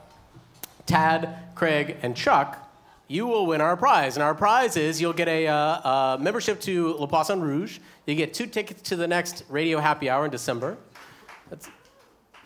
Tad, 0.86 1.36
Craig, 1.54 1.98
and 2.00 2.16
Chuck, 2.16 2.65
you 3.08 3.26
will 3.26 3.46
win 3.46 3.60
our 3.60 3.76
prize. 3.76 4.16
And 4.16 4.22
our 4.22 4.34
prize 4.34 4.76
is 4.76 5.00
you'll 5.00 5.12
get 5.12 5.28
a, 5.28 5.46
uh, 5.46 5.54
uh, 5.56 6.18
membership 6.20 6.60
to 6.62 6.94
Le 6.94 7.06
Poisson 7.06 7.40
Rouge. 7.40 7.78
You 8.06 8.14
get 8.14 8.34
two 8.34 8.46
tickets 8.46 8.82
to 8.82 8.96
the 8.96 9.06
next 9.06 9.44
Radio 9.48 9.78
Happy 9.78 10.10
Hour 10.10 10.24
in 10.24 10.30
December. 10.30 10.76
That's, 11.50 11.68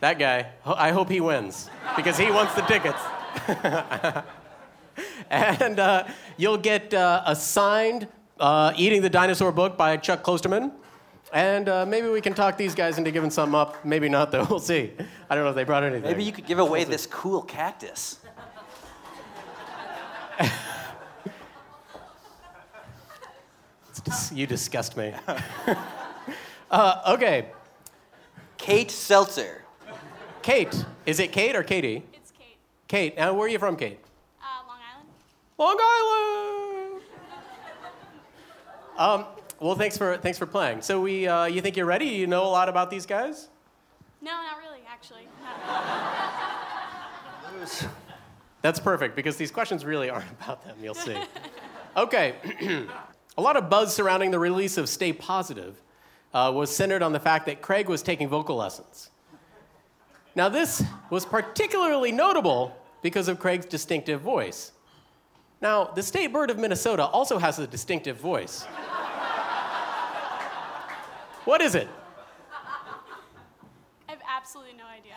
that 0.01 0.19
guy, 0.19 0.51
I 0.65 0.91
hope 0.91 1.09
he 1.09 1.21
wins 1.21 1.71
because 1.97 2.19
he 2.19 2.31
wants 2.31 2.55
the 2.55 2.63
tickets. 2.63 3.01
and 5.31 5.79
uh, 5.79 6.05
you'll 6.37 6.59
get 6.59 6.93
uh, 6.93 7.23
a 7.27 7.37
signed 7.37 8.09
uh, 8.39 8.73
Eating 8.77 9.03
the 9.03 9.11
Dinosaur 9.11 9.53
book 9.53 9.77
by 9.77 9.97
Chuck 9.97 10.23
Klosterman. 10.23 10.73
And 11.33 11.69
uh, 11.69 11.87
maybe 11.87 12.09
we 12.09 12.21
can 12.21 12.35
talk 12.35 12.57
these 12.57 12.75
guys 12.75 12.99
into 12.99 13.11
giving 13.11 13.31
something 13.31 13.55
up. 13.55 13.85
Maybe 13.85 14.09
not, 14.09 14.33
though. 14.33 14.45
We'll 14.51 14.59
see. 14.59 14.93
I 15.29 15.35
don't 15.35 15.45
know 15.45 15.51
if 15.51 15.57
they 15.57 15.65
brought 15.65 15.85
anything. 15.85 16.03
Maybe 16.03 16.25
you 16.25 16.33
could 16.33 16.47
give 16.47 16.59
away 16.59 16.85
this 16.85 17.07
cool 17.07 17.43
cactus. 17.43 18.20
Dis- 24.05 24.33
you 24.33 24.47
disgust 24.47 24.97
me. 24.97 25.13
uh, 26.71 27.15
okay, 27.15 27.47
Kate 28.57 28.91
Seltzer. 28.91 29.65
Kate. 30.43 30.85
Is 31.07 31.21
it 31.21 31.33
Kate 31.33 31.55
or 31.55 31.63
Katie? 31.63 32.03
It's 32.15 32.33
Kate. 32.33 32.57
Kate. 32.89 33.17
Now, 33.17 33.35
where 33.35 33.47
are 33.47 33.49
you 33.49 33.59
from, 33.59 33.77
Kate? 33.77 33.99
Uh, 34.41 34.67
Long 34.67 34.79
Island. 34.91 35.09
Long 35.59 35.77
Island. 35.81 37.03
Um, 38.99 39.25
well, 39.61 39.77
thanks 39.77 39.97
for 39.99 40.17
thanks 40.19 40.39
for 40.39 40.47
playing. 40.47 40.83
So 40.83 41.01
we, 41.01 41.27
uh, 41.27 41.45
you 41.45 41.61
think 41.61 41.77
you're 41.77 41.87
ready? 41.87 42.07
You 42.07 42.27
know 42.27 42.45
a 42.45 42.53
lot 42.53 42.69
about 42.69 42.91
these 42.91 43.07
guys? 43.07 43.49
No, 44.23 44.31
not 44.33 44.59
really, 44.59 44.81
actually. 44.89 45.29
No. 47.83 47.91
That's 48.63 48.79
perfect 48.79 49.17
because 49.17 49.37
these 49.37 49.51
questions 49.51 49.85
really 49.85 50.11
aren't 50.11 50.31
about 50.41 50.65
them. 50.65 50.77
You'll 50.83 50.95
see. 50.95 51.17
okay. 51.97 52.35
a 53.39 53.43
lot 53.43 53.57
of 53.57 53.71
buzz 53.71 53.95
surrounding 53.95 54.31
the 54.31 54.39
release 54.39 54.77
of 54.77 54.89
Stay 54.89 55.13
Positive 55.13 55.81
uh, 56.35 56.53
was 56.55 56.75
centered 56.75 57.03
on 57.03 57.13
the 57.13 57.21
fact 57.21 57.47
that 57.47 57.63
Craig 57.63 57.89
was 57.89 58.03
taking 58.03 58.29
vocal 58.29 58.57
lessons. 58.57 59.11
Now, 60.35 60.49
this 60.49 60.83
was 61.11 61.27
particularly 61.27 62.13
notable 62.13 62.77
because 63.03 63.29
of 63.29 63.41
Craig's 63.41 63.67
distinctive 63.67 64.21
voice. 64.21 64.73
Now, 65.61 65.85
the 65.85 66.03
state 66.03 66.33
bird 66.33 66.51
of 66.51 66.59
Minnesota 66.59 67.05
also 67.07 67.39
has 67.39 67.59
a 67.59 67.67
distinctive 67.67 68.17
voice. 68.17 68.63
what 71.45 71.61
is 71.61 71.75
it? 71.75 71.89
I 74.09 74.13
have 74.13 74.21
absolutely 74.29 74.75
no 74.75 74.87
idea. 74.87 75.17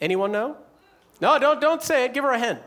Anyone 0.00 0.32
know? 0.32 0.56
No, 1.20 1.38
don't, 1.38 1.60
don't 1.60 1.82
say 1.82 2.04
it. 2.04 2.14
Give 2.14 2.24
her 2.24 2.32
a 2.32 2.38
hint. 2.38 2.60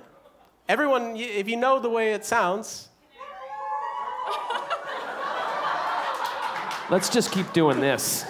Everyone, 0.67 1.15
if 1.15 1.49
you 1.49 1.57
know 1.57 1.79
the 1.79 1.89
way 1.89 2.13
it 2.13 2.25
sounds, 2.25 2.89
Let's 6.89 7.09
just 7.09 7.31
keep 7.31 7.51
doing 7.53 7.79
this. 7.79 8.25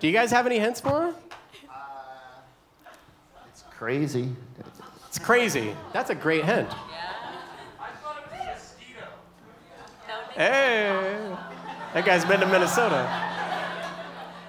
do 0.00 0.06
you 0.06 0.12
guys 0.12 0.30
have 0.30 0.46
any 0.46 0.58
hints 0.58 0.80
for 0.80 0.90
her? 0.90 1.14
Uh, 1.70 1.74
it's 3.50 3.64
crazy. 3.70 4.30
It's 5.06 5.18
crazy. 5.18 5.74
That's 5.92 6.10
a 6.10 6.14
great 6.14 6.44
hint. 6.44 6.68
Hey, 10.34 11.36
that 11.94 12.04
guy's 12.04 12.24
been 12.24 12.38
to 12.38 12.46
Minnesota. 12.46 13.08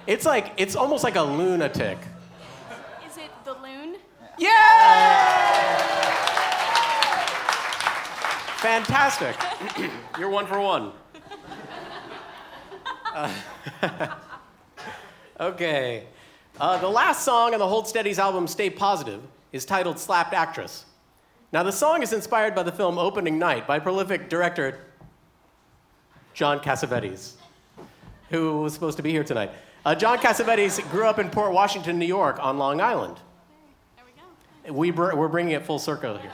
It's 0.06 0.24
like, 0.24 0.52
it's 0.56 0.76
almost 0.76 1.02
like 1.02 1.16
a 1.16 1.22
lunatic. 1.22 1.98
Is 3.04 3.16
it 3.16 3.30
the 3.44 3.54
loon? 3.54 3.96
Yeah! 4.40 5.76
Fantastic. 8.56 9.36
You're 10.18 10.30
one 10.30 10.46
for 10.46 10.58
one. 10.58 10.92
Uh, 13.14 13.34
okay. 15.40 16.06
Uh, 16.58 16.78
the 16.78 16.88
last 16.88 17.22
song 17.22 17.52
on 17.52 17.58
the 17.58 17.68
Hold 17.68 17.86
Steady's 17.86 18.18
album, 18.18 18.46
Stay 18.46 18.70
Positive, 18.70 19.20
is 19.52 19.66
titled 19.66 19.98
Slapped 19.98 20.32
Actress. 20.32 20.86
Now, 21.52 21.62
the 21.62 21.72
song 21.72 22.02
is 22.02 22.12
inspired 22.14 22.54
by 22.54 22.62
the 22.62 22.72
film 22.72 22.96
Opening 22.96 23.38
Night 23.38 23.66
by 23.66 23.78
prolific 23.78 24.30
director 24.30 24.80
John 26.32 26.60
Cassavetes, 26.60 27.32
who 28.30 28.62
was 28.62 28.72
supposed 28.72 28.96
to 28.96 29.02
be 29.02 29.10
here 29.10 29.24
tonight. 29.24 29.50
Uh, 29.84 29.94
John 29.94 30.18
Cassavetes 30.18 30.88
grew 30.90 31.04
up 31.04 31.18
in 31.18 31.28
Port 31.28 31.52
Washington, 31.52 31.98
New 31.98 32.06
York, 32.06 32.38
on 32.40 32.56
Long 32.56 32.80
Island. 32.80 33.18
There 34.62 34.72
we 34.72 34.76
go. 34.76 34.80
We 34.80 34.90
br- 34.90 35.14
we're 35.14 35.28
bringing 35.28 35.52
it 35.52 35.64
full 35.64 35.78
circle 35.78 36.18
here. 36.18 36.30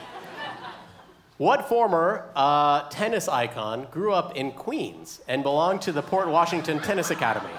What 1.38 1.68
former 1.68 2.30
uh, 2.34 2.88
tennis 2.88 3.28
icon 3.28 3.88
grew 3.90 4.12
up 4.14 4.36
in 4.36 4.52
Queens 4.52 5.20
and 5.28 5.42
belonged 5.42 5.82
to 5.82 5.92
the 5.92 6.02
Port 6.02 6.28
Washington 6.28 6.80
Tennis 6.80 7.10
Academy? 7.10 7.50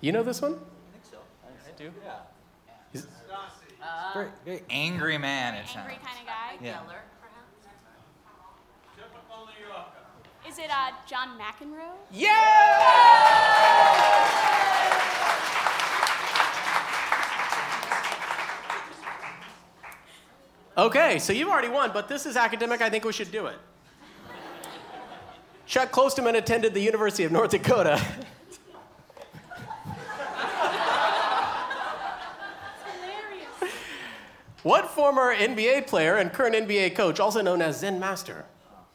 You 0.00 0.12
know 0.12 0.22
this 0.22 0.40
one? 0.42 0.52
I 0.52 0.92
think 0.92 1.04
so. 1.10 1.18
I 1.44 1.72
do. 1.76 1.90
Very, 4.14 4.28
very 4.44 4.62
angry 4.70 5.18
man, 5.18 5.54
it 5.54 5.66
sounds. 5.66 5.88
Angry 5.88 5.98
kind 6.04 6.18
of 6.20 6.26
guy. 6.26 6.64
Yeah. 6.64 6.80
Is 10.48 10.58
it 10.58 10.70
uh, 10.70 10.90
John 11.06 11.38
McEnroe? 11.38 11.92
Okay, 20.76 21.18
so 21.18 21.32
you've 21.34 21.48
already 21.48 21.68
won, 21.68 21.90
but 21.92 22.08
this 22.08 22.24
is 22.24 22.36
academic. 22.36 22.80
I 22.80 22.88
think 22.88 23.04
we 23.04 23.12
should 23.12 23.30
do 23.30 23.46
it. 23.46 23.56
Chuck 25.66 25.92
Klosterman 25.92 26.34
attended 26.36 26.72
the 26.72 26.80
University 26.80 27.24
of 27.24 27.32
North 27.32 27.50
Dakota. 27.50 28.02
what 34.62 34.88
former 34.90 35.34
NBA 35.34 35.86
player 35.86 36.16
and 36.16 36.32
current 36.32 36.54
NBA 36.54 36.94
coach, 36.94 37.20
also 37.20 37.42
known 37.42 37.60
as 37.60 37.80
Zen 37.80 38.00
Master, 38.00 38.46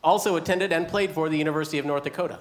also 0.04 0.36
attended 0.36 0.74
and 0.74 0.88
played 0.88 1.12
for 1.12 1.30
the 1.30 1.38
University 1.38 1.78
of 1.78 1.86
North 1.86 2.04
Dakota? 2.04 2.40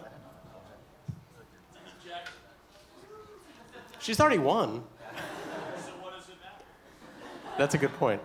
She's 4.00 4.18
already 4.18 4.38
won. 4.38 4.82
That's 7.58 7.74
a 7.74 7.78
good 7.78 7.92
point. 7.94 8.22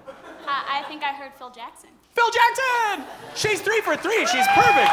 I 0.47 0.83
think 0.87 1.03
I 1.03 1.13
heard 1.13 1.33
Phil 1.33 1.49
Jackson. 1.51 1.89
Phil 2.13 2.29
Jackson! 2.31 3.05
She's 3.35 3.61
three 3.61 3.81
for 3.81 3.95
three. 3.95 4.25
She's 4.25 4.47
perfect. 4.53 4.91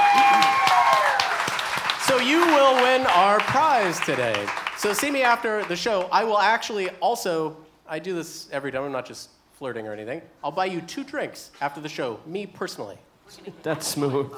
So 2.03 2.19
you 2.19 2.41
will 2.41 2.75
win 2.83 3.07
our 3.09 3.39
prize 3.41 4.01
today. 4.01 4.47
So 4.77 4.93
see 4.93 5.11
me 5.11 5.23
after 5.23 5.65
the 5.65 5.77
show. 5.77 6.09
I 6.13 6.25
will 6.25 6.39
actually 6.39 6.91
also, 7.01 7.57
I 7.89 7.99
do 7.99 8.15
this 8.15 8.49
every 8.53 8.71
time. 8.73 8.85
I'm 8.85 8.93
not 8.93 9.05
just 9.07 9.31
flirting 9.59 9.87
or 9.87 9.93
anything. 9.93 10.23
I'll 10.43 10.53
buy 10.53 10.67
you 10.67 10.81
two 10.83 11.05
drinks 11.05 11.51
after 11.61 11.81
the 11.81 11.89
show, 11.89 12.21
me 12.25 12.47
personally. 12.47 12.97
That's 13.63 13.87
smooth. 13.87 14.33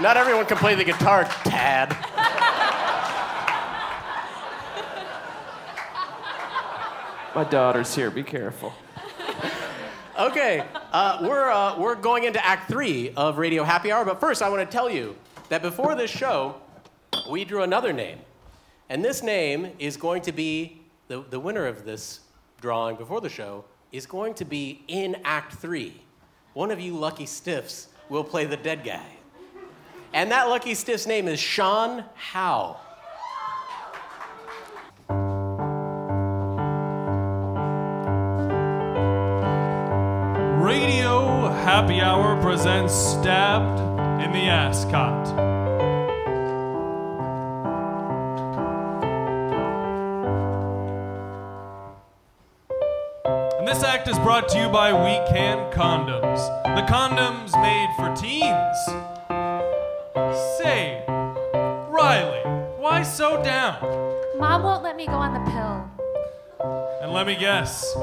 Not 0.00 0.16
everyone 0.16 0.46
can 0.46 0.56
play 0.56 0.76
the 0.76 0.84
guitar, 0.84 1.24
Tad. 1.44 1.96
My 7.38 7.44
daughter's 7.44 7.94
here. 7.94 8.10
Be 8.10 8.24
careful. 8.24 8.74
Okay, 10.18 10.64
uh, 10.90 11.18
we're, 11.22 11.48
uh, 11.48 11.78
we're 11.78 11.94
going 11.94 12.24
into 12.24 12.44
Act 12.44 12.68
Three 12.68 13.12
of 13.16 13.38
Radio 13.38 13.62
Happy 13.62 13.92
Hour, 13.92 14.04
but 14.04 14.18
first 14.18 14.42
I 14.42 14.48
want 14.48 14.68
to 14.68 14.76
tell 14.76 14.90
you 14.90 15.14
that 15.48 15.62
before 15.62 15.94
this 15.94 16.10
show, 16.10 16.56
we 17.30 17.44
drew 17.44 17.62
another 17.62 17.92
name. 17.92 18.18
And 18.88 19.04
this 19.04 19.22
name 19.22 19.70
is 19.78 19.96
going 19.96 20.22
to 20.22 20.32
be 20.32 20.80
the, 21.06 21.22
the 21.30 21.38
winner 21.38 21.66
of 21.66 21.84
this 21.84 22.18
drawing 22.60 22.96
before 22.96 23.20
the 23.20 23.28
show 23.28 23.64
is 23.92 24.06
going 24.06 24.34
to 24.34 24.44
be 24.44 24.82
in 24.88 25.18
Act 25.22 25.52
Three. 25.52 26.02
One 26.54 26.72
of 26.72 26.80
you 26.80 26.96
lucky 26.96 27.26
stiffs 27.26 27.86
will 28.08 28.24
play 28.24 28.44
the 28.44 28.56
dead 28.56 28.82
guy. 28.82 29.06
And 30.12 30.32
that 30.32 30.48
lucky 30.48 30.74
stiff's 30.74 31.06
name 31.06 31.28
is 31.28 31.38
Sean 31.38 32.02
Howe. 32.16 32.80
Happy 41.68 42.00
Hour 42.00 42.40
presents 42.40 42.94
Stabbed 42.94 43.78
in 44.24 44.32
the 44.32 44.48
Ascot. 44.48 45.28
And 53.58 53.68
this 53.68 53.82
act 53.84 54.08
is 54.08 54.18
brought 54.20 54.48
to 54.48 54.58
you 54.58 54.70
by 54.70 54.94
We 54.94 55.20
Can 55.30 55.70
Condoms, 55.70 56.38
the 56.74 56.90
condoms 56.90 57.52
made 57.60 57.92
for 57.98 58.16
teens. 58.16 58.78
Say, 60.56 61.04
Riley, 61.90 62.40
why 62.78 63.02
so 63.02 63.42
down? 63.42 63.78
Mom 64.38 64.62
won't 64.62 64.82
let 64.82 64.96
me 64.96 65.04
go 65.04 65.12
on 65.12 65.34
the 65.34 65.50
pill. 65.50 66.88
And 67.02 67.12
let 67.12 67.26
me 67.26 67.36
guess, 67.36 67.94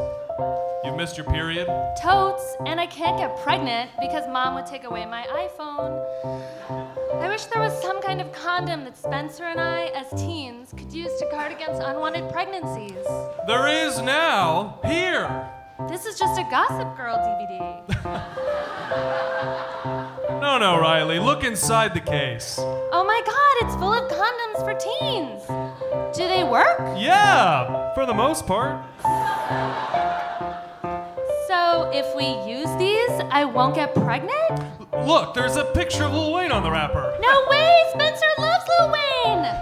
you 0.86 0.96
missed 0.96 1.18
your 1.18 1.26
period? 1.26 1.68
Totes, 2.00 2.56
and 2.66 2.80
I 2.80 2.86
can't 2.86 3.18
get 3.18 3.38
pregnant 3.38 3.90
because 4.00 4.28
mom 4.28 4.56
would 4.56 4.66
take 4.66 4.84
away 4.84 5.06
my 5.06 5.24
iPhone. 5.24 6.06
I 7.22 7.28
wish 7.28 7.46
there 7.46 7.62
was 7.62 7.74
some 7.82 8.02
kind 8.02 8.22
of 8.22 8.32
condom 8.32 8.84
that 8.84 8.96
Spencer 8.98 9.46
and 9.46 9.60
I, 9.60 9.88
as 9.96 10.10
teens, 10.20 10.74
could 10.78 10.94
use 10.94 11.18
to 11.20 11.28
guard 11.32 11.52
against 11.52 11.82
unwanted 11.82 12.32
pregnancies. 12.32 13.06
There 13.48 13.68
is 13.68 14.02
now, 14.02 14.80
here. 14.86 15.50
This 15.90 16.06
is 16.06 16.18
just 16.20 16.40
a 16.40 16.44
Gossip 16.50 16.96
Girl 16.96 17.18
DVD. 17.18 17.82
No, 20.46 20.60
no, 20.60 20.80
Riley, 20.80 21.18
look 21.18 21.44
inside 21.44 21.94
the 21.94 22.00
case. 22.00 22.58
Oh 22.60 23.04
my 23.04 23.22
god, 23.26 23.68
it's 23.68 23.76
full 23.76 23.94
of 23.94 24.10
condoms 24.12 24.64
for 24.64 24.74
teens. 25.00 25.42
Do 26.16 26.28
they 26.28 26.44
work? 26.44 26.80
Yeah, 26.98 27.94
for 27.96 28.06
the 28.06 28.14
most 28.14 28.46
part. 28.46 28.86
So 31.86 31.92
if 31.92 32.16
we 32.16 32.26
use 32.52 32.76
these, 32.78 33.12
I 33.30 33.46
won't 33.46 33.76
get 33.76 33.94
pregnant? 33.94 34.60
Look, 35.06 35.36
there's 35.36 35.56
a 35.56 35.66
picture 35.66 36.06
of 36.06 36.14
Lil 36.14 36.34
Wayne 36.34 36.52
on 36.52 36.64
the 36.64 36.72
wrapper. 36.72 37.16
No 37.20 37.46
way! 37.48 37.84
Spencer 37.92 38.26
loves 38.40 38.64
Lil 38.80 38.92
Wayne! 38.92 39.56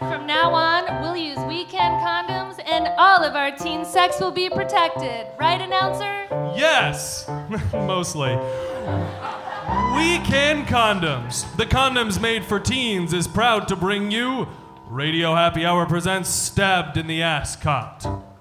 From 0.00 0.26
now 0.26 0.52
on, 0.52 1.00
we'll 1.00 1.16
use 1.16 1.38
We 1.48 1.64
Can 1.64 1.98
condoms 2.04 2.62
and 2.66 2.88
all 2.98 3.24
of 3.24 3.36
our 3.36 3.56
teen 3.56 3.86
sex 3.86 4.20
will 4.20 4.30
be 4.30 4.50
protected. 4.50 5.26
Right, 5.40 5.62
announcer? 5.62 6.26
Yes, 6.54 7.26
mostly. 7.72 8.36
We 9.96 10.18
Can 10.26 10.66
Condoms, 10.66 11.56
the 11.56 11.64
condoms 11.64 12.20
made 12.20 12.44
for 12.44 12.60
teens, 12.60 13.14
is 13.14 13.26
proud 13.26 13.66
to 13.68 13.76
bring 13.76 14.10
you 14.10 14.46
Radio 14.88 15.34
Happy 15.34 15.64
Hour 15.64 15.86
presents 15.86 16.28
Stabbed 16.28 16.98
in 16.98 17.06
the 17.06 17.22
Ascot. 17.22 18.31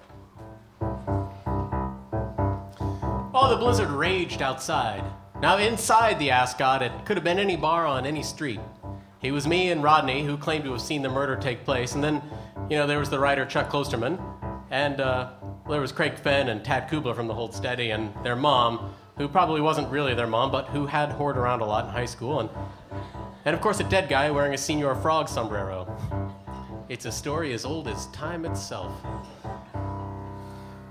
Oh, 3.44 3.50
the 3.50 3.56
blizzard 3.56 3.90
raged 3.90 4.44
outside. 4.44 5.04
Now, 5.42 5.58
inside 5.58 6.20
the 6.20 6.30
Ascot, 6.30 6.84
it 6.84 6.92
could 7.06 7.18
have 7.18 7.24
been 7.24 7.40
any 7.40 7.56
bar 7.56 7.88
on 7.88 8.06
any 8.06 8.22
street. 8.22 8.60
It 9.24 9.32
was 9.32 9.48
me 9.48 9.72
and 9.72 9.82
Rodney 9.82 10.24
who 10.24 10.38
claimed 10.38 10.64
to 10.66 10.72
have 10.74 10.82
seen 10.82 11.02
the 11.02 11.10
murder 11.10 11.36
take 11.36 11.66
place, 11.66 11.96
and 11.96 12.04
then, 12.04 12.22
you 12.70 12.78
know, 12.78 12.86
there 12.86 13.00
was 13.00 13.10
the 13.10 13.18
writer 13.18 13.44
Chuck 13.44 13.72
Klosterman, 13.72 14.22
and 14.70 15.02
uh, 15.02 15.32
well, 15.42 15.72
there 15.72 15.82
was 15.82 15.92
Craig 15.92 16.20
Finn 16.20 16.50
and 16.50 16.64
Tad 16.64 16.88
Kubler 16.88 17.16
from 17.16 17.26
the 17.26 17.34
Hold 17.34 17.56
Steady, 17.56 17.90
and 17.90 18.14
their 18.24 18.36
mom, 18.36 18.94
who 19.18 19.28
probably 19.28 19.60
wasn't 19.60 19.90
really 19.90 20.14
their 20.14 20.28
mom, 20.28 20.52
but 20.52 20.68
who 20.68 20.86
had 20.86 21.10
whored 21.10 21.36
around 21.36 21.62
a 21.62 21.66
lot 21.66 21.86
in 21.86 21.90
high 21.90 22.06
school, 22.06 22.42
and, 22.42 22.50
and 23.46 23.56
of 23.56 23.62
course, 23.62 23.80
a 23.80 23.86
dead 23.86 24.08
guy 24.08 24.30
wearing 24.30 24.54
a 24.54 24.58
Senor 24.58 24.94
Frog 24.94 25.28
sombrero. 25.28 25.88
It's 26.90 27.06
a 27.06 27.12
story 27.12 27.54
as 27.54 27.66
old 27.66 27.88
as 27.88 28.06
time 28.08 28.46
itself. 28.46 28.92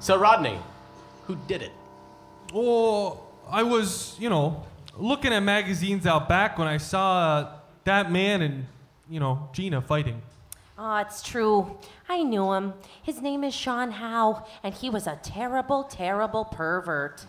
So, 0.01 0.19
Rodney, 0.19 0.59
who 1.27 1.37
did 1.47 1.63
it? 1.63 1.71
Oh, 2.53 3.21
I 3.49 3.63
was, 3.63 4.17
you 4.19 4.29
know, 4.29 4.65
looking 4.97 5.33
at 5.33 5.41
magazines 5.41 6.07
out 6.07 6.29
back 6.29 6.59
when 6.59 6.69
I 6.69 6.77
saw 6.79 7.19
uh, 7.21 7.53
that 7.85 8.11
man 8.11 8.43
and, 8.43 8.67
you 9.09 9.21
know, 9.21 9.49
Gina 9.53 9.81
fighting. 9.81 10.21
Oh, 10.79 10.97
it's 10.97 11.23
true. 11.23 11.79
I 12.09 12.23
knew 12.23 12.53
him. 12.53 12.73
His 13.03 13.21
name 13.21 13.45
is 13.45 13.55
Sean 13.55 13.91
Howe, 13.93 14.47
and 14.63 14.75
he 14.75 14.89
was 14.91 15.07
a 15.07 15.19
terrible, 15.23 15.85
terrible 15.85 16.45
pervert. 16.45 17.25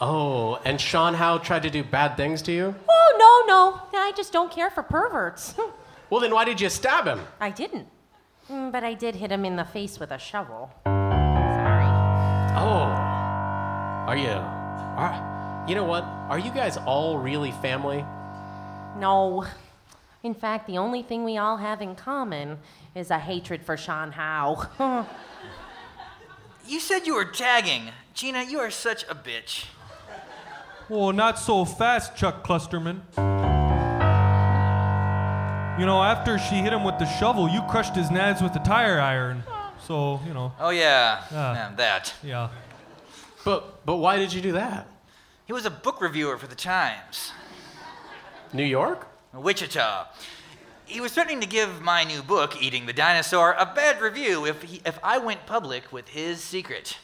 Oh, 0.00 0.60
and 0.64 0.80
Sean 0.80 1.14
Howe 1.14 1.38
tried 1.38 1.62
to 1.62 1.70
do 1.70 1.82
bad 1.82 2.16
things 2.16 2.42
to 2.42 2.52
you? 2.52 2.74
Oh, 2.88 3.44
no, 3.48 3.52
no. 3.52 3.98
I 3.98 4.12
just 4.16 4.32
don't 4.32 4.50
care 4.52 4.70
for 4.70 4.82
perverts. 4.82 5.54
Well, 6.08 6.20
then 6.20 6.32
why 6.32 6.44
did 6.44 6.60
you 6.60 6.68
stab 6.68 7.04
him? 7.04 7.18
I 7.40 7.50
didn't. 7.50 7.88
Mm, 8.48 8.70
But 8.70 8.84
I 8.84 8.94
did 8.94 9.16
hit 9.16 9.32
him 9.32 9.44
in 9.44 9.56
the 9.56 9.64
face 9.64 9.98
with 9.98 10.12
a 10.12 10.18
shovel. 10.20 10.70
Sorry. 12.66 12.90
Oh. 12.90 14.08
Are 14.08 14.16
you? 14.16 14.28
Are, 14.28 15.64
you 15.68 15.74
know 15.74 15.84
what? 15.84 16.04
Are 16.28 16.38
you 16.38 16.50
guys 16.50 16.76
all 16.76 17.18
really 17.18 17.52
family? 17.52 18.04
No. 18.98 19.46
In 20.22 20.34
fact, 20.34 20.66
the 20.66 20.78
only 20.78 21.02
thing 21.02 21.24
we 21.24 21.38
all 21.38 21.58
have 21.58 21.80
in 21.80 21.94
common 21.94 22.58
is 22.94 23.10
a 23.10 23.18
hatred 23.18 23.62
for 23.62 23.76
Sean 23.76 24.12
Howe. 24.12 25.06
You 26.68 26.80
said 26.80 27.06
you 27.06 27.14
were 27.14 27.24
tagging. 27.24 27.92
Gina, 28.12 28.42
you 28.42 28.58
are 28.58 28.72
such 28.72 29.04
a 29.04 29.14
bitch. 29.14 29.66
Well, 30.88 31.12
not 31.12 31.38
so 31.38 31.64
fast, 31.64 32.16
Chuck 32.16 32.44
Klosterman. 32.44 33.02
You 35.78 35.86
know, 35.86 36.02
after 36.02 36.40
she 36.40 36.56
hit 36.56 36.72
him 36.72 36.82
with 36.82 36.98
the 36.98 37.04
shovel, 37.04 37.48
you 37.48 37.62
crushed 37.70 37.94
his 37.94 38.08
nads 38.08 38.42
with 38.42 38.52
the 38.52 38.58
tire 38.58 38.98
iron. 38.98 39.44
So, 39.86 40.20
you 40.26 40.34
know, 40.34 40.52
Oh, 40.58 40.70
yeah. 40.70 41.22
Ah. 41.30 41.54
yeah, 41.54 41.72
that. 41.76 42.14
yeah. 42.22 42.48
But 43.44 43.84
but 43.86 43.96
why 43.96 44.16
did 44.18 44.32
you 44.32 44.40
do 44.42 44.52
that? 44.52 44.88
He 45.46 45.52
was 45.52 45.64
a 45.64 45.70
book 45.70 46.00
reviewer 46.00 46.36
for 46.38 46.48
the 46.48 46.56
Times. 46.56 47.32
New 48.52 48.64
York? 48.64 49.06
Wichita. 49.32 50.06
He 50.86 51.00
was 51.00 51.12
threatening 51.12 51.40
to 51.40 51.46
give 51.46 51.80
my 51.82 52.02
new 52.04 52.22
book, 52.22 52.60
Eating 52.60 52.86
the 52.86 52.92
Dinosaur, 52.92 53.54
a 53.58 53.66
bad 53.66 54.00
review 54.00 54.44
if, 54.46 54.62
he, 54.62 54.80
if 54.84 54.98
I 55.04 55.18
went 55.18 55.46
public 55.46 55.92
with 55.92 56.08
his 56.08 56.40
secret. 56.40 56.98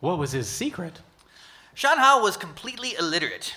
What 0.00 0.18
was 0.18 0.32
his 0.32 0.48
secret? 0.48 1.00
Sean 1.74 1.98
Howe 1.98 2.22
was 2.22 2.36
completely 2.36 2.94
illiterate. 2.98 3.56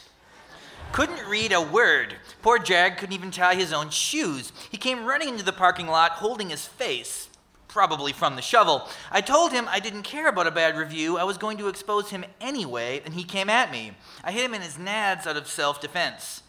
Couldn't 0.94 1.28
read 1.28 1.52
a 1.52 1.62
word. 1.62 2.16
Poor 2.42 2.60
Jag 2.60 2.98
couldn't 2.98 3.14
even 3.16 3.32
tie 3.32 3.56
his 3.56 3.72
own 3.74 3.90
shoes. 3.90 4.52
He 4.72 4.78
came 4.78 5.06
running 5.06 5.30
into 5.30 5.44
the 5.44 5.52
parking 5.54 5.88
lot 5.88 6.12
holding 6.14 6.50
his 6.50 6.66
face, 6.66 7.27
probably 7.68 8.14
from 8.14 8.36
the 8.36 8.42
shovel. 8.42 8.88
I 9.12 9.22
told 9.22 9.52
him 9.52 9.68
I 9.70 9.80
didn't 9.80 10.04
care 10.04 10.28
about 10.28 10.48
a 10.48 10.52
bad 10.52 10.78
review. 10.78 11.18
I 11.18 11.24
was 11.24 11.38
going 11.38 11.58
to 11.58 11.68
expose 11.68 12.10
him 12.10 12.26
anyway, 12.42 13.02
and 13.06 13.14
he 13.14 13.24
came 13.24 13.50
at 13.50 13.72
me. 13.72 13.92
I 14.24 14.32
hit 14.32 14.46
him 14.46 14.54
in 14.54 14.62
his 14.62 14.78
nads 14.78 15.28
out 15.28 15.38
of 15.38 15.48
self 15.48 15.82
defense. 15.82 16.44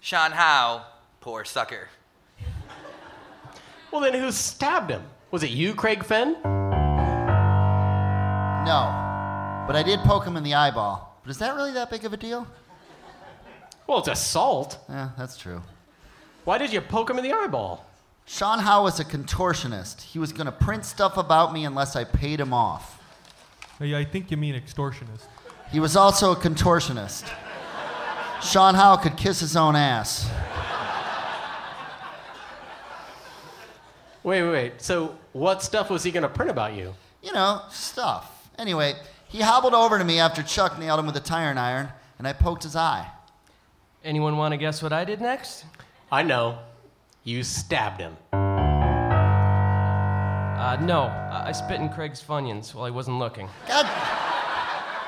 Sean 0.00 0.32
Howe, 0.32 0.84
poor 1.20 1.44
sucker. 1.44 1.88
Well, 3.90 4.00
then 4.00 4.14
who 4.14 4.32
stabbed 4.32 4.90
him? 4.90 5.02
Was 5.30 5.42
it 5.42 5.50
you, 5.50 5.74
Craig 5.74 6.04
Finn? 6.04 6.36
No, 8.64 9.64
but 9.66 9.76
I 9.76 9.82
did 9.84 10.00
poke 10.00 10.24
him 10.24 10.36
in 10.36 10.42
the 10.42 10.54
eyeball. 10.54 11.20
But 11.22 11.30
is 11.30 11.38
that 11.38 11.54
really 11.54 11.72
that 11.72 11.90
big 11.90 12.04
of 12.04 12.12
a 12.12 12.16
deal? 12.16 12.46
Well, 13.86 13.98
it's 13.98 14.08
assault. 14.08 14.78
Yeah, 14.88 15.10
that's 15.18 15.36
true. 15.36 15.62
Why 16.44 16.58
did 16.58 16.72
you 16.72 16.80
poke 16.80 17.10
him 17.10 17.18
in 17.18 17.24
the 17.24 17.32
eyeball? 17.32 17.84
Sean 18.26 18.60
Howe 18.60 18.84
was 18.84 19.00
a 19.00 19.04
contortionist. 19.04 20.02
He 20.02 20.18
was 20.18 20.32
going 20.32 20.46
to 20.46 20.52
print 20.52 20.84
stuff 20.84 21.16
about 21.16 21.52
me 21.52 21.64
unless 21.64 21.96
I 21.96 22.04
paid 22.04 22.40
him 22.40 22.54
off. 22.54 23.00
Hey, 23.78 23.94
I 23.94 24.04
think 24.04 24.30
you 24.30 24.36
mean 24.36 24.54
extortionist. 24.54 25.26
He 25.70 25.80
was 25.80 25.96
also 25.96 26.32
a 26.32 26.36
contortionist. 26.36 27.30
Sean 28.42 28.74
Howe 28.74 28.96
could 28.96 29.16
kiss 29.16 29.40
his 29.40 29.56
own 29.56 29.76
ass. 29.76 30.30
Wait, 34.24 34.42
wait, 34.42 34.52
wait. 34.52 34.82
So, 34.82 35.16
what 35.32 35.62
stuff 35.62 35.90
was 35.90 36.04
he 36.04 36.12
going 36.12 36.22
to 36.22 36.28
print 36.28 36.50
about 36.50 36.74
you? 36.74 36.94
You 37.22 37.32
know, 37.32 37.62
stuff. 37.70 38.48
Anyway, 38.56 38.94
he 39.28 39.40
hobbled 39.40 39.74
over 39.74 39.98
to 39.98 40.04
me 40.04 40.20
after 40.20 40.42
Chuck 40.42 40.78
nailed 40.78 41.00
him 41.00 41.06
with 41.06 41.16
a 41.16 41.20
tire 41.20 41.52
iron, 41.58 41.88
and 42.18 42.28
I 42.28 42.32
poked 42.32 42.62
his 42.62 42.76
eye. 42.76 43.10
Anyone 44.04 44.36
want 44.36 44.52
to 44.52 44.58
guess 44.58 44.82
what 44.82 44.92
I 44.92 45.04
did 45.04 45.20
next? 45.20 45.64
I 46.10 46.22
know. 46.22 46.58
You 47.24 47.42
stabbed 47.44 48.00
him. 48.00 48.16
Uh, 48.32 48.36
no, 50.80 51.02
I 51.02 51.48
I 51.48 51.52
spit 51.52 51.80
in 51.80 51.88
Craig's 51.88 52.22
Funyuns 52.22 52.74
while 52.74 52.86
he 52.86 52.90
wasn't 52.90 53.18
looking. 53.18 53.48
God, 53.68 53.86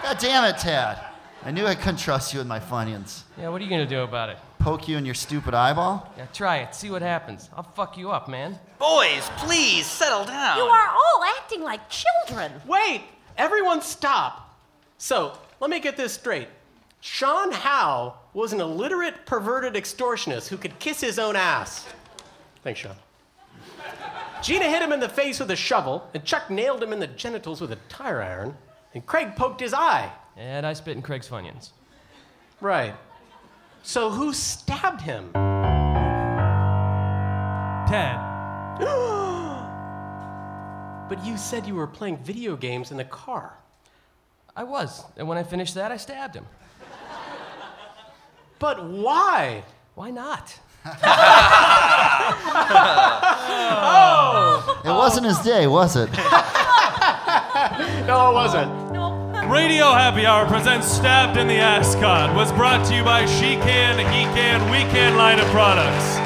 God 0.02 0.18
damn 0.18 0.44
it, 0.44 0.58
Tad. 0.58 0.98
I 1.44 1.50
knew 1.50 1.66
I 1.66 1.74
couldn't 1.74 1.98
trust 1.98 2.32
you 2.32 2.38
with 2.38 2.46
my 2.46 2.60
Funyuns. 2.60 3.22
Yeah, 3.38 3.48
what 3.48 3.60
are 3.60 3.64
you 3.64 3.70
gonna 3.70 3.86
do 3.86 4.02
about 4.02 4.28
it? 4.30 4.38
Poke 4.60 4.88
you 4.88 4.96
in 4.96 5.04
your 5.04 5.14
stupid 5.14 5.54
eyeball? 5.54 6.10
Yeah, 6.16 6.26
try 6.32 6.58
it. 6.58 6.74
See 6.74 6.90
what 6.90 7.02
happens. 7.02 7.50
I'll 7.56 7.64
fuck 7.74 7.98
you 7.98 8.10
up, 8.12 8.28
man. 8.28 8.58
Boys, 8.78 9.28
please 9.38 9.84
settle 9.86 10.24
down. 10.24 10.56
You 10.56 10.64
are 10.64 10.88
all 10.88 11.24
acting 11.38 11.62
like 11.62 11.80
children. 11.90 12.52
Wait! 12.66 13.02
Everyone 13.36 13.82
stop! 13.82 14.56
So, 14.98 15.36
let 15.60 15.68
me 15.68 15.80
get 15.80 15.96
this 15.96 16.12
straight. 16.12 16.46
Sean 17.00 17.50
Howe 17.52 18.14
was 18.32 18.52
an 18.52 18.60
illiterate, 18.60 19.26
perverted 19.26 19.74
extortionist 19.74 20.48
who 20.48 20.56
could 20.56 20.78
kiss 20.78 21.00
his 21.00 21.18
own 21.18 21.34
ass. 21.36 21.84
Thanks, 22.64 22.80
Sean. 22.80 22.96
Gina 24.42 24.64
hit 24.64 24.82
him 24.82 24.92
in 24.92 25.00
the 25.00 25.08
face 25.08 25.38
with 25.38 25.50
a 25.50 25.56
shovel, 25.56 26.08
and 26.14 26.24
Chuck 26.24 26.50
nailed 26.50 26.82
him 26.82 26.92
in 26.92 26.98
the 26.98 27.06
genitals 27.06 27.60
with 27.60 27.72
a 27.72 27.78
tire 27.88 28.22
iron, 28.22 28.56
and 28.94 29.04
Craig 29.06 29.36
poked 29.36 29.60
his 29.60 29.72
eye. 29.74 30.10
And 30.36 30.66
I 30.66 30.72
spit 30.72 30.96
in 30.96 31.02
Craig's 31.02 31.28
Funyuns. 31.28 31.70
Right. 32.60 32.94
So, 33.82 34.10
who 34.10 34.32
stabbed 34.32 35.02
him? 35.02 35.30
Tad. 37.88 38.32
But 41.06 41.22
you 41.22 41.36
said 41.36 41.66
you 41.66 41.74
were 41.74 41.86
playing 41.86 42.16
video 42.16 42.56
games 42.56 42.90
in 42.90 42.96
the 42.96 43.04
car. 43.04 43.52
I 44.56 44.64
was. 44.64 45.04
And 45.18 45.28
when 45.28 45.36
I 45.36 45.42
finished 45.42 45.74
that, 45.74 45.92
I 45.92 45.98
stabbed 45.98 46.34
him. 46.34 46.46
But 48.58 48.82
why? 48.88 49.64
Why 49.96 50.10
not? 50.10 50.58
It 54.84 54.90
wasn't 54.90 55.26
his 55.26 55.38
day, 55.38 55.66
was 55.66 55.96
it? 55.96 56.10
No, 58.06 58.30
it 58.30 58.34
wasn't. 58.34 58.70
Radio 59.50 59.92
Happy 59.92 60.26
Hour 60.26 60.46
presents 60.46 60.86
Stabbed 60.86 61.38
in 61.38 61.48
the 61.48 61.56
Ascot. 61.56 62.34
Was 62.34 62.52
brought 62.52 62.84
to 62.86 62.94
you 62.94 63.02
by 63.02 63.24
She 63.24 63.56
Can, 63.56 63.98
He 63.98 64.24
Can, 64.36 64.70
We 64.70 64.78
Can 64.92 65.16
line 65.16 65.38
of 65.38 65.46
products. 65.48 66.18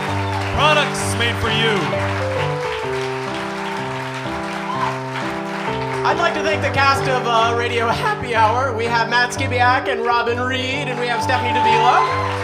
Products 0.55 1.15
made 1.19 1.37
for 1.37 1.51
you. 1.51 1.79
I'd 6.05 6.19
like 6.19 6.35
to 6.35 6.43
thank 6.43 6.63
the 6.63 6.71
cast 6.71 7.03
of 7.09 7.27
uh, 7.27 7.55
Radio 7.57 7.87
Happy 7.87 8.35
Hour. 8.35 8.75
We 8.77 8.87
have 8.87 9.09
Matt 9.09 9.31
Skibiak 9.31 9.89
and 9.89 10.05
Robin 10.05 10.41
Reed, 10.41 10.89
and 10.89 10.99
we 10.99 11.07
have 11.07 11.23
Stephanie 11.23 11.53
Davila. 11.53 12.38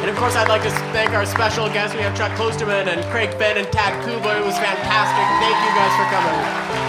And 0.00 0.08
of 0.08 0.16
course, 0.16 0.34
I'd 0.34 0.48
like 0.48 0.62
to 0.62 0.70
thank 0.92 1.10
our 1.10 1.26
special 1.26 1.68
guests. 1.68 1.94
We 1.94 2.02
have 2.02 2.16
Chuck 2.16 2.32
Klosterman 2.32 2.86
and 2.86 3.04
Craig 3.10 3.30
Finn 3.34 3.58
and 3.58 3.70
Tad 3.70 3.92
Kubler. 4.02 4.40
It 4.40 4.44
was 4.44 4.56
fantastic. 4.56 5.24
Thank 5.44 5.56
you 5.60 5.72
guys 5.76 5.92
for 6.00 6.06
coming. 6.08 6.80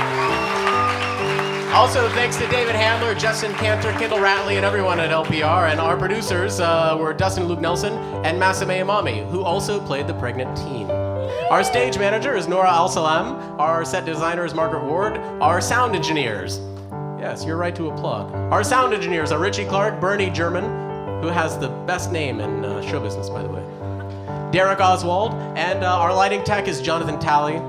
Also, 1.74 2.10
thanks 2.10 2.38
to 2.38 2.48
David 2.48 2.76
Handler, 2.76 3.16
Justin 3.16 3.54
Cantor, 3.54 3.92
Kendall 3.94 4.20
Ratley, 4.20 4.56
and 4.58 4.66
everyone 4.66 5.00
at 5.00 5.10
LPR. 5.10 5.72
And 5.72 5.80
our 5.80 5.98
producers 5.98 6.60
uh, 6.60 6.98
were 7.00 7.14
Dustin 7.14 7.46
Luke 7.46 7.62
Nelson 7.62 7.94
and 8.26 8.42
Masame 8.42 8.82
Imami, 8.82 9.30
who 9.30 9.44
also 9.44 9.80
played 9.80 10.08
the 10.08 10.14
pregnant 10.14 10.56
teen. 10.56 10.90
Our 11.50 11.64
stage 11.64 11.98
manager 11.98 12.36
is 12.36 12.48
Nora 12.48 12.70
Al 12.70 12.88
Salam. 12.88 13.60
Our 13.60 13.84
set 13.84 14.06
designer 14.06 14.46
is 14.46 14.54
Margaret 14.54 14.86
Ward. 14.86 15.18
Our 15.42 15.60
sound 15.62 15.96
engineers. 15.96 16.60
Yes, 17.20 17.46
you're 17.46 17.58
right 17.58 17.76
to 17.76 17.90
applaud. 17.90 18.34
Our 18.52 18.64
sound 18.64 18.94
engineers 18.94 19.32
are 19.32 19.40
Richie 19.40 19.66
Clark, 19.66 20.00
Bernie 20.02 20.30
German, 20.30 20.64
who 21.22 21.28
has 21.28 21.58
the 21.58 21.70
best 21.86 22.12
name 22.12 22.40
in 22.40 22.66
uh, 22.66 22.82
show 22.82 23.00
business, 23.00 23.30
by 23.30 23.44
the 23.44 23.50
way. 23.50 23.64
Derek 24.52 24.80
Oswald, 24.82 25.34
and 25.56 25.84
uh, 25.84 25.98
our 25.98 26.14
lighting 26.14 26.44
tech 26.44 26.68
is 26.68 26.82
Jonathan 26.82 27.20
Talley. 27.20 27.60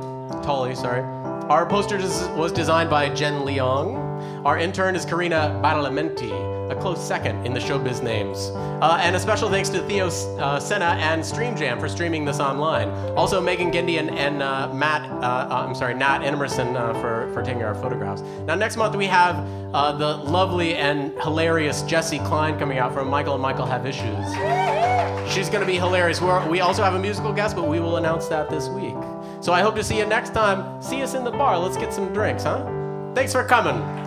Tolley, 0.43 0.75
sorry. 0.75 1.03
Our 1.49 1.67
poster 1.67 1.99
des- 1.99 2.35
was 2.37 2.51
designed 2.51 2.91
by 2.91 3.09
Jen 3.09 3.43
Leong. 3.43 4.45
Our 4.45 4.59
intern 4.59 4.97
is 4.97 5.05
Karina 5.05 5.61
Badalamenti, 5.63 6.31
a 6.71 6.77
close 6.81 7.07
second 7.07 7.45
in 7.47 7.53
the 7.53 7.61
showbiz 7.61 8.03
names. 8.03 8.51
Uh, 8.83 8.99
and 9.01 9.15
a 9.15 9.21
special 9.21 9.49
thanks 9.49 9.69
to 9.69 9.81
Theo 9.87 10.07
uh, 10.07 10.59
Senna 10.59 10.97
and 11.01 11.23
StreamJam 11.23 11.79
for 11.79 11.89
streaming 11.89 12.25
this 12.25 12.41
online. 12.41 12.89
Also, 13.17 13.41
Megan 13.41 13.71
Gindy 13.71 13.99
and, 13.99 14.43
uh, 14.43 14.73
Matt, 14.73 15.09
uh, 15.11 15.15
uh, 15.25 15.67
I'm 15.67 15.75
sorry, 15.75 15.95
Nat 15.95 16.23
Emerson 16.23 16.77
uh, 16.77 16.95
for, 16.95 17.31
for 17.33 17.43
taking 17.43 17.63
our 17.63 17.75
photographs. 17.75 18.23
Now, 18.47 18.55
next 18.55 18.77
month 18.77 18.97
we 18.97 19.07
have 19.07 19.47
the 19.99 20.17
lovely 20.17 20.75
and 20.75 21.13
hilarious 21.23 21.83
Jessie 21.83 22.19
Klein 22.21 22.59
coming 22.59 22.79
out 22.79 22.93
from 22.93 23.09
Michael 23.09 23.35
and 23.35 23.43
Michael 23.43 23.67
Have 23.67 23.87
Issues. 23.87 24.27
She's 25.33 25.49
going 25.49 25.61
to 25.61 25.67
be 25.67 25.79
hilarious. 25.79 26.21
We're, 26.21 26.47
we 26.49 26.61
also 26.61 26.83
have 26.83 26.95
a 26.95 26.99
musical 26.99 27.33
guest, 27.33 27.57
but 27.57 27.69
we 27.69 27.81
will 27.81 27.97
announce 27.97 28.27
that 28.29 28.51
this 28.51 28.69
week. 28.69 28.97
So 29.41 29.53
I 29.53 29.61
hope 29.61 29.75
to 29.77 29.85
see 29.85 29.99
you 29.99 30.07
next 30.07 30.35
time. 30.35 30.83
See 30.83 31.03
us 31.03 31.15
in 31.15 31.25
the 31.25 31.31
bar. 31.31 31.59
Let's 31.59 31.77
get 31.77 31.93
some 31.93 32.13
drinks, 32.13 32.45
huh? 32.45 32.65
Thanks 33.15 33.33
for 33.33 33.45
coming. 33.45 34.02